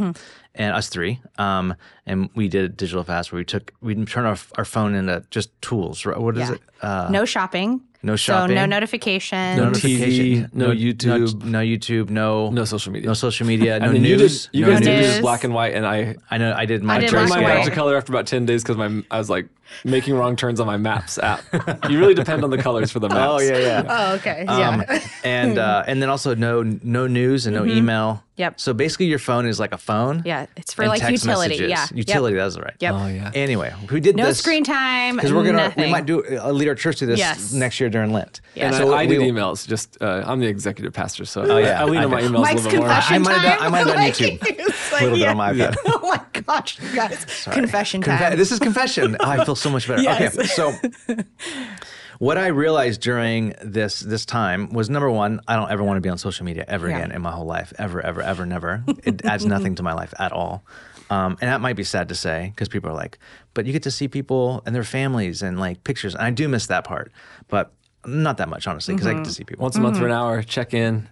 And 0.54 0.74
us 0.74 0.88
three. 0.88 1.20
Um, 1.38 1.74
and 2.06 2.30
we 2.34 2.48
did 2.48 2.64
a 2.64 2.68
digital 2.68 3.04
fast 3.04 3.30
where 3.32 3.38
we 3.38 3.44
took 3.44 3.72
we 3.80 3.94
turned 4.04 4.26
our, 4.26 4.36
our 4.56 4.64
phone 4.64 4.94
into 4.94 5.24
just 5.30 5.50
tools. 5.62 6.04
Right? 6.04 6.18
What 6.18 6.36
is 6.36 6.48
Yeah. 6.48 6.54
it? 6.54 6.60
Uh, 6.82 7.08
no 7.10 7.24
shopping. 7.24 7.80
no 8.02 8.14
So 8.14 8.32
shopping. 8.32 8.54
no 8.56 8.66
notifications. 8.66 9.56
No 9.58 9.64
notification, 9.66 10.48
TV, 10.48 10.54
no 10.54 10.70
YouTube. 10.70 11.44
no, 11.44 11.58
YouTube, 11.60 12.10
no 12.10 12.50
No 12.50 12.64
social 12.64 12.92
media. 12.92 13.08
no 13.08 13.14
social 13.14 13.46
media, 13.46 13.78
no 13.80 13.86
and 13.86 13.94
then 13.96 14.04
you 14.04 14.16
news. 14.16 14.46
did, 14.46 14.58
you 14.58 14.64
no 14.66 14.72
guys 14.72 14.80
did 14.80 14.90
news. 14.96 15.06
this 15.06 15.14
news. 15.16 15.20
black 15.22 15.44
and 15.44 15.54
white, 15.54 15.74
and 15.74 15.86
I 15.86 16.16
I 16.30 16.38
know 16.38 16.52
I 16.56 16.64
did 16.64 16.82
my 16.82 16.96
I 16.96 16.98
did 17.00 17.10
turned 17.10 17.28
black 17.28 17.40
mine 17.40 17.44
and 17.44 17.46
back 17.58 17.58
white. 17.64 17.70
to 17.70 17.74
color 17.74 17.96
after 17.96 18.12
about 18.12 18.26
ten 18.26 18.46
days 18.46 18.62
because 18.62 18.76
my 18.76 19.02
I 19.10 19.18
was 19.18 19.28
like 19.30 19.48
making 19.84 20.14
wrong 20.14 20.36
turns 20.36 20.60
on 20.60 20.66
my 20.66 20.76
Maps 20.76 21.18
app. 21.18 21.42
you 21.88 21.98
really 21.98 22.14
depend 22.14 22.44
on 22.44 22.50
the 22.50 22.58
colors 22.58 22.90
for 22.90 23.00
the 23.00 23.08
maps. 23.14 23.20
Oh 23.20 23.38
yeah, 23.40 23.58
yeah. 23.58 23.84
Oh, 23.88 24.14
okay. 24.16 24.46
Um, 24.46 24.80
yeah. 24.88 25.00
and 25.24 25.58
uh, 25.58 25.84
and 25.88 26.02
then 26.02 26.08
also 26.10 26.34
no 26.34 26.62
no 26.62 27.06
news 27.06 27.46
and 27.46 27.54
no 27.56 27.64
email. 27.64 28.22
Yep. 28.36 28.60
So 28.60 28.72
basically, 28.72 29.06
your 29.06 29.18
phone 29.18 29.46
is 29.46 29.58
like 29.58 29.72
a 29.72 29.78
phone. 29.78 30.22
Yeah, 30.24 30.46
it's 30.56 30.72
for 30.72 30.86
like 30.86 31.00
utility. 31.10 31.26
messages. 31.58 31.70
Yeah. 31.70 31.80
Yep. 31.90 31.96
Utility. 31.96 32.36
That's 32.36 32.56
right. 32.56 32.74
Yep. 32.78 32.94
Oh 32.94 33.08
yeah. 33.08 33.30
Anyway, 33.34 33.74
we 33.90 33.98
did 34.00 34.14
this? 34.14 34.22
No 34.22 34.26
this 34.26 34.38
screen 34.38 34.62
time. 34.62 35.16
because 35.16 35.32
we're 35.32 35.42
gonna 35.44 35.58
nothing. 35.58 35.84
we 35.86 35.90
might 35.90 36.06
do 36.06 36.24
uh, 36.38 36.50
lead 36.52 36.68
our 36.68 36.76
church 36.76 36.98
through 36.98 37.08
this 37.08 37.18
Yes. 37.18 37.52
next 37.52 37.80
year 37.80 37.90
during 37.90 38.12
Lent. 38.12 38.40
Yeah. 38.54 38.66
And 38.66 38.76
So 38.76 38.92
I, 38.94 39.02
I 39.02 39.06
we- 39.06 39.16
emails. 39.18 39.66
Just 39.66 40.00
uh, 40.00 40.22
I'm 40.24 40.38
the 40.38 40.46
executive 40.46 40.92
pastor, 40.92 41.24
so 41.24 41.42
Oh, 41.42 41.58
yeah. 41.58 41.80
I, 41.80 41.82
I 41.82 41.84
lean 41.86 41.98
on 41.98 42.04
I 42.04 42.06
my 42.06 42.20
know. 42.20 42.28
emails 42.28 42.40
Mike's 42.42 42.60
a 42.60 42.64
little 42.68 42.70
bit 42.70 42.78
more. 42.78 42.88
confession 42.88 43.14
I 43.14 43.18
might 43.18 43.32
have 43.32 43.42
done- 43.42 43.58
time. 43.58 43.66
I 43.66 43.68
might 43.70 43.78
have 43.78 43.86
done 43.88 43.96
Like, 43.96 44.14
YouTube. 44.14 44.38
it's 44.60 44.90
A 44.90 44.92
like, 44.94 45.02
little 45.02 45.18
bit 45.18 45.28
on 45.28 45.36
my 45.36 45.52
iPad. 45.52 45.76
oh 45.86 46.08
my 46.32 46.40
gosh, 46.42 46.78
you 46.80 46.94
guys! 46.94 47.44
Confession 47.50 48.02
Confe- 48.02 48.18
time. 48.18 48.36
this 48.38 48.52
is 48.52 48.60
confession. 48.60 49.16
Oh, 49.18 49.28
I 49.28 49.44
feel 49.44 49.56
so 49.58 49.70
much 49.70 49.88
better. 49.88 50.02
Yes. 50.02 50.36
Okay, 50.36 50.46
so 50.46 50.74
what 52.18 52.38
I 52.38 52.48
realized 52.48 53.00
during 53.00 53.54
this 53.62 54.00
this 54.00 54.24
time 54.24 54.72
was 54.72 54.90
number 54.90 55.10
one, 55.10 55.40
I 55.48 55.56
don't 55.56 55.70
ever 55.70 55.84
want 55.84 55.96
to 55.96 56.00
be 56.00 56.08
on 56.08 56.18
social 56.18 56.44
media 56.44 56.64
ever 56.68 56.88
Yeah. 56.88 56.98
again 56.98 57.12
in 57.12 57.22
my 57.22 57.32
whole 57.32 57.46
life, 57.46 57.72
ever, 57.78 58.00
ever, 58.04 58.22
ever, 58.22 58.46
never. 58.46 58.84
It 59.04 59.24
adds 59.24 59.44
mm-hmm. 59.44 59.50
nothing 59.50 59.74
to 59.76 59.82
my 59.82 59.92
life 59.92 60.14
at 60.18 60.32
all. 60.32 60.64
Um, 61.10 61.38
and 61.40 61.50
that 61.50 61.60
might 61.60 61.76
be 61.76 61.84
sad 61.84 62.08
to 62.10 62.14
say 62.14 62.52
because 62.54 62.68
people 62.68 62.90
are 62.90 62.94
like, 62.94 63.18
but 63.54 63.64
you 63.64 63.72
get 63.72 63.84
to 63.84 63.90
see 63.90 64.08
people 64.08 64.62
and 64.66 64.74
their 64.74 64.84
families 64.84 65.42
and 65.42 65.58
like 65.58 65.82
pictures, 65.84 66.14
and 66.14 66.22
I 66.22 66.30
do 66.30 66.48
miss 66.48 66.66
that 66.66 66.84
part, 66.84 67.12
but 67.48 67.72
not 68.06 68.36
that 68.36 68.48
much 68.48 68.66
honestly 68.66 68.94
because 68.94 69.06
I 69.06 69.12
get 69.12 69.18
to 69.18 69.22
mm-hmm. 69.22 69.32
see 69.32 69.44
people. 69.44 69.62
Once 69.62 69.76
a 69.76 69.80
month 69.80 69.98
for 69.98 70.04
an 70.04 70.10
mm-hmm. 70.10 70.20
hour, 70.20 70.42
check 70.42 70.74
in, 70.74 71.08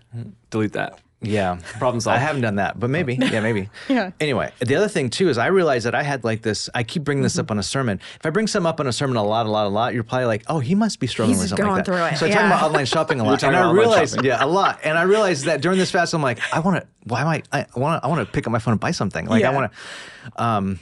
delete 0.50 0.72
that. 0.72 1.00
Yeah. 1.26 1.58
Problem 1.78 2.00
solved. 2.00 2.16
I 2.16 2.20
haven't 2.20 2.42
done 2.42 2.56
that, 2.56 2.78
but 2.78 2.90
maybe. 2.90 3.16
Yeah, 3.20 3.40
maybe. 3.40 3.68
Yeah. 3.88 4.10
Anyway, 4.20 4.52
the 4.60 4.74
other 4.76 4.88
thing 4.88 5.10
too 5.10 5.28
is 5.28 5.38
I 5.38 5.46
realized 5.46 5.86
that 5.86 5.94
I 5.94 6.02
had 6.02 6.24
like 6.24 6.42
this. 6.42 6.68
I 6.74 6.82
keep 6.82 7.04
bringing 7.04 7.22
this 7.22 7.38
up 7.38 7.50
on 7.50 7.58
a 7.58 7.62
sermon. 7.62 8.00
If 8.18 8.26
I 8.26 8.30
bring 8.30 8.46
some 8.46 8.66
up 8.66 8.80
on 8.80 8.86
a 8.86 8.92
sermon 8.92 9.16
a 9.16 9.22
lot, 9.24 9.46
a 9.46 9.48
lot, 9.50 9.66
a 9.66 9.68
lot, 9.68 9.94
you're 9.94 10.02
probably 10.02 10.26
like, 10.26 10.42
oh, 10.48 10.58
he 10.58 10.74
must 10.74 10.98
be 11.00 11.06
struggling 11.06 11.34
He's 11.34 11.42
with 11.42 11.48
something 11.50 11.64
going 11.64 11.76
like 11.76 11.84
that. 11.84 11.92
through 11.92 12.04
it, 12.04 12.16
So 12.18 12.26
I 12.26 12.30
talk 12.30 12.46
about 12.46 12.62
online 12.62 12.86
shopping 12.86 13.20
a 13.20 13.24
lot, 13.24 13.40
talking 13.40 13.48
and 13.48 13.56
I 13.56 13.60
about 13.60 13.70
online 13.70 13.88
realized, 13.88 14.14
shopping. 14.16 14.26
yeah, 14.30 14.44
a 14.44 14.46
lot. 14.46 14.80
And 14.84 14.98
I 14.98 15.02
realized 15.02 15.44
that 15.44 15.60
during 15.62 15.78
this 15.78 15.90
fast, 15.90 16.14
I'm 16.14 16.22
like, 16.22 16.38
I 16.52 16.60
want 16.60 16.80
to. 16.82 16.86
Why 17.04 17.20
am 17.22 17.28
I? 17.28 17.42
I 17.52 17.66
want 17.76 18.02
to. 18.02 18.06
I 18.06 18.08
want 18.10 18.26
to 18.26 18.32
pick 18.32 18.46
up 18.46 18.52
my 18.52 18.58
phone 18.58 18.72
and 18.72 18.80
buy 18.80 18.90
something. 18.90 19.26
Like 19.26 19.44
I 19.44 19.50
want 19.50 19.70
to. 19.72 20.42
Um, 20.42 20.78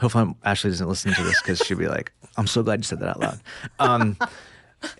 hopefully 0.00 0.34
Ashley 0.44 0.70
doesn't 0.70 0.88
listen 0.88 1.12
to 1.14 1.22
this 1.24 1.40
because 1.42 1.58
she'd 1.58 1.78
be 1.78 1.88
like, 1.88 2.12
I'm 2.36 2.46
so 2.46 2.62
glad 2.62 2.78
you 2.80 2.84
said 2.84 3.00
that 3.00 3.08
out 3.08 3.20
loud. 3.20 3.40
Um, 3.80 4.16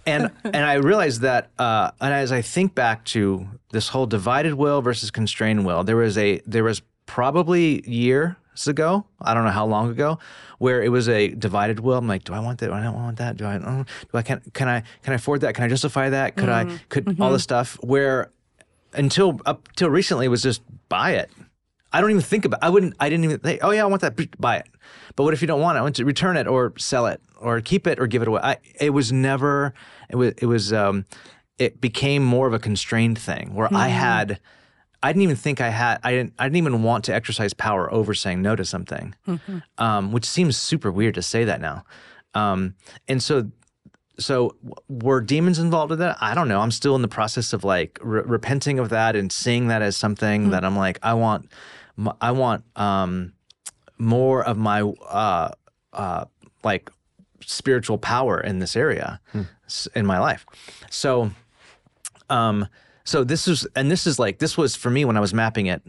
and 0.07 0.31
and 0.45 0.57
I 0.57 0.75
realized 0.75 1.21
that, 1.21 1.51
uh, 1.59 1.91
and 2.01 2.13
as 2.13 2.33
I 2.33 2.43
think 2.43 2.75
back 2.75 3.05
to 3.07 3.47
this 3.73 3.89
whole 3.89 4.07
divided 4.07 4.55
will 4.55 4.83
versus 4.83 5.11
constrained 5.11 5.65
will, 5.67 5.85
there 5.85 5.97
was 5.97 6.17
a 6.19 6.41
there 6.47 6.65
was 6.65 6.83
probably 7.07 7.89
years 7.89 8.35
ago, 8.67 9.05
I 9.21 9.35
don't 9.35 9.45
know 9.45 9.51
how 9.51 9.67
long 9.67 9.91
ago, 9.91 10.19
where 10.59 10.83
it 10.83 10.89
was 10.89 11.09
a 11.09 11.29
divided 11.29 11.81
will. 11.81 11.99
I'm 11.99 12.09
like, 12.09 12.25
do 12.25 12.33
I 12.33 12.41
want 12.41 12.59
that? 12.61 12.67
Do 12.69 12.73
I 12.73 12.83
don't 12.83 12.95
want 12.95 13.19
that? 13.19 13.37
Do 13.37 13.45
I? 13.45 13.57
uh, 13.57 13.85
Do 13.85 14.19
I 14.19 14.23
can 14.23 14.41
can 14.55 14.69
I 14.69 14.81
can 15.03 15.13
I 15.13 15.17
afford 15.17 15.43
that? 15.43 15.55
Can 15.55 15.65
I 15.65 15.69
justify 15.69 16.09
that? 16.11 16.37
Could 16.37 16.49
I 16.49 16.79
could 16.89 17.21
all 17.21 17.33
this 17.33 17.43
stuff? 17.43 17.79
Where 17.83 18.31
until 18.93 19.41
up 19.45 19.69
till 19.77 19.91
recently 19.91 20.27
it 20.27 20.31
was 20.31 20.43
just 20.43 20.63
buy 20.89 21.13
it. 21.13 21.31
I 21.97 22.01
don't 22.03 22.11
even 22.11 22.23
think 22.23 22.45
about. 22.45 22.63
I 22.63 22.69
wouldn't. 22.69 22.95
I 23.01 23.09
didn't 23.09 23.25
even 23.25 23.39
think. 23.39 23.61
Oh 23.63 23.71
yeah, 23.71 23.83
I 23.83 23.87
want 23.87 24.03
that. 24.03 24.39
Buy 24.39 24.57
it. 24.59 24.69
But 25.17 25.25
what 25.25 25.33
if 25.33 25.41
you 25.41 25.49
don't 25.49 25.63
want 25.63 25.77
it? 25.77 25.79
I 25.79 25.83
want 25.83 25.97
to 25.97 26.05
return 26.05 26.37
it 26.37 26.47
or 26.47 26.75
sell 26.77 27.07
it 27.07 27.23
or 27.41 27.59
keep 27.63 27.87
it 27.87 27.99
or 27.99 28.07
give 28.07 28.21
it 28.21 28.29
away. 28.29 28.41
I, 28.43 28.59
it 28.79 28.91
was 28.91 29.13
never. 29.13 29.73
It 30.11 30.17
was. 30.17 30.35
It 30.37 30.45
was. 30.45 30.75
Um, 30.75 31.07
it 31.59 31.81
became 31.81 32.23
more 32.23 32.47
of 32.47 32.53
a 32.53 32.59
constrained 32.59 33.19
thing 33.19 33.55
where 33.55 33.69
I 33.73 33.89
had. 33.89 34.41
I 35.03 35.11
didn't 35.11 35.23
even 35.23 35.37
think 35.37 35.63
I 35.63 35.71
had. 35.71 35.99
I 36.05 36.11
didn't. 36.11 36.35
I 36.39 36.45
didn't 36.45 36.57
even 36.59 36.83
want 36.83 37.05
to 37.07 37.15
exercise 37.15 37.55
power 37.55 37.91
over 37.91 38.13
saying 38.13 38.43
no 38.43 38.57
to 38.57 38.65
something, 38.67 39.15
um, 39.79 40.13
which 40.13 40.27
seems 40.27 40.59
super 40.59 40.93
weird 40.93 41.15
to 41.15 41.23
say 41.23 41.45
that 41.45 41.63
now. 41.63 41.85
Um, 42.35 42.75
and 43.09 43.23
so 43.23 43.51
so 44.19 44.55
were 44.89 45.21
demons 45.21 45.59
involved 45.59 45.91
with 45.91 45.99
that? 46.01 46.17
I 46.21 46.35
don't 46.35 46.49
know. 46.49 46.61
I'm 46.61 46.71
still 46.71 46.95
in 46.95 47.03
the 47.03 47.09
process 47.09 47.53
of 47.53 47.65
like 47.65 47.99
re- 48.03 48.23
repenting 48.25 48.79
of 48.79 48.89
that 48.91 49.17
and 49.17 49.31
seeing 49.31 49.69
that 49.69 49.83
as 49.83 49.97
something 49.97 50.51
that 50.51 50.65
I'm 50.65 50.77
like, 50.77 50.99
I 51.03 51.15
want, 51.15 51.51
I 52.21 52.33
want 52.33 52.65
um, 52.77 53.33
more 53.99 54.45
of 54.45 54.57
my 54.59 54.83
uh, 54.83 55.51
uh, 55.93 56.25
like 56.65 56.91
spiritual 57.41 57.99
power 57.99 58.41
in 58.41 58.59
this 58.59 58.77
area 58.77 59.21
s- 59.67 59.89
in 59.95 60.05
my 60.07 60.19
life. 60.19 60.45
So, 60.91 61.31
um, 62.29 62.67
so 63.05 63.25
this 63.25 63.47
is, 63.49 63.67
and 63.77 63.91
this 63.91 64.07
is 64.07 64.19
like, 64.19 64.39
this 64.39 64.57
was 64.59 64.75
for 64.77 64.91
me 64.91 65.05
when 65.05 65.17
I 65.17 65.21
was 65.21 65.33
mapping 65.33 65.67
it 65.67 65.83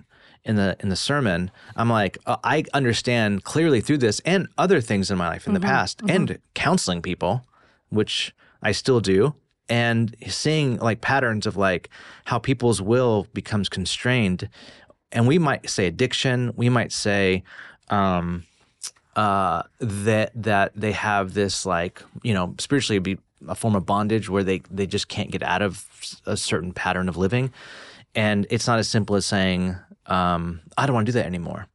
in 0.43 0.55
the 0.55 0.77
in 0.79 0.89
the 0.89 0.95
sermon. 0.95 1.51
I'm 1.75 1.89
like, 1.89 2.17
uh, 2.25 2.37
I 2.43 2.63
understand 2.73 3.43
clearly 3.43 3.81
through 3.81 3.97
this 3.97 4.19
and 4.21 4.47
other 4.57 4.79
things 4.81 5.09
in 5.11 5.17
my 5.17 5.27
life 5.27 5.47
in 5.47 5.53
the 5.53 5.59
past, 5.59 6.01
and 6.09 6.39
counseling 6.53 7.01
people, 7.01 7.45
which 7.89 8.33
I 8.61 8.71
still 8.71 8.99
do, 9.01 9.33
and 9.67 10.15
seeing 10.27 10.77
like 10.77 11.01
patterns 11.01 11.45
of 11.47 11.57
like 11.57 11.89
how 12.25 12.39
people's 12.39 12.81
will 12.81 13.27
becomes 13.33 13.67
constrained, 13.67 14.47
and 15.11 15.27
we 15.27 15.39
might 15.39 15.69
say 15.69 15.87
addiction, 15.87 16.53
we 16.55 16.69
might 16.69 16.91
say. 16.91 17.43
Um, 17.89 18.43
uh, 19.15 19.63
that 19.79 20.31
that 20.35 20.71
they 20.75 20.91
have 20.91 21.33
this 21.33 21.65
like 21.65 22.03
you 22.21 22.35
know 22.35 22.53
spiritually 22.59 22.99
be 22.99 23.17
a 23.47 23.55
form 23.55 23.75
of 23.75 23.83
bondage 23.83 24.29
where 24.29 24.43
they 24.43 24.61
they 24.69 24.85
just 24.85 25.07
can't 25.07 25.31
get 25.31 25.41
out 25.41 25.63
of 25.63 25.85
a 26.27 26.37
certain 26.37 26.71
pattern 26.71 27.09
of 27.09 27.17
living, 27.17 27.51
and 28.13 28.45
it's 28.51 28.67
not 28.67 28.77
as 28.77 28.87
simple 28.87 29.15
as 29.15 29.25
saying 29.25 29.75
um, 30.05 30.61
I 30.77 30.85
don't 30.85 30.93
want 30.93 31.07
to 31.07 31.11
do 31.11 31.17
that 31.17 31.25
anymore, 31.25 31.65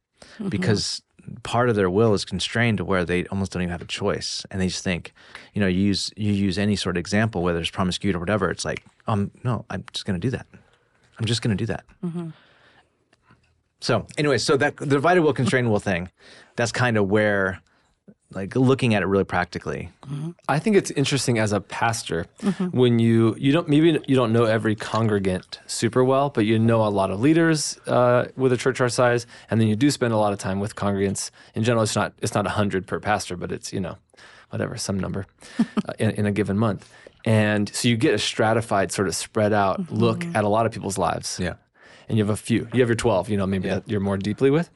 because 0.47 1.01
part 1.43 1.67
of 1.69 1.75
their 1.75 1.89
will 1.89 2.13
is 2.13 2.23
constrained 2.23 2.77
to 2.77 2.85
where 2.85 3.03
they 3.03 3.25
almost 3.25 3.51
don't 3.51 3.61
even 3.61 3.71
have 3.71 3.81
a 3.81 3.85
choice, 3.85 4.45
and 4.49 4.61
they 4.61 4.67
just 4.67 4.83
think, 4.83 5.13
you 5.53 5.59
know, 5.59 5.67
you 5.67 5.81
use 5.81 6.11
you 6.15 6.31
use 6.31 6.57
any 6.57 6.77
sort 6.77 6.95
of 6.95 7.01
example, 7.01 7.43
whether 7.43 7.59
it's 7.59 7.69
promiscuity 7.69 8.15
or 8.15 8.19
whatever, 8.21 8.49
it's 8.51 8.63
like, 8.63 8.85
um, 9.07 9.31
no, 9.43 9.65
I'm 9.69 9.83
just 9.91 10.05
going 10.05 10.19
to 10.19 10.25
do 10.25 10.31
that. 10.31 10.45
I'm 11.19 11.25
just 11.25 11.41
going 11.41 11.57
to 11.57 11.61
do 11.61 11.67
that. 11.67 11.83
So 13.83 14.07
anyway, 14.17 14.37
so 14.37 14.55
that 14.55 14.77
the 14.77 14.85
divided 14.85 15.23
will, 15.23 15.33
constrained 15.33 15.69
will 15.69 15.77
thing, 15.77 16.09
that's 16.55 16.71
kind 16.71 16.95
of 16.95 17.09
where, 17.09 17.61
like, 18.31 18.55
looking 18.55 18.95
at 18.95 19.03
it 19.03 19.07
really 19.07 19.25
practically. 19.25 19.89
I 20.47 20.57
think 20.57 20.77
it's 20.77 20.89
interesting 20.91 21.37
as 21.37 21.51
a 21.51 21.59
pastor 21.59 22.27
when 22.71 22.97
you 22.99 23.35
you 23.37 23.51
don't 23.51 23.67
maybe 23.67 23.99
you 24.07 24.15
don't 24.15 24.31
know 24.31 24.45
every 24.45 24.75
congregant 24.75 25.59
super 25.67 26.01
well, 26.01 26.29
but 26.29 26.45
you 26.45 26.57
know 26.59 26.85
a 26.85 26.87
lot 26.87 27.11
of 27.11 27.19
leaders 27.19 27.77
uh, 27.85 28.27
with 28.37 28.53
a 28.53 28.57
church 28.57 28.79
our 28.79 28.87
size, 28.87 29.27
and 29.49 29.59
then 29.59 29.67
you 29.67 29.75
do 29.75 29.91
spend 29.91 30.13
a 30.13 30.17
lot 30.17 30.31
of 30.31 30.39
time 30.39 30.61
with 30.61 30.77
congregants. 30.77 31.29
In 31.53 31.65
general, 31.65 31.83
it's 31.83 31.95
not 31.95 32.13
it's 32.21 32.33
not 32.33 32.47
hundred 32.47 32.87
per 32.87 33.01
pastor, 33.01 33.35
but 33.35 33.51
it's 33.51 33.73
you 33.73 33.81
know 33.81 33.97
whatever 34.49 34.77
some 34.77 34.97
number 34.97 35.25
uh, 35.59 35.93
in, 35.99 36.11
in 36.11 36.25
a 36.25 36.31
given 36.31 36.57
month, 36.57 36.89
and 37.25 37.67
so 37.75 37.89
you 37.89 37.97
get 37.97 38.13
a 38.13 38.17
stratified 38.17 38.93
sort 38.93 39.09
of 39.09 39.15
spread 39.15 39.51
out 39.51 39.91
look 39.91 40.23
at 40.33 40.45
a 40.45 40.47
lot 40.47 40.65
of 40.65 40.71
people's 40.71 40.97
lives. 40.97 41.37
Yeah. 41.37 41.55
And 42.07 42.17
you 42.17 42.23
have 42.23 42.33
a 42.33 42.37
few. 42.37 42.67
You 42.73 42.79
have 42.81 42.89
your 42.89 42.95
twelve. 42.95 43.29
You 43.29 43.37
know 43.37 43.47
maybe 43.47 43.69
that 43.69 43.87
you're 43.87 43.99
more 43.99 44.17
deeply 44.17 44.49
with. 44.49 44.69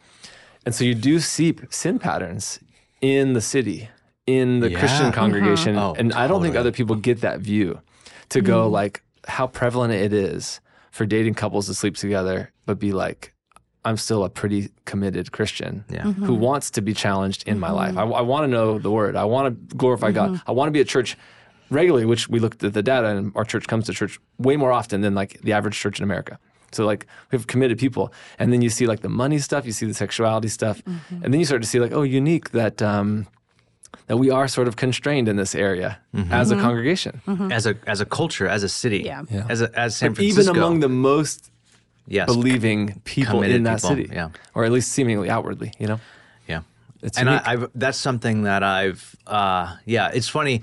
And 0.65 0.75
so 0.75 0.83
you 0.83 0.95
do 0.95 1.19
see 1.19 1.55
sin 1.69 1.97
patterns 1.97 2.59
in 2.99 3.33
the 3.33 3.41
city, 3.41 3.89
in 4.25 4.59
the 4.59 4.71
Yeah. 4.71 4.79
Christian 4.79 5.05
mm-hmm. 5.07 5.19
congregation. 5.19 5.77
Oh, 5.77 5.95
and 5.97 6.13
I 6.13 6.27
don't 6.27 6.41
think 6.41 6.55
other 6.55 6.71
people 6.71 6.95
get 6.95 7.21
that 7.21 7.39
view 7.39 7.79
to 8.29 8.41
go 8.41 8.63
mm-hmm. 8.63 8.73
like 8.73 9.03
how 9.27 9.47
prevalent 9.47 9.93
it 9.93 10.13
is 10.13 10.59
for 10.91 11.05
dating 11.05 11.35
couples 11.35 11.67
to 11.67 11.73
sleep 11.73 11.95
together, 11.95 12.51
but 12.65 12.79
be 12.79 12.91
like, 12.91 13.33
I'm 13.85 13.97
still 13.97 14.25
a 14.25 14.29
pretty 14.29 14.69
committed 14.85 15.31
Christian 15.31 15.85
Yeah. 15.89 16.03
Mm-hmm. 16.03 16.25
who 16.25 16.33
wants 16.33 16.71
to 16.71 16.81
be 16.81 16.93
challenged 16.93 17.47
in 17.47 17.59
my 17.59 17.71
life. 17.71 17.95
I, 17.95 18.03
I 18.03 18.21
want 18.21 18.43
to 18.43 18.47
know 18.47 18.79
the 18.79 18.91
word. 18.91 19.15
I 19.15 19.23
want 19.23 19.69
to 19.69 19.75
glorify 19.75 20.11
God. 20.11 20.41
I 20.45 20.51
want 20.51 20.67
to 20.67 20.71
be 20.71 20.81
at 20.81 20.87
church 20.87 21.15
regularly, 21.69 22.05
which 22.05 22.27
we 22.27 22.39
looked 22.39 22.63
at 22.63 22.73
the 22.73 22.83
data, 22.83 23.07
and 23.07 23.31
our 23.35 23.45
church 23.45 23.67
comes 23.67 23.85
to 23.85 23.93
church 23.93 24.19
way 24.37 24.57
more 24.57 24.71
often 24.71 25.01
than 25.01 25.15
like 25.15 25.39
the 25.41 25.53
average 25.53 25.77
church 25.77 25.99
in 25.99 26.03
America. 26.03 26.39
So 26.71 26.85
like 26.85 27.07
we 27.31 27.37
have 27.37 27.47
committed 27.47 27.77
people, 27.77 28.13
and 28.39 28.51
then 28.51 28.61
you 28.61 28.69
see 28.69 28.87
like 28.87 29.01
the 29.01 29.09
money 29.09 29.39
stuff, 29.39 29.65
you 29.65 29.71
see 29.71 29.85
the 29.85 29.93
sexuality 29.93 30.49
stuff, 30.49 30.83
mm-hmm. 30.83 31.23
and 31.23 31.33
then 31.33 31.39
you 31.39 31.45
start 31.45 31.61
to 31.61 31.67
see 31.67 31.79
like, 31.79 31.93
oh, 31.93 32.03
unique 32.03 32.51
that 32.51 32.81
um, 32.81 33.27
that 34.07 34.17
we 34.17 34.29
are 34.29 34.47
sort 34.47 34.67
of 34.67 34.75
constrained 34.75 35.27
in 35.27 35.35
this 35.35 35.55
area 35.55 35.99
mm-hmm. 36.13 36.31
as 36.31 36.51
a 36.51 36.55
mm-hmm. 36.55 36.63
congregation, 36.63 37.21
As 37.51 37.65
a 37.65 37.75
as 37.85 38.01
a 38.01 38.05
culture, 38.05 38.47
as 38.47 38.63
a 38.63 38.69
city, 38.69 38.99
Yeah. 38.99 39.23
Yeah. 39.29 39.45
as 39.49 39.61
a, 39.61 39.79
as 39.79 39.95
San 39.95 40.11
But 40.11 40.17
Francisco, 40.17 40.41
even 40.41 40.57
among 40.57 40.79
the 40.79 40.89
most 40.89 41.51
yes, 42.07 42.27
believing 42.27 43.01
people 43.03 43.43
in 43.43 43.63
that 43.63 43.77
people, 43.77 43.89
city, 43.89 44.09
yeah. 44.11 44.29
or 44.53 44.63
at 44.65 44.71
least 44.71 44.91
seemingly 44.91 45.29
outwardly, 45.29 45.73
you 45.77 45.87
know. 45.87 45.99
Yeah. 46.47 46.61
It's 47.01 47.17
and 47.17 47.29
I, 47.29 47.33
unique. 47.33 47.47
I've 47.47 47.69
that's 47.75 47.97
something 47.97 48.43
that 48.43 48.63
I've 48.63 49.15
uh, 49.27 49.75
yeah 49.85 50.09
it's 50.13 50.29
funny 50.29 50.61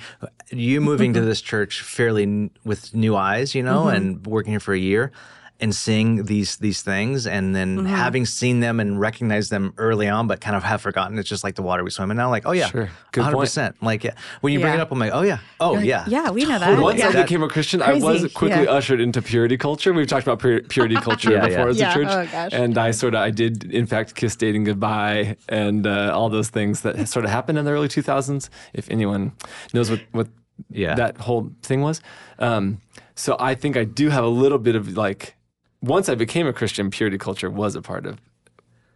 you 0.51 0.81
moving 0.81 1.13
to 1.15 1.21
this 1.21 1.41
church 1.41 1.83
fairly 1.83 2.23
n- 2.23 2.51
with 2.65 2.95
new 2.95 3.15
eyes 3.15 3.55
you 3.55 3.63
know 3.63 3.89
and 3.89 4.27
working 4.27 4.53
here 4.53 4.61
for 4.61 4.75
a 4.75 4.79
year 4.79 5.13
and 5.61 5.73
seeing 5.75 6.25
these 6.25 6.57
these 6.57 6.83
things 6.83 7.27
and 7.27 7.55
then 7.55 7.85
having 7.87 8.27
seen 8.27 8.59
them 8.61 8.81
and 8.81 8.99
recognized 9.01 9.51
them 9.51 9.73
early 9.79 10.09
on 10.09 10.27
but 10.27 10.41
kind 10.41 10.57
of 10.57 10.65
have 10.65 10.83
forgotten 10.83 11.17
it's 11.19 11.29
just 11.29 11.45
like 11.45 11.55
the 11.55 11.63
water 11.63 11.85
we 11.85 11.91
swim 11.91 12.11
in 12.11 12.17
now 12.17 12.29
like 12.29 12.45
oh 12.45 12.51
yeah 12.53 12.67
Sure. 12.67 12.91
Good 13.13 13.25
100% 13.25 13.75
like 13.81 14.03
yeah. 14.05 14.15
when 14.41 14.53
you 14.53 14.59
bring 14.61 14.75
it 14.75 14.81
up 14.81 14.91
I'm 14.91 14.99
like 14.99 15.13
oh 15.15 15.23
yeah 15.23 15.39
oh 15.61 15.79
yeah 15.79 16.05
yeah, 16.09 16.31
we 16.31 16.43
know 16.45 16.59
that. 16.59 16.67
Totally. 16.67 16.83
Once 16.83 16.99
Yeah. 16.99 17.09
I 17.11 17.23
became 17.23 17.43
a 17.45 17.49
Christian, 17.49 17.81
I 17.83 17.95
was 17.95 18.33
quickly 18.33 18.65
yeah. 18.65 18.71
ushered 18.79 19.01
into 19.01 19.23
purity 19.23 19.57
culture. 19.57 19.93
We've 19.93 20.07
talked 20.09 20.27
about 20.27 20.41
pur- 20.41 20.61
purity 20.63 20.97
culture 21.09 21.31
Yeah, 21.33 21.47
before 21.47 21.65
yeah. 21.67 21.71
as 21.71 21.79
Yeah. 21.79 21.91
a 21.91 21.95
church, 21.95 22.09
Oh, 22.11 22.27
gosh. 22.33 22.53
and 22.53 22.77
I 22.77 22.91
sort 22.91 23.15
of 23.15 23.21
I 23.21 23.31
did 23.31 23.65
in 23.73 23.87
fact 23.87 24.17
kiss 24.17 24.35
dating 24.37 24.65
goodbye 24.65 25.37
and 25.49 25.87
uh, 25.87 26.13
all 26.17 26.29
those 26.31 26.49
things 26.51 26.81
that 26.83 27.09
sort 27.09 27.25
of 27.25 27.31
happened 27.31 27.59
in 27.59 27.65
the 27.65 27.71
early 27.71 27.89
2000s. 27.89 28.49
If 28.73 28.91
anyone 28.91 29.33
knows 29.73 29.89
what 29.91 30.01
what 30.13 30.29
Yeah. 30.71 30.95
that 30.97 31.19
whole 31.19 31.51
thing 31.63 31.81
was, 31.83 32.01
um, 32.39 32.79
so 33.15 33.37
I 33.39 33.55
think 33.55 33.77
I 33.77 33.85
do 33.85 34.09
have 34.11 34.25
a 34.25 34.29
little 34.43 34.59
bit 34.59 34.75
of 34.77 34.97
like 34.97 35.37
once 35.85 36.09
I 36.09 36.15
became 36.15 36.47
a 36.47 36.53
Christian, 36.53 36.91
purity 36.91 37.19
culture 37.19 37.51
was 37.51 37.77
a 37.77 37.83
part 37.83 38.07
of 38.07 38.19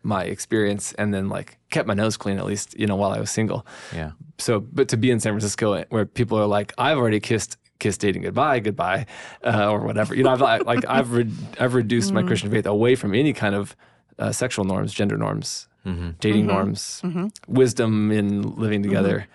my 0.02 0.24
experience, 0.24 0.94
and 0.94 1.12
then 1.12 1.28
like 1.28 1.58
kept 1.70 1.86
my 1.86 1.94
nose 1.94 2.16
clean 2.16 2.38
at 2.38 2.46
least 2.46 2.78
you 2.78 2.86
know 2.86 2.96
while 2.96 3.10
I 3.10 3.20
was 3.20 3.30
single. 3.30 3.66
Yeah. 3.94 4.12
So 4.38 4.60
but 4.60 4.88
to 4.88 4.96
be 4.96 5.10
in 5.10 5.20
San 5.20 5.32
Francisco 5.32 5.72
eh, 5.74 5.84
where 5.90 6.06
people 6.06 6.38
are 6.38 6.46
like 6.46 6.72
I've 6.78 6.96
already 6.96 7.20
kissed 7.20 7.56
kissed 7.78 8.00
dating 8.00 8.22
goodbye 8.22 8.58
goodbye 8.60 9.06
uh, 9.44 9.70
or 9.70 9.80
whatever 9.80 10.14
you 10.14 10.24
know 10.24 10.30
I've 10.30 10.42
I- 10.42 10.58
like 10.58 10.84
I've 10.88 11.12
re- 11.12 11.30
I've 11.60 11.74
reduced 11.74 12.12
my 12.12 12.20
mm-hmm. 12.20 12.28
Christian 12.28 12.50
faith 12.50 12.66
away 12.66 12.96
from 12.96 13.14
any 13.14 13.32
kind 13.32 13.54
of 13.54 13.76
uh, 14.18 14.32
sexual 14.32 14.64
norms 14.64 14.92
gender 14.92 15.16
norms 15.16 15.68
mm-hmm. 15.86 16.10
dating 16.18 16.46
mm-hmm. 16.46 16.54
norms 16.54 17.02
wisdom 17.46 18.10
in 18.10 18.42
living 18.56 18.82
together 18.82 19.28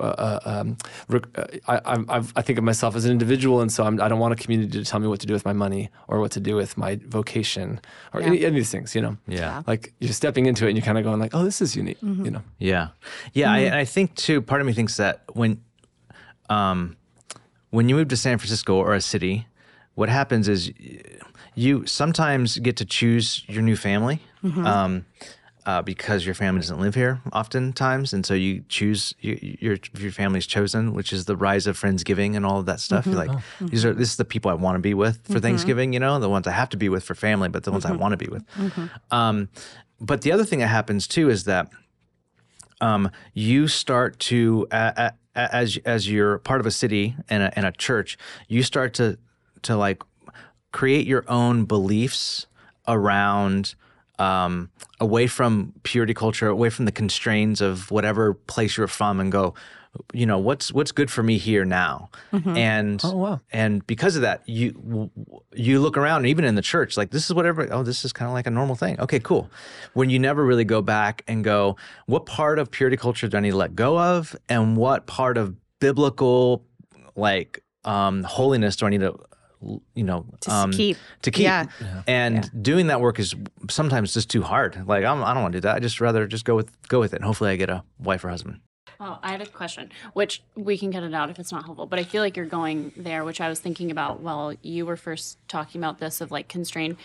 uh, 0.00 0.02
uh, 0.02 0.40
um, 0.44 0.76
uh, 1.12 1.44
I, 1.66 1.76
I'm- 1.78 2.06
I've, 2.08 2.32
think 2.44 2.58
of 2.58 2.64
myself 2.64 2.96
as 2.96 3.04
an 3.04 3.10
individual, 3.12 3.60
and 3.60 3.70
so 3.72 3.84
I'm, 3.84 4.00
I 4.00 4.08
don't 4.08 4.18
want 4.18 4.32
a 4.32 4.36
community 4.36 4.70
to 4.78 4.84
tell 4.84 5.00
me 5.00 5.06
what 5.08 5.20
to 5.20 5.26
do 5.26 5.32
with 5.34 5.44
my 5.44 5.52
money 5.52 5.90
or 6.08 6.20
what 6.20 6.30
to 6.32 6.40
do 6.40 6.54
with 6.56 6.76
my 6.78 6.98
vocation 7.06 7.80
or 8.14 8.20
any, 8.22 8.38
any 8.38 8.46
of 8.46 8.54
these 8.54 8.70
things. 8.70 8.94
You 8.94 9.02
know, 9.02 9.16
Yeah. 9.26 9.62
Like 9.66 9.92
you're 10.00 10.12
stepping 10.12 10.46
into 10.46 10.64
it, 10.66 10.68
and 10.70 10.76
you're 10.78 10.84
kind 10.84 10.98
of 10.98 11.04
going 11.04 11.20
like, 11.20 11.34
"Oh, 11.34 11.44
this 11.44 11.60
is 11.60 11.76
unique." 11.76 11.98
You 12.02 12.30
know, 12.30 12.42
Yeah, 12.58 12.88
yeah. 13.34 13.50
I, 13.52 13.58
and 13.58 13.74
I 13.74 13.84
think 13.84 14.14
too. 14.14 14.40
Part 14.42 14.60
of 14.60 14.66
me 14.66 14.72
thinks 14.72 14.96
that 14.96 15.22
when, 15.34 15.60
um, 16.48 16.96
when 17.70 17.88
you 17.88 17.94
move 17.96 18.08
to 18.08 18.16
San 18.16 18.38
Francisco 18.38 18.76
or 18.76 18.94
a 18.94 19.00
city, 19.00 19.46
what 19.94 20.08
happens 20.08 20.48
is 20.48 20.72
you 21.54 21.84
sometimes 21.86 22.58
get 22.58 22.76
to 22.76 22.84
choose 22.84 23.44
your 23.48 23.62
new 23.62 23.76
family. 23.76 24.20
Um, 24.44 25.04
uh, 25.66 25.82
because 25.82 26.24
your 26.24 26.34
family 26.34 26.60
doesn't 26.60 26.80
live 26.80 26.94
here 26.94 27.20
oftentimes, 27.32 28.12
and 28.12 28.24
so 28.24 28.34
you 28.34 28.64
choose 28.68 29.14
your 29.20 29.36
your, 29.40 29.76
your 29.98 30.10
family's 30.12 30.46
chosen, 30.46 30.94
which 30.94 31.12
is 31.12 31.24
the 31.26 31.36
rise 31.36 31.66
of 31.66 31.78
friendsgiving 31.78 32.36
and 32.36 32.46
all 32.46 32.58
of 32.60 32.66
that 32.66 32.80
stuff. 32.80 33.04
You're 33.06 33.16
like, 33.16 33.30
these 33.60 33.84
are 33.84 33.92
this 33.94 34.10
is 34.10 34.16
the 34.16 34.24
people 34.24 34.50
I 34.50 34.54
want 34.54 34.76
to 34.76 34.80
be 34.80 34.94
with 34.94 35.20
for 35.26 35.40
Thanksgiving, 35.40 35.92
you 35.92 36.00
know, 36.00 36.18
the 36.18 36.28
ones 36.28 36.46
I 36.46 36.52
have 36.52 36.68
to 36.70 36.76
be 36.76 36.88
with 36.88 37.04
for 37.04 37.14
family, 37.14 37.48
but 37.48 37.64
the 37.64 37.70
ones 37.72 37.84
I 37.84 37.92
want 37.92 38.12
to 38.12 38.16
be 38.16 38.28
with. 38.28 38.44
Um, 39.10 39.48
but 40.00 40.22
the 40.22 40.32
other 40.32 40.44
thing 40.44 40.60
that 40.60 40.68
happens 40.68 41.06
too 41.06 41.28
is 41.28 41.44
that 41.44 41.70
um, 42.80 43.10
you 43.34 43.66
start 43.68 44.18
to 44.20 44.66
a- 44.70 45.12
a- 45.36 45.52
as 45.54 45.78
as 45.84 46.08
you're 46.10 46.38
part 46.38 46.60
of 46.60 46.66
a 46.66 46.70
city 46.70 47.14
and 47.28 47.42
a, 47.42 47.56
and 47.56 47.66
a 47.66 47.72
church, 47.72 48.16
you 48.48 48.62
start 48.62 48.94
to 48.94 49.18
to 49.62 49.76
like 49.76 50.02
create 50.72 51.06
your 51.06 51.24
own 51.28 51.64
beliefs 51.64 52.46
around 52.86 53.74
um, 54.18 54.70
away 55.00 55.26
from 55.26 55.72
purity 55.82 56.14
culture, 56.14 56.48
away 56.48 56.70
from 56.70 56.84
the 56.84 56.92
constraints 56.92 57.60
of 57.60 57.90
whatever 57.90 58.34
place 58.34 58.76
you're 58.76 58.88
from, 58.88 59.20
and 59.20 59.30
go, 59.32 59.54
you 60.12 60.26
know, 60.26 60.38
what's 60.38 60.72
what's 60.72 60.92
good 60.92 61.10
for 61.10 61.22
me 61.22 61.38
here 61.38 61.64
now, 61.64 62.10
and 62.32 63.00
Oh, 63.04 63.16
wow. 63.16 63.40
and 63.52 63.84
because 63.86 64.16
of 64.16 64.22
that, 64.22 64.42
you 64.48 64.72
w- 64.72 65.10
w- 65.16 65.40
you 65.54 65.80
look 65.80 65.96
around, 65.96 66.26
even 66.26 66.44
in 66.44 66.54
the 66.56 66.62
church, 66.62 66.96
like 66.96 67.10
this 67.10 67.24
is 67.26 67.34
whatever. 67.34 67.66
Oh, 67.72 67.82
this 67.82 68.04
is 68.04 68.12
kind 68.12 68.28
of 68.28 68.34
like 68.34 68.46
a 68.46 68.50
normal 68.50 68.76
thing. 68.76 69.00
Okay, 69.00 69.18
cool. 69.18 69.50
When 69.94 70.10
you 70.10 70.18
never 70.18 70.44
really 70.44 70.64
go 70.64 70.82
back 70.82 71.22
and 71.26 71.42
go, 71.42 71.76
what 72.06 72.26
part 72.26 72.58
of 72.58 72.70
purity 72.70 72.96
culture 72.96 73.28
do 73.28 73.36
I 73.36 73.40
need 73.40 73.50
to 73.52 73.56
let 73.56 73.74
go 73.74 73.98
of, 73.98 74.36
and 74.48 74.76
what 74.76 75.06
part 75.06 75.36
of 75.38 75.54
biblical 75.80 76.64
like 77.16 77.62
um, 77.84 78.22
holiness 78.24 78.76
do 78.76 78.86
I 78.86 78.90
need 78.90 79.00
to, 79.00 79.18
you 79.94 80.04
know, 80.04 80.24
To 80.40 80.52
um, 80.52 80.72
keep. 80.72 80.96
to 81.22 81.30
keep. 81.30 81.44
Yeah. 81.44 81.66
And 82.06 82.50
doing 82.62 82.86
that 82.88 83.00
work 83.00 83.18
is 83.18 83.34
sometimes 83.68 84.14
just 84.14 84.30
too 84.30 84.42
hard. 84.42 84.86
Like 84.86 85.04
I'm, 85.04 85.22
I 85.22 85.34
don't 85.34 85.42
want 85.42 85.52
to 85.52 85.58
do 85.58 85.62
that. 85.62 85.76
I 85.76 85.80
just 85.80 86.00
rather 86.00 86.26
just 86.26 86.44
go 86.44 86.54
with 86.54 86.70
go 86.88 87.00
with 87.00 87.12
it. 87.12 87.16
And 87.16 87.24
hopefully, 87.24 87.50
I 87.50 87.56
get 87.56 87.70
a 87.70 87.82
wife 87.98 88.24
or 88.24 88.28
husband. 88.28 88.60
Oh, 89.00 89.18
I 89.22 89.30
had 89.30 89.40
a 89.40 89.46
question, 89.46 89.92
which 90.14 90.42
we 90.56 90.76
can 90.76 90.92
cut 90.92 91.04
it 91.04 91.14
out 91.14 91.30
if 91.30 91.38
it's 91.38 91.52
not 91.52 91.64
helpful. 91.64 91.86
But 91.86 92.00
I 92.00 92.04
feel 92.04 92.20
like 92.20 92.36
you're 92.36 92.46
going 92.46 92.92
there, 92.96 93.24
which 93.24 93.40
I 93.40 93.48
was 93.48 93.60
thinking 93.60 93.92
about 93.92 94.20
while 94.20 94.54
you 94.62 94.86
were 94.86 94.96
first 94.96 95.38
talking 95.46 95.80
about 95.80 95.98
this 95.98 96.20
of 96.20 96.32
like 96.32 96.48
constrained. 96.48 96.96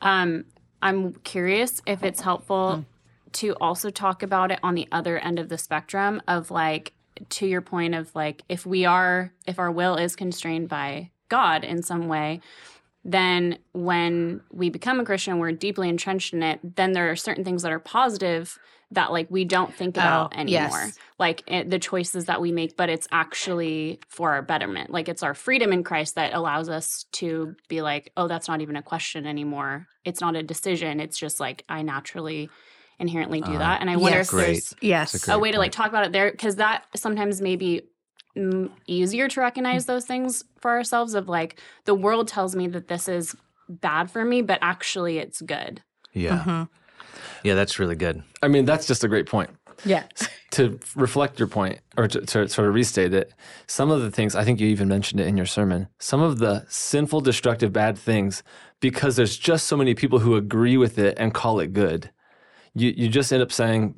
Um, 0.00 0.46
I'm 0.80 1.14
curious 1.16 1.82
if 1.86 2.02
it's 2.02 2.20
helpful 2.20 2.84
to 3.32 3.52
also 3.60 3.90
talk 3.90 4.22
about 4.22 4.52
it 4.52 4.60
on 4.62 4.74
the 4.74 4.88
other 4.92 5.18
end 5.18 5.38
of 5.38 5.48
the 5.48 5.58
spectrum 5.58 6.22
of 6.28 6.50
like, 6.50 6.92
to 7.30 7.46
your 7.46 7.60
point 7.60 7.94
of 7.94 8.14
like, 8.14 8.42
if 8.48 8.64
we 8.64 8.84
are, 8.84 9.32
if 9.46 9.58
our 9.58 9.70
will 9.70 9.96
is 9.96 10.14
constrained 10.16 10.68
by 10.68 11.10
God 11.28 11.64
in 11.64 11.82
some 11.82 12.08
way, 12.08 12.40
then 13.04 13.58
when 13.72 14.40
we 14.50 14.70
become 14.70 14.98
a 15.00 15.04
Christian, 15.04 15.38
we're 15.38 15.52
deeply 15.52 15.88
entrenched 15.88 16.32
in 16.32 16.42
it, 16.42 16.60
then 16.76 16.92
there 16.92 17.10
are 17.10 17.16
certain 17.16 17.44
things 17.44 17.62
that 17.62 17.72
are 17.72 17.78
positive 17.78 18.58
that 18.90 19.12
like 19.12 19.26
we 19.30 19.44
don't 19.44 19.74
think 19.74 19.96
about 19.96 20.32
Oh, 20.34 20.38
anymore. 20.38 20.68
yes. 20.70 20.98
Like 21.18 21.42
it, 21.46 21.68
the 21.68 21.78
choices 21.78 22.26
that 22.26 22.40
we 22.40 22.52
make, 22.52 22.76
but 22.76 22.88
it's 22.88 23.08
actually 23.10 23.98
for 24.08 24.32
our 24.32 24.42
betterment. 24.42 24.90
Like 24.90 25.08
it's 25.08 25.22
our 25.22 25.34
freedom 25.34 25.72
in 25.72 25.82
Christ 25.82 26.14
that 26.14 26.32
allows 26.32 26.68
us 26.68 27.04
to 27.12 27.56
be 27.68 27.82
like, 27.82 28.12
oh, 28.16 28.28
that's 28.28 28.46
not 28.46 28.60
even 28.60 28.76
a 28.76 28.82
question 28.82 29.26
anymore. 29.26 29.86
It's 30.04 30.20
not 30.20 30.36
a 30.36 30.42
decision. 30.42 31.00
It's 31.00 31.18
just 31.18 31.40
like 31.40 31.64
I 31.68 31.82
naturally 31.82 32.48
inherently 33.00 33.40
do 33.40 33.54
Uh, 33.54 33.58
that. 33.58 33.80
And 33.80 33.90
I 33.90 33.96
wonder 33.96 34.18
yes. 34.18 34.28
if 34.28 34.30
Great. 34.30 34.46
there's 34.46 34.74
Yes. 34.80 35.28
a 35.28 35.38
way 35.38 35.50
to 35.50 35.58
like 35.58 35.72
talk 35.72 35.88
about 35.88 36.06
it 36.06 36.12
there 36.12 36.30
because 36.30 36.56
that 36.56 36.84
sometimes 36.94 37.40
maybe 37.40 37.82
easier 38.86 39.28
to 39.28 39.40
recognize 39.40 39.86
those 39.86 40.04
things 40.04 40.44
for 40.58 40.72
ourselves 40.72 41.14
of 41.14 41.28
like 41.28 41.60
the 41.84 41.94
world 41.94 42.28
tells 42.28 42.56
me 42.56 42.66
that 42.68 42.88
this 42.88 43.08
is 43.08 43.36
bad 43.68 44.10
for 44.10 44.24
me, 44.24 44.42
but 44.42 44.58
actually 44.62 45.18
it's 45.18 45.40
good. 45.40 45.82
Yeah. 46.12 46.38
Mm-hmm. 46.38 46.62
Yeah, 47.44 47.54
that's 47.54 47.78
really 47.78 47.96
good. 47.96 48.22
I 48.42 48.48
mean, 48.48 48.64
that's 48.64 48.86
just 48.86 49.04
a 49.04 49.08
great 49.08 49.26
point. 49.26 49.50
Yeah. 49.84 50.04
to 50.52 50.78
reflect 50.94 51.38
your 51.38 51.48
point 51.48 51.80
or 51.96 52.08
to, 52.08 52.20
to 52.20 52.48
sort 52.48 52.68
of 52.68 52.74
restate 52.74 53.12
it, 53.12 53.32
some 53.66 53.90
of 53.90 54.02
the 54.02 54.10
things, 54.10 54.34
I 54.34 54.44
think 54.44 54.60
you 54.60 54.68
even 54.68 54.88
mentioned 54.88 55.20
it 55.20 55.26
in 55.26 55.36
your 55.36 55.46
sermon, 55.46 55.88
some 55.98 56.20
of 56.20 56.38
the 56.38 56.64
sinful, 56.68 57.22
destructive, 57.22 57.72
bad 57.72 57.98
things, 57.98 58.42
because 58.80 59.16
there's 59.16 59.36
just 59.36 59.66
so 59.66 59.76
many 59.76 59.94
people 59.94 60.20
who 60.20 60.36
agree 60.36 60.76
with 60.76 60.98
it 60.98 61.16
and 61.18 61.34
call 61.34 61.60
it 61.60 61.72
good, 61.72 62.10
you, 62.74 62.92
you 62.96 63.08
just 63.08 63.32
end 63.32 63.42
up 63.42 63.52
saying, 63.52 63.94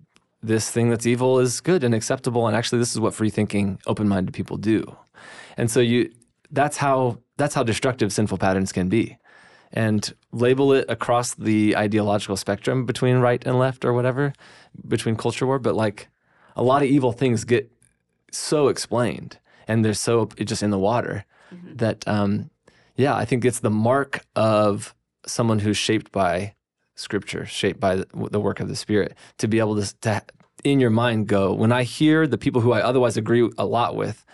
this 0.47 0.71
thing 0.71 0.91
that's 0.91 1.07
evil 1.07 1.39
is 1.39 1.61
good 1.61 1.83
and 1.85 1.95
acceptable. 1.95 2.47
And 2.47 2.57
actually, 2.57 2.79
this 2.79 2.93
is 2.93 3.01
what 3.01 3.15
free 3.15 3.31
thinking, 3.31 3.79
open 3.87 4.09
minded 4.09 4.33
people 4.33 4.57
do. 4.57 4.97
And 5.57 5.71
so 5.71 5.81
you, 5.81 6.11
that's 6.51 6.77
how, 6.77 7.19
that's 7.37 7.55
how 7.55 7.63
destructive 7.63 8.13
sinful 8.13 8.39
patterns 8.39 8.73
can 8.73 8.89
be 8.89 9.19
and 9.73 10.15
label 10.33 10.73
it 10.73 10.87
across 10.89 11.35
the 11.35 11.77
ideological 11.77 12.37
spectrum 12.37 12.87
between 12.87 13.17
right 13.17 13.45
and 13.45 13.59
left 13.59 13.85
or 13.85 13.93
whatever, 13.93 14.33
between 14.87 15.17
culture 15.17 15.47
war. 15.47 15.59
But 15.59 15.75
like 15.75 16.09
a 16.55 16.63
lot 16.63 16.83
of 16.83 16.89
evil 16.89 17.13
things 17.13 17.45
get 17.45 17.71
so 18.31 18.69
explained 18.69 19.39
and 19.67 19.85
they're 19.85 19.95
so 19.95 20.27
just 20.27 20.63
in 20.63 20.71
the 20.71 20.79
water 20.79 21.25
that, 21.77 22.07
um, 22.07 22.51
yeah, 22.97 23.15
I 23.15 23.25
think 23.25 23.45
it's 23.45 23.61
the 23.61 23.71
mark 23.71 24.25
of 24.35 24.95
someone 25.27 25.59
who's 25.59 25.77
shaped 25.77 26.13
by 26.13 26.55
scripture, 26.95 27.45
shaped 27.47 27.79
by 27.81 27.97
the, 27.97 28.07
the 28.31 28.41
work 28.41 28.61
of 28.61 28.69
the 28.69 28.77
Spirit, 28.77 29.15
to 29.39 29.49
be 29.49 29.59
able 29.59 29.81
to, 29.81 29.95
to, 30.01 30.23
in 30.65 30.81
your 30.81 30.91
mind, 30.91 31.29
go, 31.29 31.53
when 31.53 31.73
I 31.73 31.83
hear 31.83 32.27
the 32.27 32.39
people 32.39 32.61
who 32.61 32.73
I 32.73 32.81
otherwise 32.81 33.17
agree 33.17 33.49
a 33.59 33.67
lot 33.67 33.97
with 33.97 34.25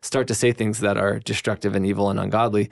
start 0.00 0.28
to 0.28 0.34
say 0.34 0.52
things 0.52 0.80
that 0.80 0.96
are 0.96 1.18
destructive 1.18 1.74
and 1.74 1.84
evil 1.84 2.10
and 2.10 2.20
ungodly, 2.20 2.70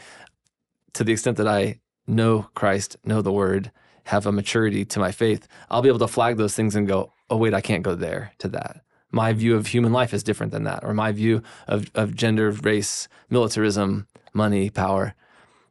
to 0.93 1.05
the 1.05 1.13
extent 1.13 1.37
that 1.39 1.49
I 1.49 1.81
know 2.07 2.49
Christ, 2.55 2.97
know 3.05 3.23
the 3.23 3.33
word, 3.33 3.71
have 4.05 4.27
a 4.27 4.33
maturity 4.33 4.85
to 4.85 5.01
my 5.01 5.11
faith, 5.11 5.49
I'll 5.71 5.83
be 5.83 5.89
able 5.89 5.99
to 6.01 6.09
flag 6.09 6.37
those 6.37 6.55
things 6.55 6.77
and 6.77 6.87
go, 6.87 7.13
oh, 7.29 7.37
wait, 7.37 7.55
I 7.55 7.61
can't 7.61 7.83
go 7.83 7.95
there 7.95 8.33
to 8.39 8.49
that. 8.49 8.83
My 9.11 9.33
view 9.33 9.57
of 9.57 9.69
human 9.69 9.93
life 9.93 10.15
is 10.15 10.23
different 10.23 10.53
than 10.53 10.65
that, 10.65 10.85
or 10.85 10.95
my 10.95 11.11
view 11.13 11.43
of, 11.67 11.91
of 11.95 12.15
gender, 12.15 12.51
race, 12.51 13.09
militarism, 13.31 14.07
money, 14.33 14.71
power. 14.71 15.15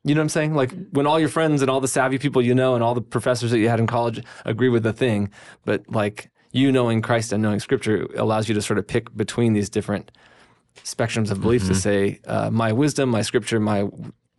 You 0.04 0.13
know 0.13 0.19
what 0.19 0.26
I'm 0.26 0.30
saying? 0.30 0.54
Like 0.54 0.71
when 0.91 1.08
all 1.08 1.19
your 1.19 1.30
friends 1.30 1.62
and 1.62 1.71
all 1.71 1.82
the 1.82 1.88
savvy 1.88 2.17
people 2.17 2.41
you 2.41 2.54
know 2.54 2.76
and 2.76 2.84
all 2.84 2.93
the 2.93 3.02
professors 3.02 3.52
that 3.52 3.60
you 3.60 3.69
had 3.69 3.80
in 3.80 3.88
college 3.88 4.24
agree 4.43 4.69
with 4.69 4.84
the 4.84 4.93
thing, 4.93 5.32
but 5.63 5.89
like 5.89 6.30
you 6.56 6.72
knowing 6.72 7.02
Christ 7.02 7.34
and 7.34 7.44
knowing 7.44 7.60
Scripture 7.60 8.08
allows 8.15 8.48
you 8.48 8.56
to 8.56 8.62
sort 8.62 8.80
of 8.80 8.88
pick 8.88 9.15
between 9.15 9.52
these 9.52 9.70
different 9.70 10.10
spectrums 10.84 11.30
of 11.30 11.41
belief 11.41 11.68
to 11.68 11.76
say, 11.76 12.20
uh, 12.28 12.50
my 12.50 12.72
wisdom, 12.72 13.10
my 13.10 13.22
Scripture, 13.22 13.60
my 13.60 13.89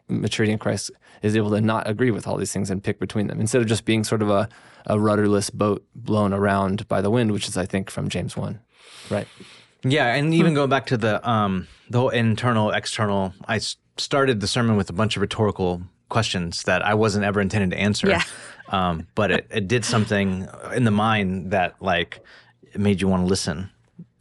maturity 0.09 0.53
in 0.53 0.59
Christ 0.59 0.91
is 1.23 1.37
able 1.37 1.51
to 1.51 1.61
not 1.61 1.89
agree 1.89 2.11
with 2.11 2.27
all 2.27 2.39
these 2.39 2.53
things 2.53 2.71
and 2.71 2.83
pick 2.83 2.99
between 2.99 3.27
them 3.27 3.39
instead 3.39 3.61
of 3.61 3.67
just 3.67 3.85
being 3.85 4.03
sort 4.03 4.23
of 4.23 4.31
a, 4.31 4.49
a 4.87 4.99
rudderless 4.99 5.51
boat 5.51 5.85
blown 5.95 6.33
around 6.33 6.89
by 6.89 7.03
the 7.03 7.11
wind, 7.11 7.33
which 7.33 7.49
is, 7.49 7.57
I 7.57 7.67
think, 7.67 7.91
from 7.91 8.09
James 8.09 8.35
1. 8.35 8.61
Right. 9.11 9.29
Yeah, 9.85 10.15
and 10.15 10.33
even 10.33 10.55
going 10.55 10.71
back 10.71 10.87
to 10.87 10.97
the 10.97 11.29
um, 11.29 11.69
the 11.91 11.99
whole 11.99 12.09
internal 12.09 12.71
external, 12.71 13.35
I 13.47 13.61
started 13.99 14.41
the 14.41 14.49
sermon 14.49 14.77
with 14.77 14.89
a 14.89 14.93
bunch 14.93 15.17
of 15.17 15.21
rhetorical 15.21 15.83
questions 16.09 16.63
that 16.65 16.85
I 16.85 16.95
wasn't 16.95 17.25
ever 17.25 17.41
intended 17.41 17.71
to 17.71 17.79
answer. 17.79 18.09
Yeah. 18.09 18.23
Um, 18.69 19.07
but 19.15 19.31
it, 19.31 19.47
it 19.51 19.69
did 19.69 19.85
something 19.85 20.49
in 20.75 20.85
the 20.85 20.91
mind 20.91 21.53
that 21.53 21.81
like 21.81 22.21
made 22.75 23.01
you 23.01 23.09
want 23.09 23.23
to 23.23 23.27
listen. 23.27 23.71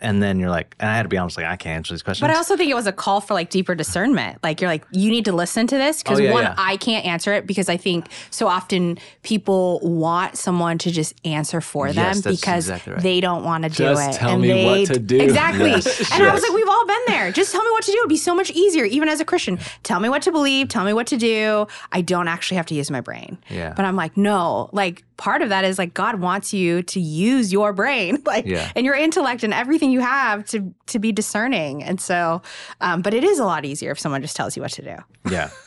And 0.06 0.22
then 0.22 0.40
you're 0.40 0.50
like, 0.50 0.76
and 0.80 0.90
I 0.90 0.96
had 0.96 1.04
to 1.04 1.10
be 1.10 1.18
honest, 1.18 1.36
like 1.38 1.46
I 1.48 1.56
can't 1.56 1.78
answer 1.78 1.94
these 1.94 2.04
questions. 2.04 2.22
But 2.28 2.34
I 2.34 2.38
also 2.38 2.56
think 2.56 2.70
it 2.70 2.76
was 2.76 2.86
a 2.88 2.92
call 2.94 3.22
for 3.22 3.34
like 3.34 3.50
deeper 3.50 3.74
discernment. 3.76 4.38
Like 4.44 4.62
you're 4.62 4.70
like, 4.70 4.86
you 4.92 5.10
need 5.10 5.26
to 5.26 5.34
listen 5.34 5.66
to 5.68 5.76
this 5.78 6.04
because 6.04 6.20
Oh, 6.20 6.24
yeah, 6.24 6.32
one, 6.32 6.44
yeah. 6.44 6.56
I 6.58 6.78
can't 6.78 7.06
answer 7.06 7.34
it 7.34 7.48
because 7.48 7.70
I 7.70 7.78
think 7.78 8.08
so 8.30 8.48
often 8.48 8.98
people 9.24 9.80
want 9.82 10.38
someone 10.38 10.78
to 10.80 10.92
just 10.92 11.14
answer 11.26 11.60
for 11.62 11.88
them 11.92 12.06
Yes, 12.06 12.22
that's 12.22 12.40
because 12.40 12.70
exactly 12.70 12.94
right. 12.94 13.02
they 13.02 13.20
don't 13.20 13.44
want 13.44 13.64
to 13.64 13.70
do 13.70 13.76
Just 13.84 14.12
it. 14.12 14.20
tell 14.20 14.34
and 14.34 14.42
me 14.42 14.48
they 14.50 14.66
what 14.66 14.88
to 14.94 15.00
do. 15.00 15.20
Exactly. 15.20 15.70
Yes. 15.72 16.12
And 16.14 16.24
I 16.24 16.34
was 16.34 16.44
like, 16.44 16.54
we've 16.54 16.70
all 16.70 16.86
been 16.88 17.02
there. 17.08 17.32
Just 17.32 17.52
tell 17.52 17.64
me 17.64 17.72
what 17.72 17.84
to 17.84 17.92
do. 17.92 17.98
It'd 17.98 18.10
be 18.10 18.18
so 18.18 18.36
much 18.36 18.52
easier, 18.52 18.86
even 18.86 19.10
as 19.10 19.20
a 19.20 19.26
Christian. 19.26 19.58
Tell 19.84 20.00
me 20.00 20.08
what 20.10 20.22
to 20.22 20.32
believe. 20.32 20.70
Tell 20.70 20.86
me 20.86 20.94
what 20.94 21.08
to 21.08 21.18
do. 21.18 21.66
I 21.92 22.02
don't 22.02 22.28
actually 22.28 22.58
have 22.58 22.68
to 22.68 22.76
use 22.76 22.92
my 22.92 23.02
brain. 23.02 23.38
Yeah. 23.50 23.74
But 23.76 23.86
I'm 23.86 23.96
like, 23.96 24.16
no. 24.16 24.70
Like 24.72 25.04
part 25.18 25.42
of 25.42 25.50
that 25.50 25.64
is 25.64 25.78
like 25.80 25.94
God 25.94 26.20
wants 26.20 26.54
you 26.54 26.84
to 26.84 27.00
use 27.00 27.52
your 27.52 27.72
brain, 27.74 28.22
like 28.26 28.46
Yeah. 28.46 28.70
and 28.76 28.86
your 28.86 28.96
intellect 28.96 29.44
and 29.44 29.54
everything 29.54 29.90
you 29.96 30.02
have 30.02 30.46
to 30.48 30.74
to 30.88 31.00
be 31.00 31.12
discerning. 31.12 31.84
And 31.84 32.00
so, 32.02 32.42
um, 32.82 33.02
but 33.02 33.14
it 33.14 33.24
is 33.24 33.40
a 33.40 33.46
lot 33.46 33.64
easier 33.64 33.92
if 33.92 34.00
someone 34.00 34.22
just 34.22 34.36
tells 34.36 34.56
you 34.56 34.62
what 34.62 34.72
to 34.74 34.84
do. 34.84 35.32
Yeah. 35.32 35.50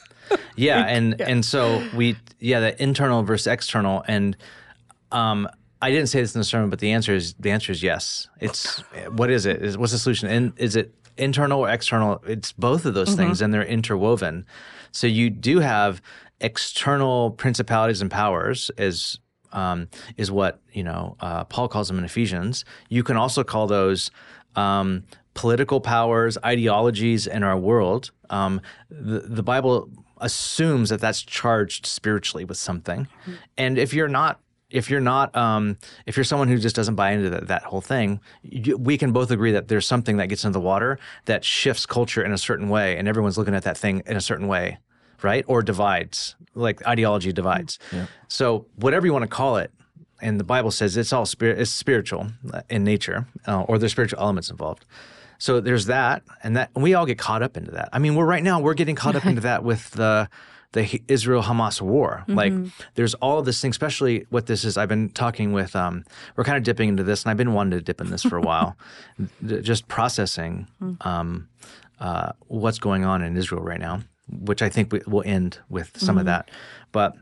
Yeah, 0.57 0.85
and 0.97 1.19
and 1.23 1.43
so 1.43 1.83
we 1.97 2.15
yeah, 2.39 2.61
the 2.61 2.83
internal 2.83 3.23
versus 3.23 3.47
external 3.47 4.05
and 4.07 4.37
um 5.11 5.49
I 5.81 5.91
didn't 5.91 6.09
say 6.09 6.21
this 6.21 6.35
in 6.35 6.41
the 6.41 6.45
sermon, 6.45 6.69
but 6.69 6.81
the 6.81 6.93
answer 6.93 7.15
is 7.15 7.33
the 7.41 7.51
answer 7.51 7.73
is 7.73 7.83
yes. 7.83 8.29
It's 8.39 8.81
what 9.11 9.31
is 9.31 9.47
it? 9.47 9.63
Is 9.63 9.79
what's 9.79 9.93
the 9.93 9.99
solution? 9.99 10.29
And 10.29 10.53
is 10.59 10.77
it 10.77 10.93
internal 11.17 11.61
or 11.61 11.71
external? 11.71 12.23
It's 12.27 12.53
both 12.53 12.85
of 12.85 12.93
those 12.93 13.15
things 13.15 13.41
and 13.41 13.55
they're 13.55 13.65
interwoven. 13.65 14.45
So 14.93 15.07
you 15.07 15.31
do 15.31 15.61
have 15.61 16.03
external 16.43 17.31
principalities 17.31 18.03
and 18.03 18.11
powers 18.11 18.71
as 18.77 19.19
um, 19.53 19.89
is 20.17 20.31
what 20.31 20.61
you 20.73 20.83
know 20.83 21.17
uh, 21.21 21.45
Paul 21.45 21.69
calls 21.69 21.89
them 21.89 21.99
in 21.99 22.05
Ephesians. 22.05 22.65
You 22.89 23.03
can 23.03 23.17
also 23.17 23.45
call 23.45 23.67
those 23.67 24.11
um, 24.57 25.05
political 25.35 25.81
powers, 25.81 26.37
ideologies 26.45 27.27
in 27.27 27.43
our 27.43 27.59
world. 27.59 28.11
Um, 28.31 28.61
the, 28.91 29.21
the 29.21 29.43
Bible 29.43 29.91
assumes 30.19 30.91
that 30.91 31.01
that's 31.01 31.23
charged 31.23 31.87
spiritually 31.87 32.45
with 32.45 32.59
something, 32.59 33.09
and 33.57 33.79
if 33.79 33.95
you're 33.95 34.09
not. 34.09 34.41
If 34.71 34.91
you're 34.91 35.01
not, 35.01 35.35
um, 35.35 35.79
if 36.05 36.15
you're 36.15 36.25
someone 36.25 36.49
who 36.49 36.59
just 36.59 36.77
doesn't 36.77 36.95
buy 36.95 37.13
into 37.13 37.31
that, 37.31 37.49
that 37.49 37.63
whole 37.63 37.81
thing, 37.81 38.21
you, 38.43 38.77
we 38.77 38.99
can 38.99 39.13
both 39.13 39.31
agree 39.31 39.53
that 39.53 39.69
there's 39.69 39.87
something 39.87 40.19
that 40.19 40.27
gets 40.27 40.45
into 40.45 40.59
the 40.59 40.61
water 40.63 40.99
that 41.25 41.43
shifts 41.43 41.87
culture 41.87 42.23
in 42.23 42.33
a 42.33 42.37
certain 42.37 42.69
way, 42.69 42.99
and 42.99 43.09
everyone's 43.09 43.39
looking 43.39 43.55
at 43.55 43.63
that 43.63 43.79
thing 43.79 44.03
in 44.05 44.15
a 44.15 44.21
certain 44.21 44.47
way 44.47 44.77
right? 45.23 45.45
Or 45.49 45.63
divides, 45.63 46.37
like 46.55 46.85
ideology 46.87 47.33
divides. 47.33 47.79
So 48.29 48.67
whatever 48.77 49.07
you 49.07 49.13
want 49.13 49.25
to 49.25 49.29
call 49.29 49.57
it, 49.57 49.71
and 50.21 50.41
the 50.41 50.45
Bible 50.45 50.71
says 50.71 50.97
it's 50.97 51.13
all 51.13 51.27
spirit, 51.27 51.61
it's 51.61 51.71
spiritual 51.71 52.29
uh, 52.53 52.63
in 52.69 52.83
nature, 52.85 53.27
uh, 53.47 53.63
or 53.63 53.79
there's 53.79 53.93
spiritual 53.93 54.21
elements 54.21 54.51
involved. 54.51 54.85
So 55.39 55.61
there's 55.61 55.87
that, 55.87 56.23
and 56.43 56.57
that 56.57 56.71
and 56.75 56.83
we 56.83 56.95
all 56.95 57.07
get 57.07 57.19
caught 57.19 57.43
up 57.43 57.57
into 57.57 57.71
that. 57.71 57.89
I 57.93 58.01
mean, 58.01 58.17
we're 58.17 58.27
right 58.27 58.43
now 58.43 58.59
we're 58.61 58.75
getting 58.75 58.97
caught 58.97 59.15
up 59.15 59.25
into 59.25 59.41
that 59.43 59.63
with 59.63 59.91
the 59.93 60.29
the 60.73 61.01
Israel 61.09 61.43
Hamas 61.43 61.81
war. 61.81 62.25
Like, 62.29 62.53
there's 62.95 63.15
all 63.15 63.39
of 63.39 63.47
this 63.47 63.61
thing, 63.61 63.71
especially 63.71 64.27
what 64.31 64.47
this 64.47 64.65
is. 64.65 64.77
I've 64.77 64.89
been 64.89 65.09
talking 65.11 65.53
with. 65.53 65.75
Um, 65.77 66.05
we're 66.37 66.45
kind 66.45 66.59
of 66.59 66.65
dipping 66.65 66.89
into 66.91 67.05
this, 67.05 67.23
and 67.23 67.31
I've 67.31 67.37
been 67.39 67.53
wanting 67.55 67.79
to 67.79 67.83
dip 67.85 68.01
in 68.01 68.11
this 68.11 68.23
for 68.23 68.37
a 68.37 68.43
while, 68.43 68.77
just 69.63 69.89
processing 69.89 70.67
um, 71.03 71.49
uh, 72.01 72.33
what's 72.49 72.79
going 72.79 73.05
on 73.05 73.23
in 73.23 73.37
Israel 73.37 73.63
right 73.63 73.81
now, 73.81 74.01
which 74.31 74.63
I 74.63 74.69
think 74.69 74.93
we, 74.93 75.01
will 75.07 75.23
end 75.25 75.59
with 75.69 75.99
some 75.99 76.17
of 76.17 76.23
mm-hmm. 76.23 76.27
that. 76.27 76.51
But 76.93 77.17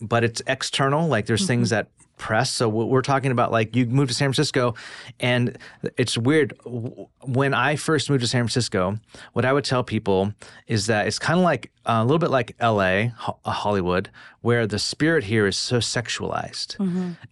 but 0.00 0.24
it's 0.24 0.42
external. 0.46 1.08
Like 1.08 1.26
there's 1.26 1.42
mm-hmm. 1.42 1.46
things 1.48 1.70
that 1.70 1.88
press. 2.16 2.50
So 2.50 2.68
we're 2.68 3.02
talking 3.02 3.30
about, 3.30 3.52
like 3.52 3.76
you 3.76 3.86
moved 3.86 4.08
to 4.08 4.14
San 4.14 4.28
Francisco, 4.28 4.74
and 5.20 5.58
it's 5.96 6.16
weird. 6.16 6.54
When 6.64 7.54
I 7.54 7.76
first 7.76 8.08
moved 8.10 8.22
to 8.22 8.28
San 8.28 8.42
Francisco, 8.42 8.98
what 9.32 9.44
I 9.44 9.52
would 9.52 9.64
tell 9.64 9.84
people 9.84 10.32
is 10.66 10.86
that 10.86 11.06
it's 11.06 11.18
kind 11.18 11.38
of 11.38 11.44
like 11.44 11.70
uh, 11.84 11.98
a 12.00 12.04
little 12.04 12.18
bit 12.18 12.30
like 12.30 12.56
L.A., 12.58 13.12
Ho- 13.16 13.38
uh, 13.44 13.50
Hollywood, 13.50 14.10
where 14.40 14.66
the 14.66 14.78
spirit 14.78 15.24
here 15.24 15.46
is 15.46 15.56
so 15.56 15.78
sexualized, 15.78 16.76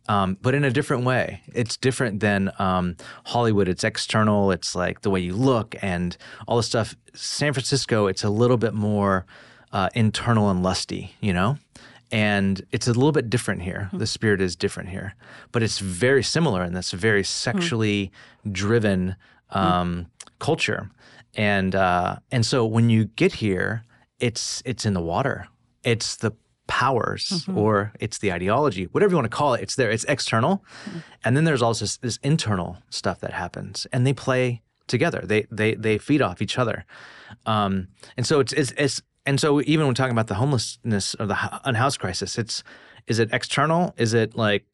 um, 0.09 0.37
but 0.42 0.55
in 0.55 0.64
a 0.64 0.70
different 0.70 1.05
way. 1.05 1.40
It's 1.55 1.77
different 1.77 2.20
than 2.20 2.51
um, 2.59 2.97
Hollywood. 3.25 3.68
It's 3.68 3.85
external. 3.85 4.51
It's 4.51 4.75
like 4.75 5.01
the 5.03 5.11
way 5.11 5.20
you 5.20 5.35
look 5.35 5.75
and 5.83 6.16
all 6.47 6.57
this 6.59 6.66
stuff. 6.66 6.94
San 7.14 7.53
Francisco, 7.53 8.07
it's 8.07 8.25
a 8.25 8.31
little 8.31 8.57
bit 8.57 8.75
more 8.75 9.25
uh, 9.73 9.88
internal 9.94 10.51
and 10.51 10.62
lusty. 10.62 11.14
You 11.20 11.33
know 11.33 11.59
and 12.14 12.64
it's 12.70 12.87
a 12.87 12.92
little 12.92 13.11
bit 13.11 13.29
different 13.29 13.62
here. 13.62 13.90
The 13.92 14.07
spirit 14.07 14.40
is 14.40 14.55
different 14.55 14.88
here, 14.88 15.16
but 15.50 15.64
it's 15.64 15.81
very 15.81 16.22
similar 16.22 16.62
in 16.62 16.72
this 16.72 16.92
very 16.92 17.24
sexually 17.24 18.12
driven 18.53 19.16
um, 19.50 20.07
culture, 20.38 20.90
and 21.35 21.74
uh, 21.74 22.16
and 22.31 22.46
so 22.46 22.64
when 22.64 22.88
you 22.88 23.07
get 23.16 23.33
here, 23.35 23.83
it's 24.20 24.62
it's 24.64 24.87
in 24.87 24.94
the 24.94 25.00
water. 25.00 25.48
It's 25.83 26.14
the 26.16 26.33
powers 26.68 27.46
or 27.59 27.92
it's 27.98 28.18
the 28.18 28.33
ideology, 28.33 28.85
whatever 28.85 29.11
you 29.11 29.16
want 29.16 29.31
to 29.31 29.37
call 29.37 29.55
it. 29.55 29.62
It's 29.62 29.74
there. 29.74 29.90
It's 29.90 30.05
external, 30.05 30.64
and 31.24 31.37
then 31.37 31.42
there's 31.44 31.62
also 31.62 31.85
this, 31.85 31.96
this 31.96 32.18
internal 32.22 32.77
stuff 32.90 33.18
that 33.20 33.33
happens, 33.33 33.88
and 33.92 34.07
they 34.07 34.14
play 34.14 34.62
together. 34.87 35.20
They 35.27 35.46
they 35.50 35.74
they 35.74 35.98
feed 35.98 36.22
off 36.22 36.40
each 36.40 36.59
other, 36.59 36.85
um, 37.44 37.88
and 38.16 38.24
so 38.24 38.38
it's 38.38 38.53
it's, 38.53 38.72
it's 38.77 39.03
and 39.27 39.41
so 39.41 39.61
even 39.63 39.87
when 39.87 39.95
talking 39.95 40.13
about 40.13 40.27
the 40.27 40.35
homelessness 40.35 41.15
or 41.19 41.27
the 41.27 41.61
unhoused 41.65 41.99
crisis, 41.99 42.39
it's 42.39 42.63
is 43.07 43.19
it 43.19 43.31
external? 43.33 43.95
Is 43.97 44.15
it 44.15 44.37
like 44.37 44.65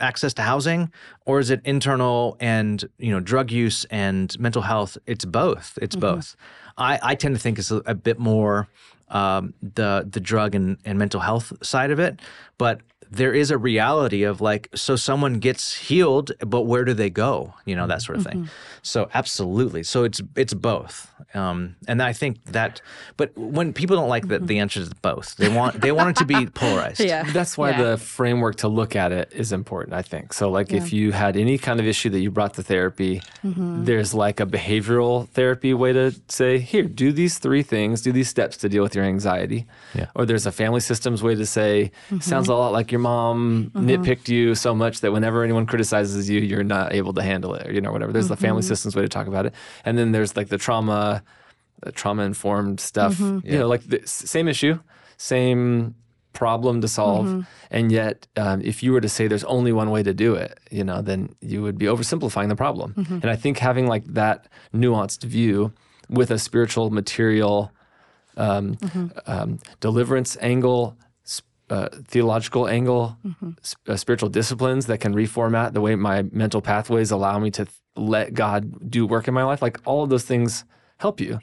access 0.00 0.34
to 0.34 0.42
housing? 0.42 0.92
Or 1.26 1.38
is 1.38 1.50
it 1.50 1.60
internal 1.64 2.36
and 2.40 2.84
you 2.98 3.10
know 3.10 3.20
drug 3.20 3.50
use 3.50 3.84
and 3.86 4.38
mental 4.38 4.62
health? 4.62 4.98
It's 5.06 5.24
both. 5.24 5.78
It's 5.80 5.96
both. 5.96 6.36
I, 6.76 6.98
I 7.02 7.14
tend 7.14 7.34
to 7.34 7.40
think 7.40 7.58
it's 7.58 7.70
a, 7.70 7.82
a 7.86 7.94
bit 7.94 8.18
more 8.18 8.68
um, 9.08 9.54
the 9.62 10.06
the 10.08 10.20
drug 10.20 10.54
and, 10.54 10.78
and 10.84 10.98
mental 10.98 11.20
health 11.20 11.52
side 11.62 11.90
of 11.90 11.98
it. 11.98 12.20
But 12.58 12.80
there 13.12 13.32
is 13.32 13.50
a 13.50 13.58
reality 13.58 14.22
of 14.22 14.40
like 14.40 14.68
so 14.74 14.96
someone 14.96 15.34
gets 15.38 15.74
healed 15.74 16.32
but 16.40 16.62
where 16.62 16.84
do 16.84 16.94
they 16.94 17.10
go? 17.10 17.54
You 17.64 17.76
know 17.76 17.86
that 17.86 18.02
sort 18.02 18.18
of 18.18 18.24
thing. 18.24 18.38
Mm-hmm. 18.38 18.82
So 18.82 19.08
absolutely. 19.14 19.82
So 19.82 20.04
it's 20.04 20.20
it's 20.36 20.54
both. 20.54 21.08
Um, 21.34 21.76
and 21.88 22.02
i 22.02 22.12
think 22.12 22.44
that 22.46 22.82
but 23.16 23.34
when 23.38 23.72
people 23.72 23.96
don't 23.96 24.08
like 24.08 24.28
that 24.28 24.38
mm-hmm. 24.40 24.46
the 24.46 24.58
answer 24.58 24.80
is 24.80 24.92
both. 24.92 25.36
They 25.36 25.48
want 25.48 25.80
they 25.80 25.92
want 25.92 26.10
it 26.10 26.16
to 26.16 26.24
be 26.24 26.46
polarized. 26.62 27.00
Yeah. 27.00 27.22
That's 27.22 27.56
why 27.56 27.70
Yeah. 27.70 27.82
the 27.82 27.96
framework 27.96 28.56
to 28.56 28.68
look 28.68 28.96
at 28.96 29.12
it 29.12 29.32
is 29.34 29.52
important, 29.52 29.94
I 29.94 30.02
think. 30.02 30.32
So, 30.32 30.50
like, 30.50 30.72
if 30.72 30.92
you 30.92 31.12
had 31.12 31.36
any 31.36 31.58
kind 31.58 31.80
of 31.80 31.86
issue 31.86 32.10
that 32.10 32.20
you 32.20 32.30
brought 32.30 32.54
to 32.54 32.62
therapy, 32.62 33.22
mm-hmm. 33.44 33.84
there's 33.84 34.14
like 34.14 34.40
a 34.40 34.46
behavioral 34.46 35.28
therapy 35.28 35.74
way 35.74 35.92
to 35.92 36.14
say, 36.28 36.58
here, 36.58 36.84
do 36.84 37.12
these 37.12 37.38
three 37.38 37.62
things, 37.62 38.02
do 38.02 38.12
these 38.12 38.28
steps 38.28 38.56
to 38.58 38.68
deal 38.68 38.82
with 38.82 38.94
your 38.94 39.04
anxiety. 39.04 39.66
Yeah. 39.94 40.06
Or 40.14 40.24
there's 40.26 40.46
a 40.46 40.52
family 40.52 40.80
systems 40.80 41.22
way 41.22 41.34
to 41.34 41.46
say, 41.46 41.90
sounds 42.20 42.48
a 42.48 42.54
lot 42.54 42.72
like 42.72 42.90
your 42.92 43.00
mom 43.02 43.70
mm-hmm. 43.74 43.88
nitpicked 43.88 44.28
you 44.28 44.54
so 44.54 44.74
much 44.74 45.00
that 45.00 45.12
whenever 45.12 45.44
anyone 45.44 45.66
criticizes 45.66 46.30
you, 46.30 46.40
you're 46.40 46.64
not 46.76 46.92
able 46.92 47.12
to 47.18 47.22
handle 47.22 47.54
it, 47.54 47.66
or, 47.66 47.72
you 47.72 47.80
know, 47.80 47.92
whatever. 47.92 48.12
There's 48.12 48.28
the 48.28 48.36
family 48.36 48.62
mm-hmm. 48.62 48.68
systems 48.68 48.96
way 48.96 49.02
to 49.02 49.08
talk 49.08 49.26
about 49.26 49.44
it. 49.46 49.54
And 49.84 49.98
then 49.98 50.12
there's 50.12 50.36
like 50.36 50.48
the 50.48 50.58
trauma, 50.58 50.92
uh, 50.92 51.20
the 51.86 51.92
trauma 51.92 52.22
informed 52.22 52.78
stuff, 52.80 53.14
mm-hmm. 53.14 53.46
you 53.46 53.58
know, 53.58 53.68
like 53.68 53.82
the 53.82 54.00
same 54.06 54.46
issue, 54.48 54.78
same 55.16 55.94
problem 56.32 56.80
to 56.80 56.88
solve. 56.88 57.46
And 57.70 57.92
yet, 57.92 58.26
um, 58.36 58.62
if 58.62 58.82
you 58.82 58.92
were 58.92 59.02
to 59.02 59.08
say 59.08 59.28
there's 59.28 59.44
only 59.44 59.72
one 59.72 59.90
way 59.90 60.02
to 60.02 60.14
do 60.14 60.34
it, 60.34 60.58
you 60.70 60.84
know, 60.84 61.02
then 61.02 61.34
you 61.40 61.62
would 61.62 61.76
be 61.76 61.86
oversimplifying 61.86 62.48
the 62.48 62.56
problem. 62.56 62.94
And 63.22 63.26
I 63.26 63.36
think 63.36 63.58
having 63.58 63.86
like 63.86 64.04
that 64.14 64.48
nuanced 64.72 65.24
view 65.24 65.72
with 66.08 66.30
a 66.30 66.38
spiritual, 66.38 66.90
material, 66.90 67.70
um, 68.36 68.78
um, 69.26 69.58
deliverance 69.80 70.38
angle, 70.40 70.96
uh, 71.72 71.88
theological 72.06 72.68
angle, 72.68 73.16
mm-hmm. 73.26 73.52
s- 73.62 73.74
uh, 73.88 73.96
spiritual 73.96 74.28
disciplines 74.28 74.84
that 74.86 74.98
can 74.98 75.14
reformat 75.14 75.72
the 75.72 75.80
way 75.80 75.94
my 75.96 76.22
mental 76.30 76.60
pathways 76.60 77.10
allow 77.10 77.38
me 77.38 77.50
to 77.50 77.64
th- 77.64 77.76
let 77.96 78.34
God 78.34 78.90
do 78.90 79.06
work 79.06 79.26
in 79.26 79.32
my 79.32 79.42
life. 79.42 79.62
Like 79.62 79.80
all 79.86 80.02
of 80.02 80.10
those 80.10 80.24
things 80.24 80.66
help 80.98 81.18
you. 81.18 81.40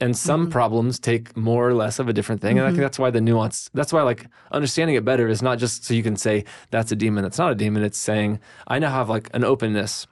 And 0.00 0.16
some 0.16 0.46
mm. 0.46 0.50
problems 0.50 0.98
take 0.98 1.36
more 1.36 1.68
or 1.68 1.74
less 1.74 1.98
of 1.98 2.08
a 2.08 2.14
different 2.14 2.40
thing. 2.40 2.56
And 2.56 2.64
I 2.64 2.70
think 2.70 2.76
mm-hmm. 2.76 2.84
that's 2.84 2.98
why 2.98 3.10
the 3.10 3.20
nuance, 3.20 3.68
that's 3.74 3.92
why 3.92 4.00
like 4.02 4.26
understanding 4.52 4.96
it 4.96 5.04
better 5.04 5.28
is 5.28 5.42
not 5.42 5.58
just 5.58 5.84
so 5.84 5.92
you 5.92 6.02
can 6.02 6.16
say 6.16 6.46
that's 6.70 6.90
a 6.90 6.96
demon, 6.96 7.22
that's 7.22 7.38
not 7.38 7.52
a 7.52 7.54
demon. 7.54 7.82
It's 7.82 7.98
saying 7.98 8.40
I 8.68 8.78
now 8.78 8.90
have 8.90 9.10
like 9.10 9.28
an 9.34 9.44
openness 9.44 10.06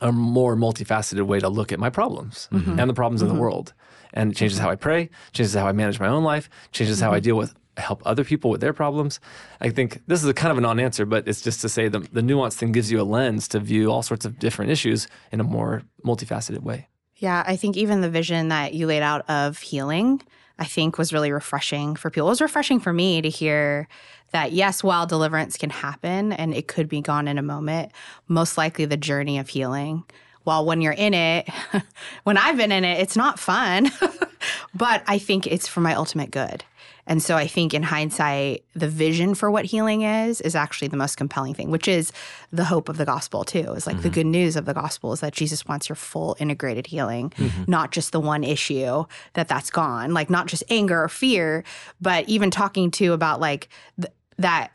a 0.00 0.12
more 0.12 0.56
multifaceted 0.56 1.26
way 1.26 1.40
to 1.40 1.48
look 1.48 1.72
at 1.72 1.78
my 1.78 1.90
problems 1.90 2.48
mm-hmm. 2.52 2.78
and 2.78 2.88
the 2.88 2.94
problems 2.94 3.20
in 3.20 3.28
the 3.28 3.34
world. 3.34 3.74
And 4.14 4.32
it 4.32 4.36
changes 4.36 4.58
how 4.58 4.70
I 4.70 4.76
pray, 4.76 5.10
changes 5.32 5.54
how 5.54 5.66
I 5.66 5.72
manage 5.72 6.00
my 6.00 6.06
own 6.06 6.24
life, 6.24 6.48
changes 6.72 7.00
how 7.00 7.12
I 7.12 7.20
deal 7.20 7.36
with 7.36 7.54
help 7.78 8.02
other 8.04 8.24
people 8.24 8.50
with 8.50 8.60
their 8.60 8.72
problems. 8.72 9.20
I 9.60 9.70
think 9.70 10.02
this 10.06 10.22
is 10.22 10.28
a 10.28 10.34
kind 10.34 10.52
of 10.52 10.58
a 10.58 10.60
non-answer, 10.60 11.06
but 11.06 11.26
it's 11.28 11.40
just 11.40 11.60
to 11.62 11.68
say 11.68 11.88
the, 11.88 12.00
the 12.00 12.22
nuance 12.22 12.56
thing 12.56 12.72
gives 12.72 12.90
you 12.90 13.00
a 13.00 13.04
lens 13.04 13.48
to 13.48 13.60
view 13.60 13.90
all 13.90 14.02
sorts 14.02 14.24
of 14.24 14.38
different 14.38 14.70
issues 14.70 15.08
in 15.32 15.40
a 15.40 15.44
more 15.44 15.82
multifaceted 16.04 16.62
way. 16.62 16.88
Yeah, 17.16 17.42
I 17.46 17.56
think 17.56 17.76
even 17.76 18.00
the 18.00 18.10
vision 18.10 18.48
that 18.48 18.74
you 18.74 18.86
laid 18.86 19.02
out 19.02 19.28
of 19.28 19.58
healing, 19.58 20.22
I 20.58 20.64
think 20.64 20.98
was 20.98 21.12
really 21.12 21.32
refreshing 21.32 21.96
for 21.96 22.10
people. 22.10 22.28
It 22.28 22.30
was 22.30 22.40
refreshing 22.40 22.80
for 22.80 22.92
me 22.92 23.22
to 23.22 23.28
hear 23.28 23.88
that 24.32 24.52
yes, 24.52 24.82
while 24.84 25.06
deliverance 25.06 25.56
can 25.56 25.70
happen 25.70 26.32
and 26.32 26.54
it 26.54 26.68
could 26.68 26.88
be 26.88 27.00
gone 27.00 27.28
in 27.28 27.38
a 27.38 27.42
moment, 27.42 27.92
most 28.28 28.58
likely 28.58 28.84
the 28.84 28.96
journey 28.96 29.38
of 29.38 29.48
healing. 29.48 30.04
While 30.44 30.64
when 30.64 30.80
you're 30.80 30.92
in 30.92 31.14
it, 31.14 31.48
when 32.24 32.36
I've 32.36 32.56
been 32.56 32.72
in 32.72 32.84
it, 32.84 33.00
it's 33.00 33.16
not 33.16 33.38
fun, 33.38 33.90
but 34.74 35.02
I 35.06 35.18
think 35.18 35.46
it's 35.46 35.68
for 35.68 35.80
my 35.80 35.94
ultimate 35.94 36.30
good. 36.30 36.64
And 37.08 37.22
so 37.22 37.36
I 37.36 37.48
think 37.48 37.74
in 37.74 37.82
hindsight, 37.82 38.64
the 38.74 38.86
vision 38.86 39.34
for 39.34 39.50
what 39.50 39.64
healing 39.64 40.02
is 40.02 40.40
is 40.42 40.54
actually 40.54 40.88
the 40.88 40.96
most 40.96 41.16
compelling 41.16 41.54
thing, 41.54 41.70
which 41.70 41.88
is 41.88 42.12
the 42.52 42.66
hope 42.66 42.88
of 42.88 42.98
the 42.98 43.06
gospel 43.06 43.42
too. 43.42 43.72
Is 43.72 43.86
like 43.86 43.96
the 43.96 44.02
mm-hmm. 44.02 44.14
good 44.14 44.26
news 44.26 44.54
of 44.54 44.66
the 44.66 44.74
gospel 44.74 45.12
is 45.12 45.20
that 45.20 45.32
Jesus 45.32 45.66
wants 45.66 45.88
your 45.88 45.96
full 45.96 46.36
integrated 46.38 46.86
healing, 46.86 47.30
mm-hmm. 47.30 47.64
not 47.66 47.90
just 47.90 48.12
the 48.12 48.20
one 48.20 48.44
issue 48.44 49.04
that 49.32 49.48
that's 49.48 49.70
gone, 49.70 50.12
like 50.12 50.30
not 50.30 50.46
just 50.46 50.62
anger 50.68 51.02
or 51.02 51.08
fear, 51.08 51.64
but 52.00 52.28
even 52.28 52.50
talking 52.50 52.90
to 52.92 53.14
about 53.14 53.40
like 53.40 53.68
th- 54.00 54.12
that 54.36 54.70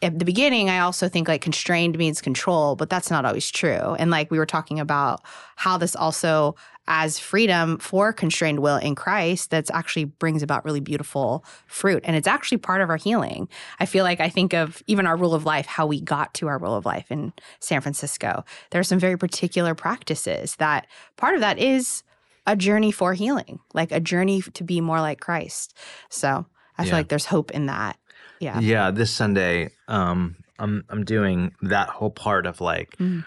at 0.00 0.18
the 0.18 0.24
beginning, 0.24 0.70
I 0.70 0.80
also 0.80 1.08
think 1.08 1.26
like 1.26 1.40
constrained 1.40 1.98
means 1.98 2.20
control, 2.20 2.76
but 2.76 2.88
that's 2.88 3.10
not 3.10 3.24
always 3.24 3.50
true. 3.50 3.96
And 3.98 4.10
like 4.10 4.30
we 4.30 4.38
were 4.38 4.46
talking 4.46 4.78
about 4.78 5.22
how 5.56 5.76
this 5.76 5.96
also 5.96 6.54
as 6.90 7.18
freedom 7.18 7.78
for 7.78 8.12
constrained 8.12 8.60
will 8.60 8.78
in 8.78 8.94
Christ 8.94 9.50
that's 9.50 9.70
actually 9.70 10.04
brings 10.06 10.42
about 10.42 10.64
really 10.64 10.80
beautiful 10.80 11.44
fruit 11.66 12.02
and 12.04 12.16
it's 12.16 12.26
actually 12.26 12.56
part 12.58 12.80
of 12.80 12.88
our 12.88 12.96
healing. 12.96 13.46
I 13.78 13.84
feel 13.86 14.04
like 14.04 14.20
I 14.20 14.28
think 14.30 14.54
of 14.54 14.82
even 14.86 15.06
our 15.06 15.16
rule 15.16 15.34
of 15.34 15.44
life 15.44 15.66
how 15.66 15.86
we 15.86 16.00
got 16.00 16.32
to 16.34 16.48
our 16.48 16.58
rule 16.58 16.74
of 16.74 16.86
life 16.86 17.10
in 17.10 17.32
San 17.60 17.80
Francisco. 17.82 18.42
There 18.70 18.80
are 18.80 18.84
some 18.84 18.98
very 18.98 19.18
particular 19.18 19.74
practices 19.74 20.56
that 20.56 20.86
part 21.16 21.34
of 21.34 21.40
that 21.42 21.58
is 21.58 22.02
a 22.46 22.56
journey 22.56 22.90
for 22.90 23.12
healing, 23.12 23.60
like 23.74 23.92
a 23.92 24.00
journey 24.00 24.40
to 24.40 24.64
be 24.64 24.80
more 24.80 25.00
like 25.02 25.20
Christ. 25.20 25.76
So, 26.08 26.46
I 26.78 26.84
feel 26.84 26.92
Yeah. 26.92 26.96
like 26.96 27.08
there's 27.08 27.26
hope 27.26 27.50
in 27.50 27.66
that. 27.66 27.98
Yeah. 28.40 28.60
Yeah, 28.60 28.90
this 28.90 29.10
Sunday, 29.10 29.70
um, 29.88 30.36
I'm 30.58 30.84
I'm 30.88 31.04
doing 31.04 31.54
that 31.60 31.88
whole 31.90 32.10
part 32.10 32.46
of 32.46 32.60
like 32.62 32.96
Mm. 32.98 33.24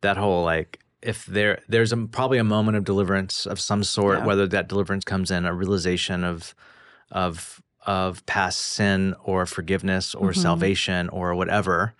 that 0.00 0.16
whole 0.16 0.42
like 0.44 0.80
if 1.04 1.26
there 1.26 1.60
there's 1.68 1.92
a, 1.92 1.96
probably 1.96 2.38
a 2.38 2.44
moment 2.44 2.76
of 2.76 2.84
deliverance 2.84 3.46
of 3.46 3.60
some 3.60 3.84
sort, 3.84 4.18
Yeah. 4.18 4.24
whether 4.26 4.46
that 4.48 4.68
deliverance 4.68 5.04
comes 5.04 5.30
in 5.30 5.44
a 5.46 5.54
realization 5.54 6.24
of 6.24 6.54
of 7.10 7.60
of 7.86 8.24
past 8.26 8.58
sin 8.60 9.14
or 9.22 9.44
forgiveness 9.46 10.14
or 10.14 10.30
Mhm. 10.32 10.36
salvation 10.38 11.08
or 11.10 11.34
whatever. 11.34 11.94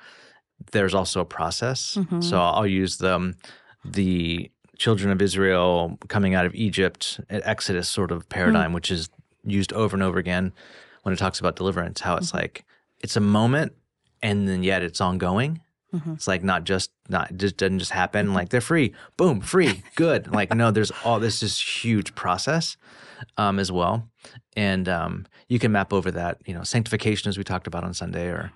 There's 0.72 0.94
also 0.94 1.20
a 1.20 1.24
process. 1.26 1.96
Mhm. 2.00 2.24
So 2.24 2.40
I'll 2.40 2.66
use 2.66 2.96
the 2.98 3.34
the 3.84 4.50
children 4.78 5.10
of 5.12 5.20
Israel 5.20 5.98
coming 6.08 6.34
out 6.34 6.46
of 6.46 6.54
Egypt, 6.54 7.20
at 7.28 7.42
Exodus 7.46 7.88
sort 7.88 8.10
of 8.10 8.28
paradigm, 8.30 8.72
which 8.72 8.90
is 8.90 9.08
used 9.44 9.72
over 9.74 9.94
and 9.94 10.02
over 10.02 10.18
again 10.18 10.52
when 11.02 11.12
it 11.12 11.18
talks 11.18 11.38
about 11.38 11.54
deliverance. 11.56 12.00
How 12.00 12.16
it's 12.16 12.32
like 12.32 12.64
it's 13.00 13.16
a 13.16 13.20
moment, 13.20 13.72
and 14.22 14.48
then 14.48 14.62
yet 14.62 14.82
it's 14.82 15.00
ongoing. 15.02 15.60
Mhm. 15.94 16.14
It's 16.14 16.26
like 16.26 16.42
not 16.42 16.64
just 16.64 16.90
not 17.08 17.36
just 17.36 17.56
doesn't 17.56 17.78
just 17.78 17.92
happen. 17.92 18.34
Like 18.34 18.48
they're 18.48 18.60
free, 18.60 18.92
boom, 19.16 19.40
free, 19.40 19.82
good. 19.94 20.32
Like 20.32 20.52
no, 20.54 20.70
there's 20.70 20.90
all 21.04 21.20
this 21.20 21.42
is 21.42 21.60
huge 21.60 22.14
process 22.14 22.76
um, 23.38 23.58
as 23.58 23.70
well, 23.70 24.08
and 24.56 24.88
um, 24.88 25.26
you 25.48 25.58
can 25.58 25.70
map 25.72 25.92
over 25.92 26.10
that. 26.10 26.38
You 26.46 26.54
know, 26.54 26.62
sanctification 26.64 27.28
as 27.28 27.38
we 27.38 27.44
talked 27.44 27.66
about 27.66 27.84
on 27.84 27.94
Sunday, 27.94 28.26
or 28.28 28.50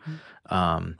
um, 0.50 0.96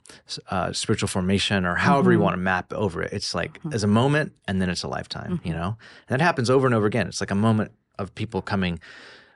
uh, 0.49 0.71
spiritual 0.71 1.07
formation, 1.07 1.65
or 1.65 1.75
however 1.75 2.11
you 2.11 2.19
want 2.19 2.33
to 2.35 2.41
map 2.41 2.71
over 2.73 3.01
it. 3.01 3.11
It's 3.13 3.33
like 3.35 3.59
as 3.73 3.83
a 3.83 3.87
moment, 3.87 4.31
and 4.47 4.61
then 4.61 4.69
it's 4.69 4.83
a 4.83 4.87
lifetime. 4.87 5.41
You 5.43 5.53
know, 5.53 5.77
and 6.07 6.19
that 6.19 6.21
happens 6.23 6.49
over 6.49 6.65
and 6.65 6.73
over 6.75 6.85
again. 6.87 7.07
It's 7.07 7.19
like 7.21 7.31
a 7.31 7.35
moment 7.35 7.71
of 7.97 8.13
people 8.15 8.41
coming 8.41 8.79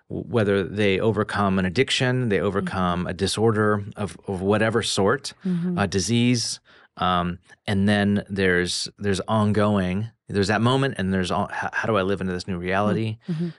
whether 0.10 0.64
they 0.64 1.00
overcome 1.00 1.58
an 1.58 1.66
addiction, 1.66 2.30
they 2.30 2.40
overcome 2.40 3.08
a 3.08 3.14
disorder 3.14 3.84
of, 3.96 4.16
of 4.28 4.42
whatever 4.42 4.84
sort, 4.84 5.34
a 5.78 5.88
disease, 5.88 6.60
um, 6.98 7.40
and 7.66 7.88
then 7.88 8.24
there's 8.30 8.90
there's 8.98 9.22
ongoing. 9.22 10.10
There's 10.30 10.48
that 10.48 10.62
moment, 10.62 10.96
and 10.98 11.14
there's 11.14 11.32
all, 11.32 11.48
how, 11.52 11.70
how 11.74 11.88
do 11.88 11.98
I 11.98 12.02
live 12.02 12.22
into 12.22 12.34
this 12.34 12.48
new 12.48 12.58
reality? 12.58 13.18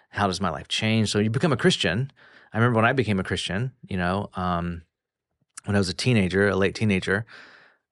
How 0.09 0.27
does 0.27 0.41
my 0.41 0.51
life 0.51 0.67
change? 0.67 1.11
So 1.11 1.19
you 1.19 1.31
become 1.31 1.53
a 1.53 1.57
Christian. 1.57 2.11
I 2.53 2.59
remember 2.59 2.77
when 2.77 2.85
I 2.85 2.93
became 2.93 3.21
a 3.21 3.25
Christian. 3.25 3.73
You 3.89 3.97
know, 3.97 4.31
um, 4.35 4.83
when 5.67 5.77
I 5.77 5.79
was 5.79 5.89
a 5.89 5.95
teenager, 5.95 6.49
a 6.49 6.57
late 6.57 6.75
teenager, 6.75 7.27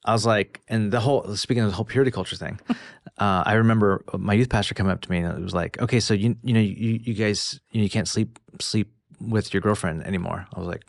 I 0.04 0.12
was 0.12 0.26
like, 0.26 0.62
and 0.68 0.90
the 0.90 1.00
whole 1.00 1.36
speaking 1.36 1.62
of 1.62 1.70
the 1.70 1.76
whole 1.76 1.84
purity 1.84 2.10
culture 2.10 2.36
thing, 2.36 2.58
uh, 3.18 3.42
I 3.46 3.54
remember 3.54 4.04
my 4.18 4.32
youth 4.34 4.48
pastor 4.48 4.74
coming 4.74 4.92
up 4.92 5.00
to 5.02 5.10
me 5.10 5.18
and 5.18 5.38
it 5.38 5.42
was 5.42 5.54
like, 5.54 5.80
okay, 5.80 6.00
so 6.00 6.14
you 6.14 6.36
you 6.42 6.54
know 6.54 6.60
you 6.60 7.00
you 7.02 7.14
guys 7.14 7.60
you, 7.70 7.80
know, 7.80 7.84
you 7.84 7.90
can't 7.90 8.08
sleep 8.08 8.38
sleep 8.60 8.90
with 9.20 9.54
your 9.54 9.60
girlfriend 9.60 10.04
anymore. 10.04 10.46
I 10.52 10.58
was 10.58 10.68
like, 10.68 10.84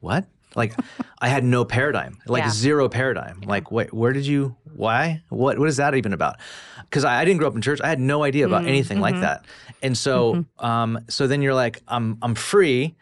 what? 0.00 0.26
Like, 0.54 0.74
I 1.20 1.28
had 1.28 1.44
no 1.44 1.64
paradigm, 1.64 2.18
like 2.26 2.44
Yeah. 2.44 2.50
zero 2.50 2.88
paradigm. 2.88 3.40
Like, 3.44 3.70
wait, 3.70 3.92
where 3.92 4.12
did 4.12 4.26
you? 4.26 4.56
Why? 4.74 5.22
What? 5.28 5.58
What 5.58 5.68
is 5.68 5.76
that 5.76 5.94
even 5.94 6.12
about? 6.12 6.36
Because 6.82 7.04
I, 7.04 7.20
I 7.20 7.24
didn't 7.24 7.38
grow 7.38 7.48
up 7.48 7.54
in 7.54 7.60
church. 7.62 7.80
I 7.82 7.88
had 7.88 8.00
no 8.00 8.22
idea 8.22 8.46
about 8.46 8.66
anything 8.66 9.00
like 9.00 9.20
that. 9.20 9.44
And 9.82 9.96
so, 9.96 10.44
um, 10.58 10.98
so 11.08 11.26
then 11.26 11.42
you're 11.42 11.54
like, 11.54 11.82
I'm 11.88 12.18
I'm 12.22 12.34
free. 12.34 12.94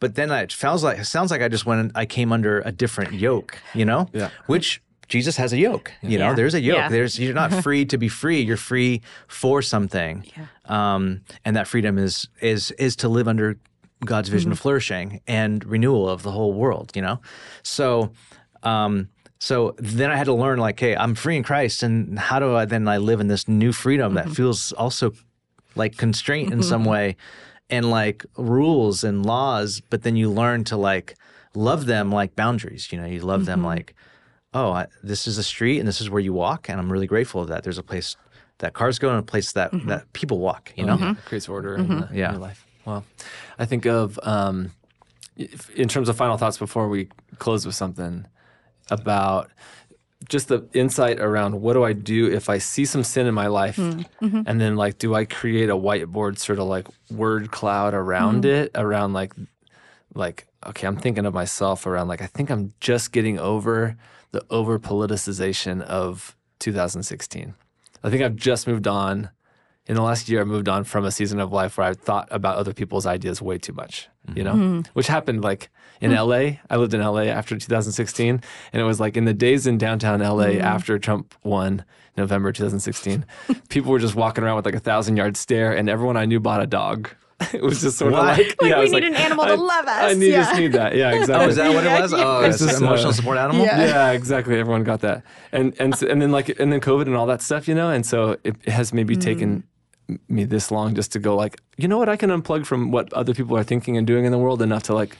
But 0.00 0.14
then 0.14 0.30
it 0.30 0.52
sounds 0.52 0.82
like 0.82 0.98
it 0.98 1.04
sounds 1.06 1.30
like 1.30 1.42
I 1.42 1.48
just 1.48 1.66
went. 1.66 1.92
I 1.94 2.06
came 2.06 2.32
under 2.32 2.60
a 2.60 2.72
different 2.72 3.12
yoke, 3.14 3.58
you 3.74 3.84
know. 3.84 4.08
Yeah. 4.12 4.30
Which 4.46 4.80
Jesus 5.08 5.36
has 5.38 5.52
a 5.52 5.58
yoke. 5.58 5.90
You 6.02 6.18
know, 6.18 6.28
Yeah. 6.28 6.34
there's 6.34 6.54
a 6.54 6.60
yoke. 6.60 6.76
Yeah. 6.76 6.88
There's 6.88 7.18
you're 7.18 7.34
not 7.34 7.52
free 7.64 7.84
to 7.86 7.98
be 7.98 8.08
free. 8.08 8.40
You're 8.40 8.56
free 8.56 9.02
for 9.26 9.62
something. 9.62 10.24
Um, 10.66 11.22
and 11.44 11.56
that 11.56 11.66
freedom 11.68 11.98
is 11.98 12.28
is 12.40 12.70
is 12.72 12.94
to 12.96 13.08
live 13.08 13.26
under 13.28 13.56
God's 14.04 14.28
vision 14.28 14.52
of 14.52 14.58
mm-hmm. 14.58 14.62
flourishing 14.62 15.20
and 15.26 15.64
renewal 15.64 16.08
of 16.08 16.22
the 16.22 16.30
whole 16.30 16.52
world. 16.52 16.92
You 16.94 17.02
know, 17.02 17.20
so 17.62 18.12
um, 18.62 19.08
so 19.38 19.74
then 19.78 20.10
I 20.10 20.16
had 20.16 20.24
to 20.24 20.34
learn 20.34 20.58
like, 20.58 20.78
hey, 20.80 20.96
I'm 20.96 21.14
free 21.14 21.36
in 21.36 21.42
Christ, 21.42 21.82
and 21.82 22.18
how 22.18 22.38
do 22.38 22.56
I 22.56 22.64
then 22.64 22.88
I 22.88 22.98
live 22.98 23.20
in 23.20 23.28
this 23.28 23.46
new 23.48 23.72
freedom 23.72 24.14
that 24.14 24.26
mm-hmm. 24.26 24.34
feels 24.34 24.72
also 24.72 25.12
like 25.74 25.96
constraint 25.96 26.52
in 26.52 26.62
some 26.62 26.82
mm-hmm. 26.82 26.90
way, 26.90 27.16
and 27.70 27.90
like 27.90 28.26
rules 28.36 29.04
and 29.04 29.24
laws. 29.24 29.80
But 29.80 30.02
then 30.02 30.16
you 30.16 30.30
learn 30.30 30.64
to 30.64 30.76
like 30.76 31.16
love 31.54 31.86
them 31.86 32.10
like 32.10 32.34
boundaries. 32.34 32.92
You 32.92 33.00
know, 33.00 33.06
you 33.06 33.20
love 33.20 33.44
them 33.46 33.62
like, 33.62 33.94
oh, 34.54 34.72
I, 34.72 34.86
this 35.02 35.26
is 35.26 35.38
a 35.38 35.44
street 35.44 35.78
and 35.78 35.86
this 35.86 36.00
is 36.00 36.10
where 36.10 36.20
you 36.20 36.32
walk, 36.32 36.68
and 36.68 36.80
I'm 36.80 36.90
really 36.90 37.06
grateful 37.06 37.44
that 37.46 37.62
there's 37.62 37.78
a 37.78 37.82
place 37.82 38.16
that 38.58 38.74
cars 38.74 38.98
go 38.98 39.10
and 39.10 39.18
a 39.18 39.22
place 39.22 39.52
that 39.52 39.70
that 39.86 40.12
people 40.12 40.38
walk. 40.38 40.72
You 40.76 40.86
know, 40.86 40.98
It 41.10 41.24
creates 41.24 41.48
order 41.48 41.76
in, 41.76 41.88
the, 41.88 42.08
Yeah. 42.12 42.28
in 42.28 42.32
your 42.32 42.40
life. 42.40 42.66
Well, 42.84 43.04
I 43.58 43.64
think 43.64 43.86
of 43.86 44.18
um, 44.22 44.72
in 45.74 45.88
terms 45.88 46.08
of 46.08 46.16
final 46.16 46.36
thoughts 46.36 46.58
before 46.58 46.88
we 46.88 47.08
close 47.38 47.66
with 47.66 47.74
something 47.74 48.26
about 48.90 49.50
just 50.28 50.48
the 50.48 50.66
insight 50.72 51.20
around 51.20 51.60
what 51.60 51.74
do 51.74 51.84
I 51.84 51.92
do 51.92 52.30
if 52.30 52.48
I 52.48 52.58
see 52.58 52.84
some 52.84 53.04
sin 53.04 53.26
in 53.26 53.34
my 53.34 53.46
life, 53.46 53.76
hmm. 53.76 54.00
mm-hmm. 54.20 54.42
and 54.46 54.60
then 54.60 54.76
like 54.76 54.98
do 54.98 55.14
I 55.14 55.24
create 55.24 55.70
a 55.70 55.76
whiteboard 55.76 56.38
sort 56.38 56.58
of 56.58 56.66
like 56.66 56.88
word 57.10 57.50
cloud 57.50 57.94
around 57.94 58.44
hmm. 58.44 58.50
it, 58.50 58.70
around 58.74 59.12
like 59.12 59.32
like 60.14 60.46
okay, 60.66 60.86
I'm 60.86 60.96
thinking 60.96 61.26
of 61.26 61.34
myself 61.34 61.86
around 61.86 62.08
like 62.08 62.22
I 62.22 62.26
think 62.26 62.50
I'm 62.50 62.72
just 62.80 63.12
getting 63.12 63.38
over 63.38 63.96
the 64.32 64.44
over 64.50 64.78
politicization 64.78 65.82
of 65.82 66.36
2016. 66.58 67.54
I 68.02 68.10
think 68.10 68.22
I've 68.22 68.36
just 68.36 68.66
moved 68.66 68.86
on. 68.86 69.30
In 69.88 69.94
the 69.94 70.02
last 70.02 70.28
year, 70.28 70.42
I 70.42 70.44
moved 70.44 70.68
on 70.68 70.84
from 70.84 71.04
a 71.06 71.10
season 71.10 71.40
of 71.40 71.50
life 71.50 71.78
where 71.78 71.86
I 71.86 71.94
thought 71.94 72.28
about 72.30 72.56
other 72.56 72.74
people's 72.74 73.06
ideas 73.06 73.40
way 73.40 73.56
too 73.56 73.72
much, 73.72 74.08
you 74.34 74.44
know, 74.44 74.52
mm-hmm. 74.52 74.80
which 74.92 75.06
happened 75.06 75.42
like 75.42 75.70
in 76.00 76.12
mm. 76.12 76.16
LA. 76.16 76.58
I 76.68 76.76
lived 76.76 76.94
in 76.94 77.00
LA 77.00 77.22
after 77.22 77.56
2016. 77.56 78.42
And 78.72 78.82
it 78.82 78.84
was 78.84 79.00
like 79.00 79.16
in 79.16 79.24
the 79.24 79.34
days 79.34 79.66
in 79.66 79.78
downtown 79.78 80.20
LA 80.20 80.44
mm-hmm. 80.44 80.60
after 80.60 80.98
Trump 80.98 81.34
won 81.42 81.84
November 82.16 82.52
2016, 82.52 83.24
people 83.68 83.90
were 83.90 83.98
just 83.98 84.14
walking 84.14 84.44
around 84.44 84.56
with 84.56 84.66
like 84.66 84.74
a 84.74 84.80
thousand 84.80 85.16
yard 85.16 85.36
stare, 85.36 85.72
and 85.72 85.88
everyone 85.88 86.16
I 86.16 86.26
knew 86.26 86.40
bought 86.40 86.62
a 86.62 86.66
dog. 86.66 87.10
It 87.54 87.62
was 87.62 87.80
just 87.80 87.98
sort 87.98 88.12
What? 88.12 88.20
of 88.20 88.26
like, 88.38 88.60
Like, 88.60 88.70
yeah, 88.70 88.76
we 88.78 88.82
was 88.82 88.92
need 88.92 89.04
an 89.04 89.14
animal 89.14 89.44
to 89.46 89.52
I- 89.52 89.54
love 89.54 89.86
I 89.86 90.10
us. 90.10 90.16
need, 90.16 90.32
Yeah. 90.32 90.42
just 90.42 90.58
need 90.58 90.72
that. 90.72 90.96
Yeah, 90.96 91.12
exactly. 91.14 91.46
oh, 91.46 91.48
is 91.48 91.56
that 91.56 91.72
what 91.72 91.84
it 91.84 92.02
was? 92.02 92.12
Oh, 92.12 92.40
It's 92.40 92.56
it's 92.56 92.62
an 92.62 92.68
just, 92.68 92.82
emotional 92.82 93.10
uh, 93.10 93.12
support 93.12 93.38
animal. 93.38 93.64
Yeah. 93.64 93.84
yeah, 93.84 94.10
exactly. 94.10 94.58
Everyone 94.58 94.82
got 94.82 95.02
that, 95.02 95.22
and 95.52 95.72
and 95.78 96.02
and 96.02 96.20
then 96.20 96.32
like 96.32 96.48
and 96.58 96.72
then 96.72 96.80
COVID 96.80 97.02
and 97.02 97.14
all 97.14 97.26
that 97.26 97.40
stuff, 97.40 97.68
you 97.68 97.76
know. 97.76 97.90
And 97.90 98.04
so 98.04 98.36
it, 98.42 98.56
it 98.64 98.70
has 98.70 98.92
maybe 98.92 99.16
mm. 99.16 99.20
taken 99.20 99.50
m- 99.52 99.64
me 100.28 100.44
this 100.44 100.70
long 100.70 100.94
just 100.94 101.12
to 101.12 101.18
go 101.18 101.36
like, 101.36 101.60
you 101.76 101.88
know 101.88 101.98
what? 101.98 102.08
I 102.08 102.16
can 102.16 102.30
unplug 102.30 102.66
from 102.66 102.90
what 102.90 103.12
other 103.12 103.34
people 103.34 103.56
are 103.56 103.64
thinking 103.64 103.96
and 103.96 104.06
doing 104.06 104.24
in 104.24 104.32
the 104.32 104.38
world 104.38 104.62
enough 104.62 104.84
to 104.84 104.94
like 104.94 105.16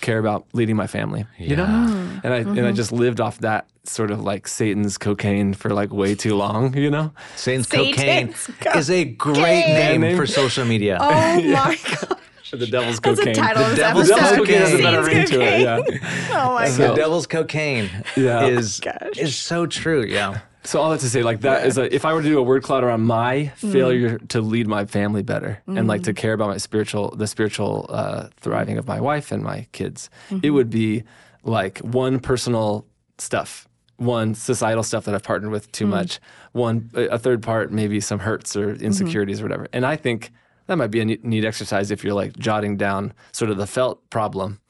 care 0.00 0.18
about 0.18 0.46
leading 0.52 0.76
my 0.76 0.86
family, 0.86 1.26
you 1.38 1.56
know. 1.56 1.66
Mm-hmm. 1.66 2.18
And 2.26 2.34
I 2.34 2.36
and 2.38 2.66
I 2.66 2.72
just 2.72 2.92
lived 2.92 3.20
off 3.20 3.38
that 3.38 3.66
sort 3.84 4.10
of 4.10 4.22
like 4.22 4.46
Satan's 4.48 4.96
cocaine 4.98 5.52
for 5.54 5.70
like 5.70 5.92
way 5.92 6.14
too 6.14 6.36
long, 6.36 6.76
you 6.76 6.90
know. 6.90 7.12
Satan's 7.36 7.68
Satan's 7.68 7.96
cocaine 7.96 8.32
cocaine. 8.32 8.78
is 8.78 8.90
a 8.90 9.04
great 9.04 9.66
name, 9.66 10.00
Name? 10.02 10.16
for 10.16 10.26
social 10.26 10.64
media. 10.64 10.98
Oh 11.00 11.10
my 11.42 11.78
god. 11.84 12.16
The 12.52 12.66
devil's 12.66 12.98
That's 12.98 13.18
cocaine. 13.20 13.34
the 13.34 13.40
title 13.40 13.62
of 13.62 13.70
The 13.70 13.76
devil's 13.76 14.08
devil's 14.08 14.36
cocaine 14.38 14.58
has 14.60 14.74
a 14.74 14.78
better 14.78 15.02
ring 15.04 15.24
to 15.26 15.40
it. 15.40 15.60
Yeah. 15.60 16.30
Oh 16.32 16.54
my 16.54 16.68
So- 16.68 16.88
the 16.88 16.94
devil's 16.94 17.26
cocaine 17.28 17.88
Yeah. 18.16 18.46
is 18.46 18.80
oh 18.84 18.90
Gosh. 18.90 19.18
is 19.18 19.36
so 19.36 19.66
true. 19.66 20.04
Yeah. 20.04 20.40
So 20.64 20.80
all 20.80 20.90
that 20.90 21.00
to 21.00 21.08
say, 21.08 21.22
like 21.22 21.40
that 21.40 21.66
is 21.66 21.78
a, 21.78 21.94
if 21.94 22.04
I 22.04 22.12
were 22.12 22.22
to 22.22 22.28
do 22.28 22.38
a 22.38 22.42
word 22.42 22.62
cloud 22.62 22.84
around 22.84 23.02
my 23.02 23.50
mm. 23.60 23.72
failure 23.72 24.18
to 24.18 24.40
lead 24.42 24.66
my 24.66 24.84
family 24.84 25.22
better 25.22 25.62
and 25.66 25.88
like 25.88 26.02
to 26.02 26.12
mm. 26.12 26.16
care 26.16 26.34
about 26.34 26.48
my 26.48 26.58
spiritual, 26.58 27.14
the 27.16 27.26
spiritual 27.26 27.86
uh, 27.88 28.28
thriving 28.36 28.76
of 28.76 28.86
my 28.86 29.00
wife 29.00 29.32
and 29.32 29.42
my 29.42 29.66
kids, 29.72 30.10
it 30.30 30.34
mm-hmm. 30.34 30.54
would 30.54 30.68
be 30.68 31.02
like 31.44 31.78
one 31.78 32.20
personal 32.20 32.86
stuff, 33.16 33.66
one 33.96 34.34
societal 34.34 34.82
stuff 34.82 35.06
that 35.06 35.14
I've 35.14 35.22
partnered 35.22 35.50
with 35.50 35.72
too 35.72 35.86
mm. 35.86 35.90
much, 35.90 36.20
one 36.52 36.90
a 36.94 37.18
third 37.18 37.42
part 37.42 37.72
maybe 37.72 37.98
some 38.00 38.18
hurts 38.18 38.54
or 38.54 38.74
mm-hmm. 38.74 38.84
insecurities 38.84 39.40
or 39.40 39.44
whatever. 39.44 39.66
And 39.72 39.86
I 39.86 39.96
think 39.96 40.30
that 40.66 40.76
might 40.76 40.90
be 40.90 41.00
a 41.00 41.06
neat, 41.06 41.24
neat 41.24 41.44
exercise 41.44 41.90
if 41.90 42.04
you're 42.04 42.14
like 42.14 42.36
jotting 42.36 42.76
down 42.76 43.14
sort 43.32 43.50
of 43.50 43.56
the 43.56 43.66
felt 43.66 44.08
problem. 44.10 44.60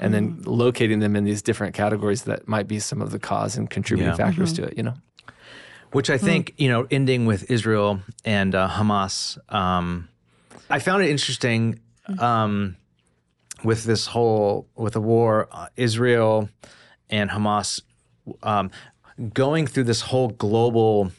And 0.00 0.12
then 0.12 0.42
locating 0.44 0.98
them 0.98 1.16
in 1.16 1.24
these 1.24 1.40
different 1.40 1.72
categories 1.72 2.24
that 2.24 2.46
might 2.46 2.66
be 2.66 2.78
some 2.78 3.00
of 3.00 3.10
the 3.10 3.18
cause 3.18 3.56
and 3.56 3.70
contributing 3.70 4.10
Yeah. 4.10 4.16
factors 4.16 4.52
mm-hmm. 4.52 4.64
to 4.64 4.70
it, 4.70 4.76
you 4.76 4.82
know? 4.82 4.94
Which 5.94 6.10
I 6.10 6.18
think, 6.18 6.54
you 6.56 6.68
know, 6.68 6.88
ending 6.90 7.24
with 7.24 7.48
Israel 7.50 8.00
and 8.24 8.52
uh, 8.52 8.68
Hamas, 8.68 9.38
um, 9.52 10.08
I 10.68 10.80
found 10.80 11.04
it 11.04 11.08
interesting 11.08 11.78
um, 12.18 12.76
with 13.62 13.84
this 13.84 14.06
whole, 14.06 14.66
with 14.74 14.94
the 14.94 15.00
war, 15.00 15.48
uh, 15.52 15.68
Israel 15.76 16.48
and 17.10 17.30
Hamas 17.30 17.80
um, 18.42 18.72
going 19.32 19.68
through 19.68 19.84
this 19.84 20.00
whole 20.00 20.30
global 20.30 21.12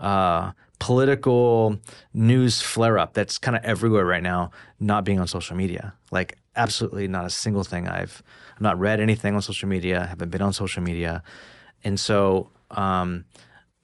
uh, 0.00 0.50
political 0.80 1.78
news 2.12 2.60
flare 2.60 2.98
up 2.98 3.14
that's 3.14 3.38
kind 3.38 3.56
of 3.56 3.64
everywhere 3.64 4.04
right 4.04 4.22
now, 4.22 4.50
not 4.80 5.04
being 5.04 5.20
on 5.20 5.28
social 5.28 5.56
media. 5.56 5.94
Like, 6.10 6.38
absolutely 6.56 7.06
not 7.06 7.24
a 7.24 7.30
single 7.30 7.62
thing 7.62 7.86
I've, 7.86 8.20
I've 8.56 8.62
not 8.62 8.80
read 8.80 8.98
anything 8.98 9.36
on 9.36 9.42
social 9.42 9.68
media, 9.68 10.06
haven't 10.06 10.30
been 10.30 10.42
on 10.42 10.52
social 10.52 10.82
media. 10.82 11.22
And 11.84 12.00
so, 12.00 12.50
um, 12.72 13.24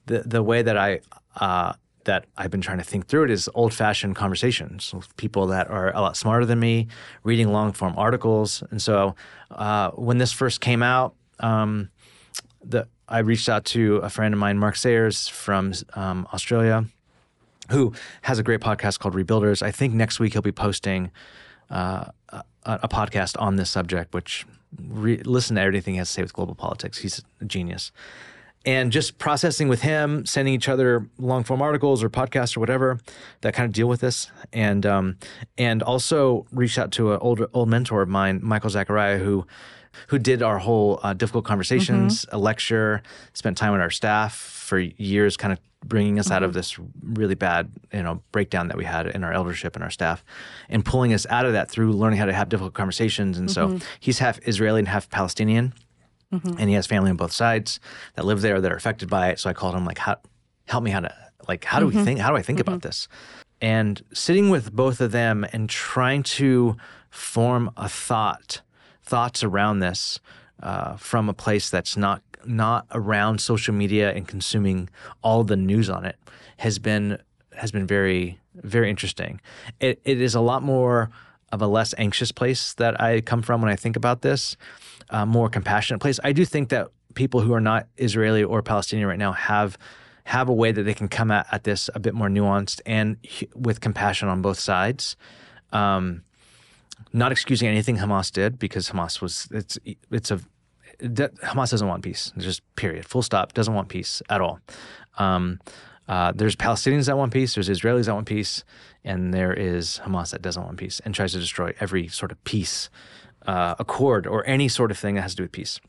the 0.05 0.19
the 0.19 0.43
way 0.43 0.61
that 0.61 0.77
I 0.77 1.01
uh, 1.35 1.73
that 2.05 2.25
I've 2.37 2.51
been 2.51 2.61
trying 2.61 2.77
to 2.77 2.83
think 2.83 3.07
through 3.07 3.25
it 3.25 3.31
is 3.31 3.49
old 3.53 3.73
fashioned 3.73 4.15
conversations 4.15 4.93
with 4.93 5.15
people 5.17 5.47
that 5.47 5.69
are 5.69 5.93
a 5.95 6.01
lot 6.01 6.15
smarter 6.15 6.45
than 6.45 6.59
me, 6.59 6.87
reading 7.23 7.51
long 7.51 7.73
form 7.73 7.93
articles. 7.97 8.63
And 8.71 8.81
so 8.81 9.15
uh, 9.51 9.91
when 9.91 10.17
this 10.17 10.31
first 10.31 10.61
came 10.61 10.81
out, 10.81 11.15
um, 11.39 11.89
the 12.63 12.87
I 13.07 13.19
reached 13.19 13.49
out 13.49 13.65
to 13.65 13.97
a 13.97 14.09
friend 14.09 14.33
of 14.33 14.39
mine, 14.39 14.57
Mark 14.57 14.75
Sayers 14.75 15.27
from 15.27 15.73
um, 15.93 16.27
Australia, 16.33 16.85
who 17.69 17.93
has 18.23 18.39
a 18.39 18.43
great 18.43 18.61
podcast 18.61 18.99
called 18.99 19.13
Rebuilders. 19.13 19.61
I 19.61 19.71
think 19.71 19.93
next 19.93 20.19
week 20.19 20.33
he'll 20.33 20.41
be 20.41 20.51
posting 20.51 21.11
uh, 21.69 22.05
a, 22.29 22.43
a 22.63 22.87
podcast 22.87 23.39
on 23.39 23.57
this 23.57 23.69
subject, 23.69 24.13
which 24.13 24.45
re- 24.87 25.21
listen 25.23 25.55
to 25.55 25.61
everything 25.61 25.95
he 25.95 25.97
has 25.99 26.09
to 26.09 26.13
say 26.13 26.21
with 26.23 26.33
global 26.33 26.55
politics. 26.55 26.99
He's 26.99 27.21
a 27.41 27.45
genius. 27.45 27.91
And 28.65 28.91
just 28.91 29.19
processing 29.19 29.67
with 29.67 29.81
him, 29.81 30.25
sending 30.25 30.53
each 30.53 30.67
other 30.67 31.07
long 31.19 31.43
form 31.43 31.61
articles 31.61 32.03
or 32.03 32.09
podcasts 32.09 32.57
or 32.57 32.59
whatever 32.59 32.99
that 33.41 33.53
kind 33.53 33.67
of 33.67 33.73
deal 33.73 33.87
with 33.87 34.01
this, 34.01 34.31
and 34.51 34.85
um, 34.85 35.17
and 35.57 35.83
also 35.83 36.47
reached 36.51 36.79
out 36.79 36.91
to 36.93 37.13
an 37.13 37.19
old 37.21 37.45
old 37.53 37.69
mentor 37.69 38.01
of 38.01 38.09
mine, 38.09 38.39
Michael 38.41 38.71
Zachariah, 38.71 39.19
who 39.19 39.45
who 40.07 40.19
did 40.19 40.41
our 40.41 40.57
whole 40.57 40.99
uh, 41.03 41.13
difficult 41.13 41.45
conversations, 41.45 42.25
a 42.31 42.37
lecture, 42.37 43.01
spent 43.33 43.57
time 43.57 43.71
with 43.71 43.81
our 43.81 43.89
staff 43.89 44.35
for 44.35 44.79
years, 44.79 45.37
kind 45.37 45.53
of 45.53 45.59
bringing 45.85 46.19
us 46.19 46.31
out 46.31 46.41
of 46.41 46.53
this 46.53 46.79
really 47.03 47.35
bad, 47.35 47.71
you 47.93 48.01
know, 48.01 48.21
breakdown 48.31 48.67
that 48.69 48.77
we 48.77 48.83
had 48.83 49.07
in 49.07 49.23
our 49.23 49.31
eldership 49.31 49.75
and 49.75 49.83
our 49.83 49.91
staff, 49.91 50.23
and 50.69 50.83
pulling 50.83 51.13
us 51.13 51.25
out 51.29 51.45
of 51.45 51.53
that 51.53 51.69
through 51.69 51.93
learning 51.93 52.17
how 52.17 52.25
to 52.25 52.33
have 52.33 52.49
difficult 52.49 52.73
conversations. 52.73 53.37
And 53.37 53.49
so 53.51 53.79
he's 53.99 54.19
half 54.19 54.39
Israeli 54.47 54.79
and 54.79 54.87
half 54.87 55.09
Palestinian, 55.09 55.73
Mm-hmm. 56.33 56.59
and 56.59 56.69
he 56.69 56.75
has 56.75 56.87
family 56.87 57.11
on 57.11 57.17
both 57.17 57.31
sides 57.31 57.79
that 58.15 58.25
live 58.25 58.41
there 58.41 58.59
that 58.59 58.71
are 58.71 58.75
affected 58.75 59.09
by 59.09 59.29
it. 59.29 59.39
So 59.39 59.49
I 59.49 59.53
called 59.53 59.75
him 59.75 59.85
like, 59.85 59.99
how, 59.99 60.17
help 60.65 60.83
me 60.83 60.91
how 60.91 61.01
to 61.01 61.13
like, 61.47 61.63
how 61.63 61.79
do 61.79 61.85
we 61.85 61.93
mm-hmm. 61.93 62.03
think? 62.03 62.19
How 62.19 62.31
do 62.31 62.35
I 62.35 62.41
think 62.41 62.59
about 62.59 62.79
mm-hmm. 62.79 62.87
this? 62.87 63.07
And 63.61 64.01
sitting 64.13 64.49
with 64.49 64.73
both 64.73 65.01
of 65.01 65.11
them 65.11 65.45
and 65.53 65.69
trying 65.69 66.23
to 66.23 66.75
form 67.09 67.71
a 67.77 67.87
thought, 67.87 68.61
thoughts 69.03 69.43
around 69.43 69.79
this 69.79 70.19
uh, 70.61 70.97
from 70.97 71.29
a 71.29 71.33
place 71.33 71.69
that's 71.69 71.95
not 71.95 72.21
not 72.45 72.85
around 72.91 73.41
social 73.41 73.73
media 73.73 74.13
and 74.13 74.27
consuming 74.27 74.87
all 75.23 75.43
the 75.43 75.55
news 75.55 75.89
on 75.89 76.05
it 76.05 76.15
has 76.57 76.77
been 76.77 77.17
has 77.55 77.71
been 77.71 77.87
very 77.87 78.39
very 78.55 78.89
interesting. 78.89 79.41
It, 79.79 79.99
it 80.05 80.21
is 80.21 80.35
a 80.35 80.41
lot 80.41 80.63
more 80.63 81.09
of 81.51 81.61
a 81.61 81.67
less 81.67 81.93
anxious 81.97 82.31
place 82.31 82.73
that 82.73 82.99
I 83.01 83.21
come 83.21 83.41
from 83.41 83.61
when 83.61 83.71
I 83.71 83.75
think 83.75 83.95
about 83.95 84.21
this, 84.21 84.57
a 85.09 85.25
more 85.25 85.49
compassionate 85.49 86.01
place. 86.01 86.19
I 86.23 86.31
do 86.31 86.45
think 86.45 86.69
that 86.69 86.89
people 87.13 87.41
who 87.41 87.53
are 87.53 87.61
not 87.61 87.87
Israeli 87.97 88.43
or 88.43 88.61
Palestinian 88.61 89.07
right 89.07 89.19
now 89.19 89.31
have 89.31 89.77
have 90.25 90.49
a 90.49 90.53
way 90.53 90.71
that 90.71 90.83
they 90.83 90.93
can 90.93 91.07
come 91.07 91.29
at, 91.29 91.45
at 91.51 91.63
this 91.63 91.89
a 91.93 91.99
bit 91.99 92.15
more 92.15 92.27
nuanced 92.27 92.81
and 92.85 93.17
with 93.53 93.79
compassion 93.79 94.27
on 94.27 94.41
both 94.41 94.59
sides. 94.59 95.15
Um, 95.71 96.23
not 97.13 97.31
excusing 97.31 97.67
anything 97.67 97.97
Hamas 97.97 98.31
did 98.31 98.57
because 98.57 98.89
Hamas 98.89 99.21
was 99.21 99.47
it's 99.51 99.77
it's 100.11 100.31
a 100.31 100.39
Hamas 100.99 101.71
doesn't 101.71 101.87
want 101.87 102.03
peace. 102.03 102.31
Just 102.37 102.61
period, 102.75 103.05
full 103.05 103.21
stop. 103.21 103.53
Doesn't 103.53 103.73
want 103.73 103.89
peace 103.89 104.21
at 104.29 104.41
all. 104.41 104.59
Um, 105.17 105.59
uh, 106.07 106.31
there's 106.35 106.55
Palestinians 106.55 107.07
that 107.07 107.17
want 107.17 107.33
peace. 107.33 107.55
There's 107.55 107.69
Israelis 107.69 108.05
that 108.05 108.13
want 108.13 108.27
peace, 108.27 108.63
and 109.03 109.33
there 109.33 109.53
is 109.53 109.99
Hamas 110.05 110.31
that 110.31 110.41
doesn't 110.41 110.63
want 110.63 110.77
peace 110.77 111.01
and 111.03 111.13
tries 111.15 111.33
to 111.33 111.39
destroy 111.39 111.73
every 111.79 112.07
sort 112.07 112.31
of 112.31 112.43
peace 112.43 112.89
uh, 113.47 113.75
accord 113.79 114.27
or 114.27 114.45
any 114.47 114.67
sort 114.67 114.91
of 114.91 114.97
thing 114.97 115.15
that 115.15 115.21
has 115.21 115.31
to 115.31 115.37
do 115.37 115.43
with 115.43 115.51
peace. 115.51 115.79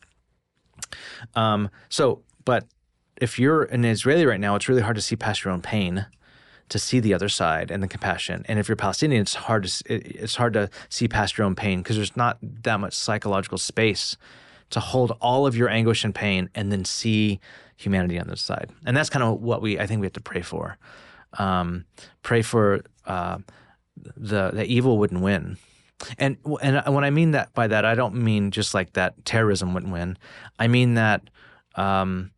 Um, 1.35 1.71
so, 1.89 2.23
but 2.45 2.67
if 3.21 3.39
you're 3.39 3.65
an 3.65 3.85
Israeli 3.85 4.27
right 4.27 4.41
now, 4.41 4.55
it's 4.57 4.69
really 4.69 4.83
hard 4.83 4.97
to 4.97 5.03
see 5.03 5.17
past 5.17 5.45
your 5.45 5.53
own 5.53 5.63
pain 5.63 6.07
to 6.69 6.79
see 6.79 7.01
the 7.01 7.15
other 7.15 7.29
side 7.29 7.71
and 7.71 7.83
the 7.83 7.89
compassion. 7.89 8.45
And 8.49 8.59
if 8.59 8.69
you're 8.69 8.77
Palestinian, 8.77 9.23
it's 9.23 9.35
hard 9.35 9.65
to 9.65 9.85
it's 9.89 10.35
hard 10.35 10.53
to 10.55 10.69
see 10.89 11.09
past 11.09 11.39
your 11.39 11.47
own 11.47 11.55
pain 11.55 11.81
because 11.81 11.97
there's 11.97 12.17
not 12.17 12.39
that 12.43 12.81
much 12.81 12.95
psychological 12.95 13.59
space 13.59 14.17
to 14.71 14.81
hold 14.81 15.13
all 15.21 15.47
of 15.47 15.57
your 15.57 15.69
anguish 15.69 16.05
and 16.05 16.15
pain 16.15 16.51
and 16.55 16.73
then 16.73 16.85
see 16.85 17.41
humanity 17.77 18.19
on 18.19 18.27
the 18.27 18.33
other 18.33 18.37
side. 18.39 18.71
And 18.85 18.97
that's 18.97 19.11
kind 19.11 19.23
of 19.23 19.41
what 19.41 19.63
we 19.63 19.79
I 19.79 19.87
think 19.87 20.01
we 20.01 20.07
have 20.07 20.13
to 20.15 20.21
pray 20.21 20.43
for. 20.43 20.77
Um, 21.39 21.85
pray 22.23 22.43
for 22.43 22.81
uh, 23.07 23.39
the 24.17 24.51
the 24.53 24.65
evil 24.65 24.99
wouldn't 24.99 25.23
win. 25.23 25.59
And 26.19 26.37
and 26.63 26.95
when 26.95 27.05
I 27.05 27.11
mean 27.11 27.31
that 27.31 27.55
by 27.55 27.67
that, 27.69 27.85
I 27.85 27.95
don't 27.95 28.17
mean 28.17 28.51
just 28.51 28.75
like 28.75 28.93
that 28.93 29.25
terrorism 29.25 29.73
wouldn't 29.73 29.93
win. 29.93 30.19
I 30.59 30.69
mean 30.69 30.95
that 30.95 31.31
um, 31.75 32.33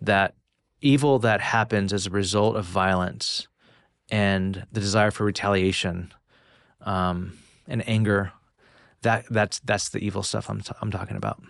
that 0.00 0.34
evil 0.80 1.18
that 1.20 1.40
happens 1.40 1.92
as 1.92 2.06
a 2.06 2.10
result 2.10 2.56
of 2.56 2.64
violence 2.64 3.48
and 4.10 4.66
the 4.72 4.80
desire 4.80 5.10
for 5.10 5.24
retaliation 5.24 6.12
um, 6.82 7.36
and 7.66 7.86
anger 7.88 8.32
that 9.02 9.24
that's 9.30 9.58
that's 9.60 9.88
the 9.90 9.98
evil 9.98 10.22
stuff 10.22 10.48
I'm, 10.48 10.60
t- 10.60 10.72
I'm 10.80 10.90
talking 10.90 11.16
about 11.16 11.42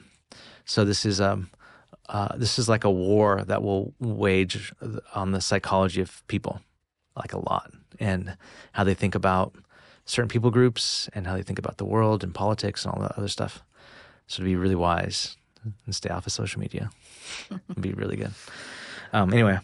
so 0.64 0.84
this 0.84 1.05
is 1.05 1.20
um 1.20 1.51
uh, 2.09 2.34
this 2.38 2.59
is 2.59 2.70
like 2.70 2.84
a 2.84 2.90
war 2.90 3.44
that 3.44 3.62
will 3.62 3.92
wage 4.01 4.72
on 5.14 5.32
the 5.32 5.42
psychology 5.42 6.01
of 6.01 6.26
people 6.26 6.61
like 7.14 7.34
a 7.34 7.38
lot 7.38 7.70
and 8.01 8.36
how 8.72 8.82
they 8.82 8.94
think 8.94 9.14
about 9.14 9.55
certain 10.09 10.28
people 10.28 10.50
groups 10.50 11.09
and 11.14 11.26
how 11.26 11.34
they 11.34 11.42
think 11.42 11.59
about 11.59 11.76
the 11.76 11.84
world 11.84 12.24
and 12.24 12.34
politics 12.34 12.84
and 12.84 12.94
all 12.94 13.00
that 13.00 13.12
other 13.16 13.28
stuff 13.28 13.62
so 14.26 14.38
to 14.38 14.44
be 14.44 14.56
really 14.56 14.74
wise 14.74 15.36
and 15.84 15.94
stay 15.94 16.09
off 16.09 16.26
of 16.26 16.32
social 16.32 16.61
media 16.61 16.90
would 17.50 17.80
be 17.80 17.92
really 17.92 18.16
good 18.16 18.32
um, 19.12 19.32
anyway 19.32 19.59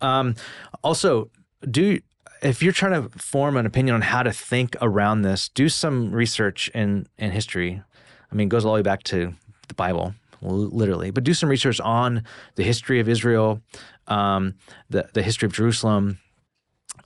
um, 0.00 0.34
also 0.82 1.30
do 1.70 1.98
if 2.42 2.62
you're 2.62 2.72
trying 2.72 3.02
to 3.02 3.18
form 3.18 3.56
an 3.56 3.66
opinion 3.66 3.94
on 3.94 4.02
how 4.02 4.22
to 4.22 4.32
think 4.32 4.76
around 4.80 5.22
this, 5.22 5.48
do 5.48 5.68
some 5.68 6.12
research 6.12 6.68
in 6.74 7.06
in 7.18 7.30
history. 7.30 7.82
I 8.30 8.34
mean, 8.34 8.48
it 8.48 8.50
goes 8.50 8.64
all 8.64 8.72
the 8.72 8.76
way 8.76 8.82
back 8.82 9.02
to 9.04 9.34
the 9.68 9.74
Bible, 9.74 10.14
literally, 10.42 11.10
but 11.10 11.24
do 11.24 11.34
some 11.34 11.48
research 11.48 11.80
on 11.80 12.24
the 12.56 12.62
history 12.62 13.00
of 13.00 13.08
Israel, 13.08 13.60
um, 14.06 14.54
the 14.90 15.08
the 15.12 15.22
history 15.22 15.46
of 15.46 15.52
Jerusalem, 15.52 16.18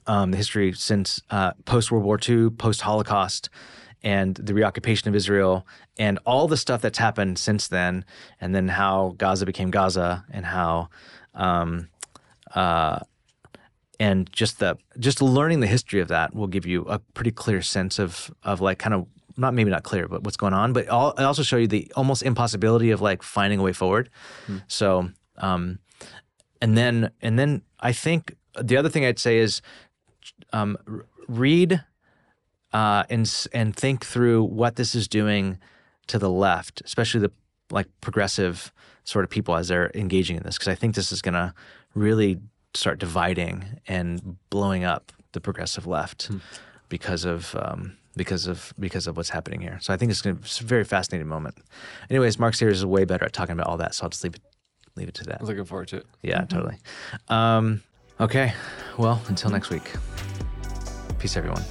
um, 0.07 0.31
the 0.31 0.37
history 0.37 0.73
since 0.73 1.21
uh, 1.29 1.51
post 1.65 1.91
World 1.91 2.03
War 2.03 2.19
II, 2.27 2.49
post 2.51 2.81
Holocaust, 2.81 3.49
and 4.03 4.35
the 4.35 4.53
reoccupation 4.53 5.07
of 5.09 5.15
Israel, 5.15 5.65
and 5.97 6.19
all 6.25 6.47
the 6.47 6.57
stuff 6.57 6.81
that's 6.81 6.97
happened 6.97 7.37
since 7.37 7.67
then, 7.67 8.05
and 8.39 8.55
then 8.55 8.67
how 8.67 9.13
Gaza 9.17 9.45
became 9.45 9.71
Gaza, 9.71 10.25
and 10.31 10.45
how 10.45 10.89
um, 11.35 11.89
uh, 12.55 12.99
and 13.99 14.31
just 14.33 14.59
the 14.59 14.77
just 14.99 15.21
learning 15.21 15.59
the 15.59 15.67
history 15.67 15.99
of 15.99 16.07
that 16.07 16.33
will 16.33 16.47
give 16.47 16.65
you 16.65 16.81
a 16.85 16.99
pretty 17.13 17.31
clear 17.31 17.61
sense 17.61 17.99
of 17.99 18.31
of 18.43 18.59
like 18.59 18.79
kind 18.79 18.95
of 18.95 19.05
not 19.37 19.53
maybe 19.53 19.69
not 19.69 19.83
clear 19.83 20.07
but 20.07 20.23
what's 20.23 20.37
going 20.37 20.53
on 20.53 20.73
but 20.73 20.91
I'll, 20.91 21.13
I 21.17 21.23
also 21.23 21.43
show 21.43 21.57
you 21.57 21.67
the 21.67 21.91
almost 21.95 22.23
impossibility 22.23 22.91
of 22.91 22.99
like 22.99 23.23
finding 23.23 23.59
a 23.59 23.63
way 23.63 23.73
forward 23.73 24.09
hmm. 24.47 24.57
so 24.67 25.09
um 25.37 25.79
and 26.61 26.77
then 26.77 27.11
and 27.21 27.37
then 27.37 27.61
I 27.79 27.93
think 27.93 28.35
the 28.59 28.75
other 28.75 28.89
thing 28.89 29.05
I'd 29.05 29.19
say 29.19 29.37
is 29.37 29.61
um 30.53 30.77
read 31.27 31.83
uh 32.73 33.03
and 33.09 33.47
and 33.53 33.75
think 33.75 34.05
through 34.05 34.43
what 34.43 34.75
this 34.75 34.95
is 34.95 35.07
doing 35.07 35.57
to 36.07 36.19
the 36.19 36.29
left 36.29 36.81
especially 36.85 37.19
the 37.19 37.31
like 37.71 37.87
progressive 38.01 38.71
sort 39.03 39.23
of 39.23 39.29
people 39.29 39.55
as 39.55 39.67
they're 39.67 39.91
engaging 39.95 40.37
in 40.37 40.43
this 40.43 40.57
because 40.57 40.67
I 40.67 40.75
think 40.75 40.95
this 40.95 41.11
is 41.11 41.21
going 41.21 41.33
to 41.33 41.53
really 41.95 42.39
start 42.73 42.99
dividing 42.99 43.65
and 43.87 44.37
blowing 44.49 44.83
up 44.83 45.11
the 45.33 45.41
progressive 45.41 45.87
left 45.87 46.27
hmm. 46.27 46.37
because 46.89 47.25
of 47.25 47.55
um, 47.55 47.97
because 48.15 48.47
of 48.47 48.73
because 48.79 49.07
of 49.07 49.17
what's 49.17 49.29
happening 49.29 49.61
here. 49.61 49.79
So 49.81 49.93
I 49.93 49.97
think 49.97 50.11
it's, 50.11 50.21
gonna, 50.21 50.37
it's 50.41 50.59
a 50.59 50.65
very 50.65 50.83
fascinating 50.83 51.27
moment. 51.27 51.57
Anyways, 52.09 52.37
Mark 52.39 52.53
Sayers 52.53 52.79
is 52.79 52.85
way 52.85 53.05
better 53.05 53.25
at 53.25 53.33
talking 53.33 53.53
about 53.53 53.67
all 53.67 53.77
that, 53.77 53.95
so 53.95 54.03
I'll 54.03 54.09
just 54.09 54.23
leave 54.23 54.35
it 54.35 54.41
leave 54.95 55.07
it 55.07 55.13
to 55.15 55.23
that. 55.23 55.37
I'm 55.39 55.47
looking 55.47 55.65
forward 55.65 55.87
to 55.89 55.97
it. 55.97 56.05
Yeah, 56.21 56.39
mm-hmm. 56.39 56.47
totally. 56.47 56.77
Um, 57.29 57.81
okay, 58.21 58.53
well, 58.97 59.21
until 59.27 59.49
next 59.49 59.69
week. 59.69 59.91
Peace, 61.19 61.35
everyone. 61.35 61.63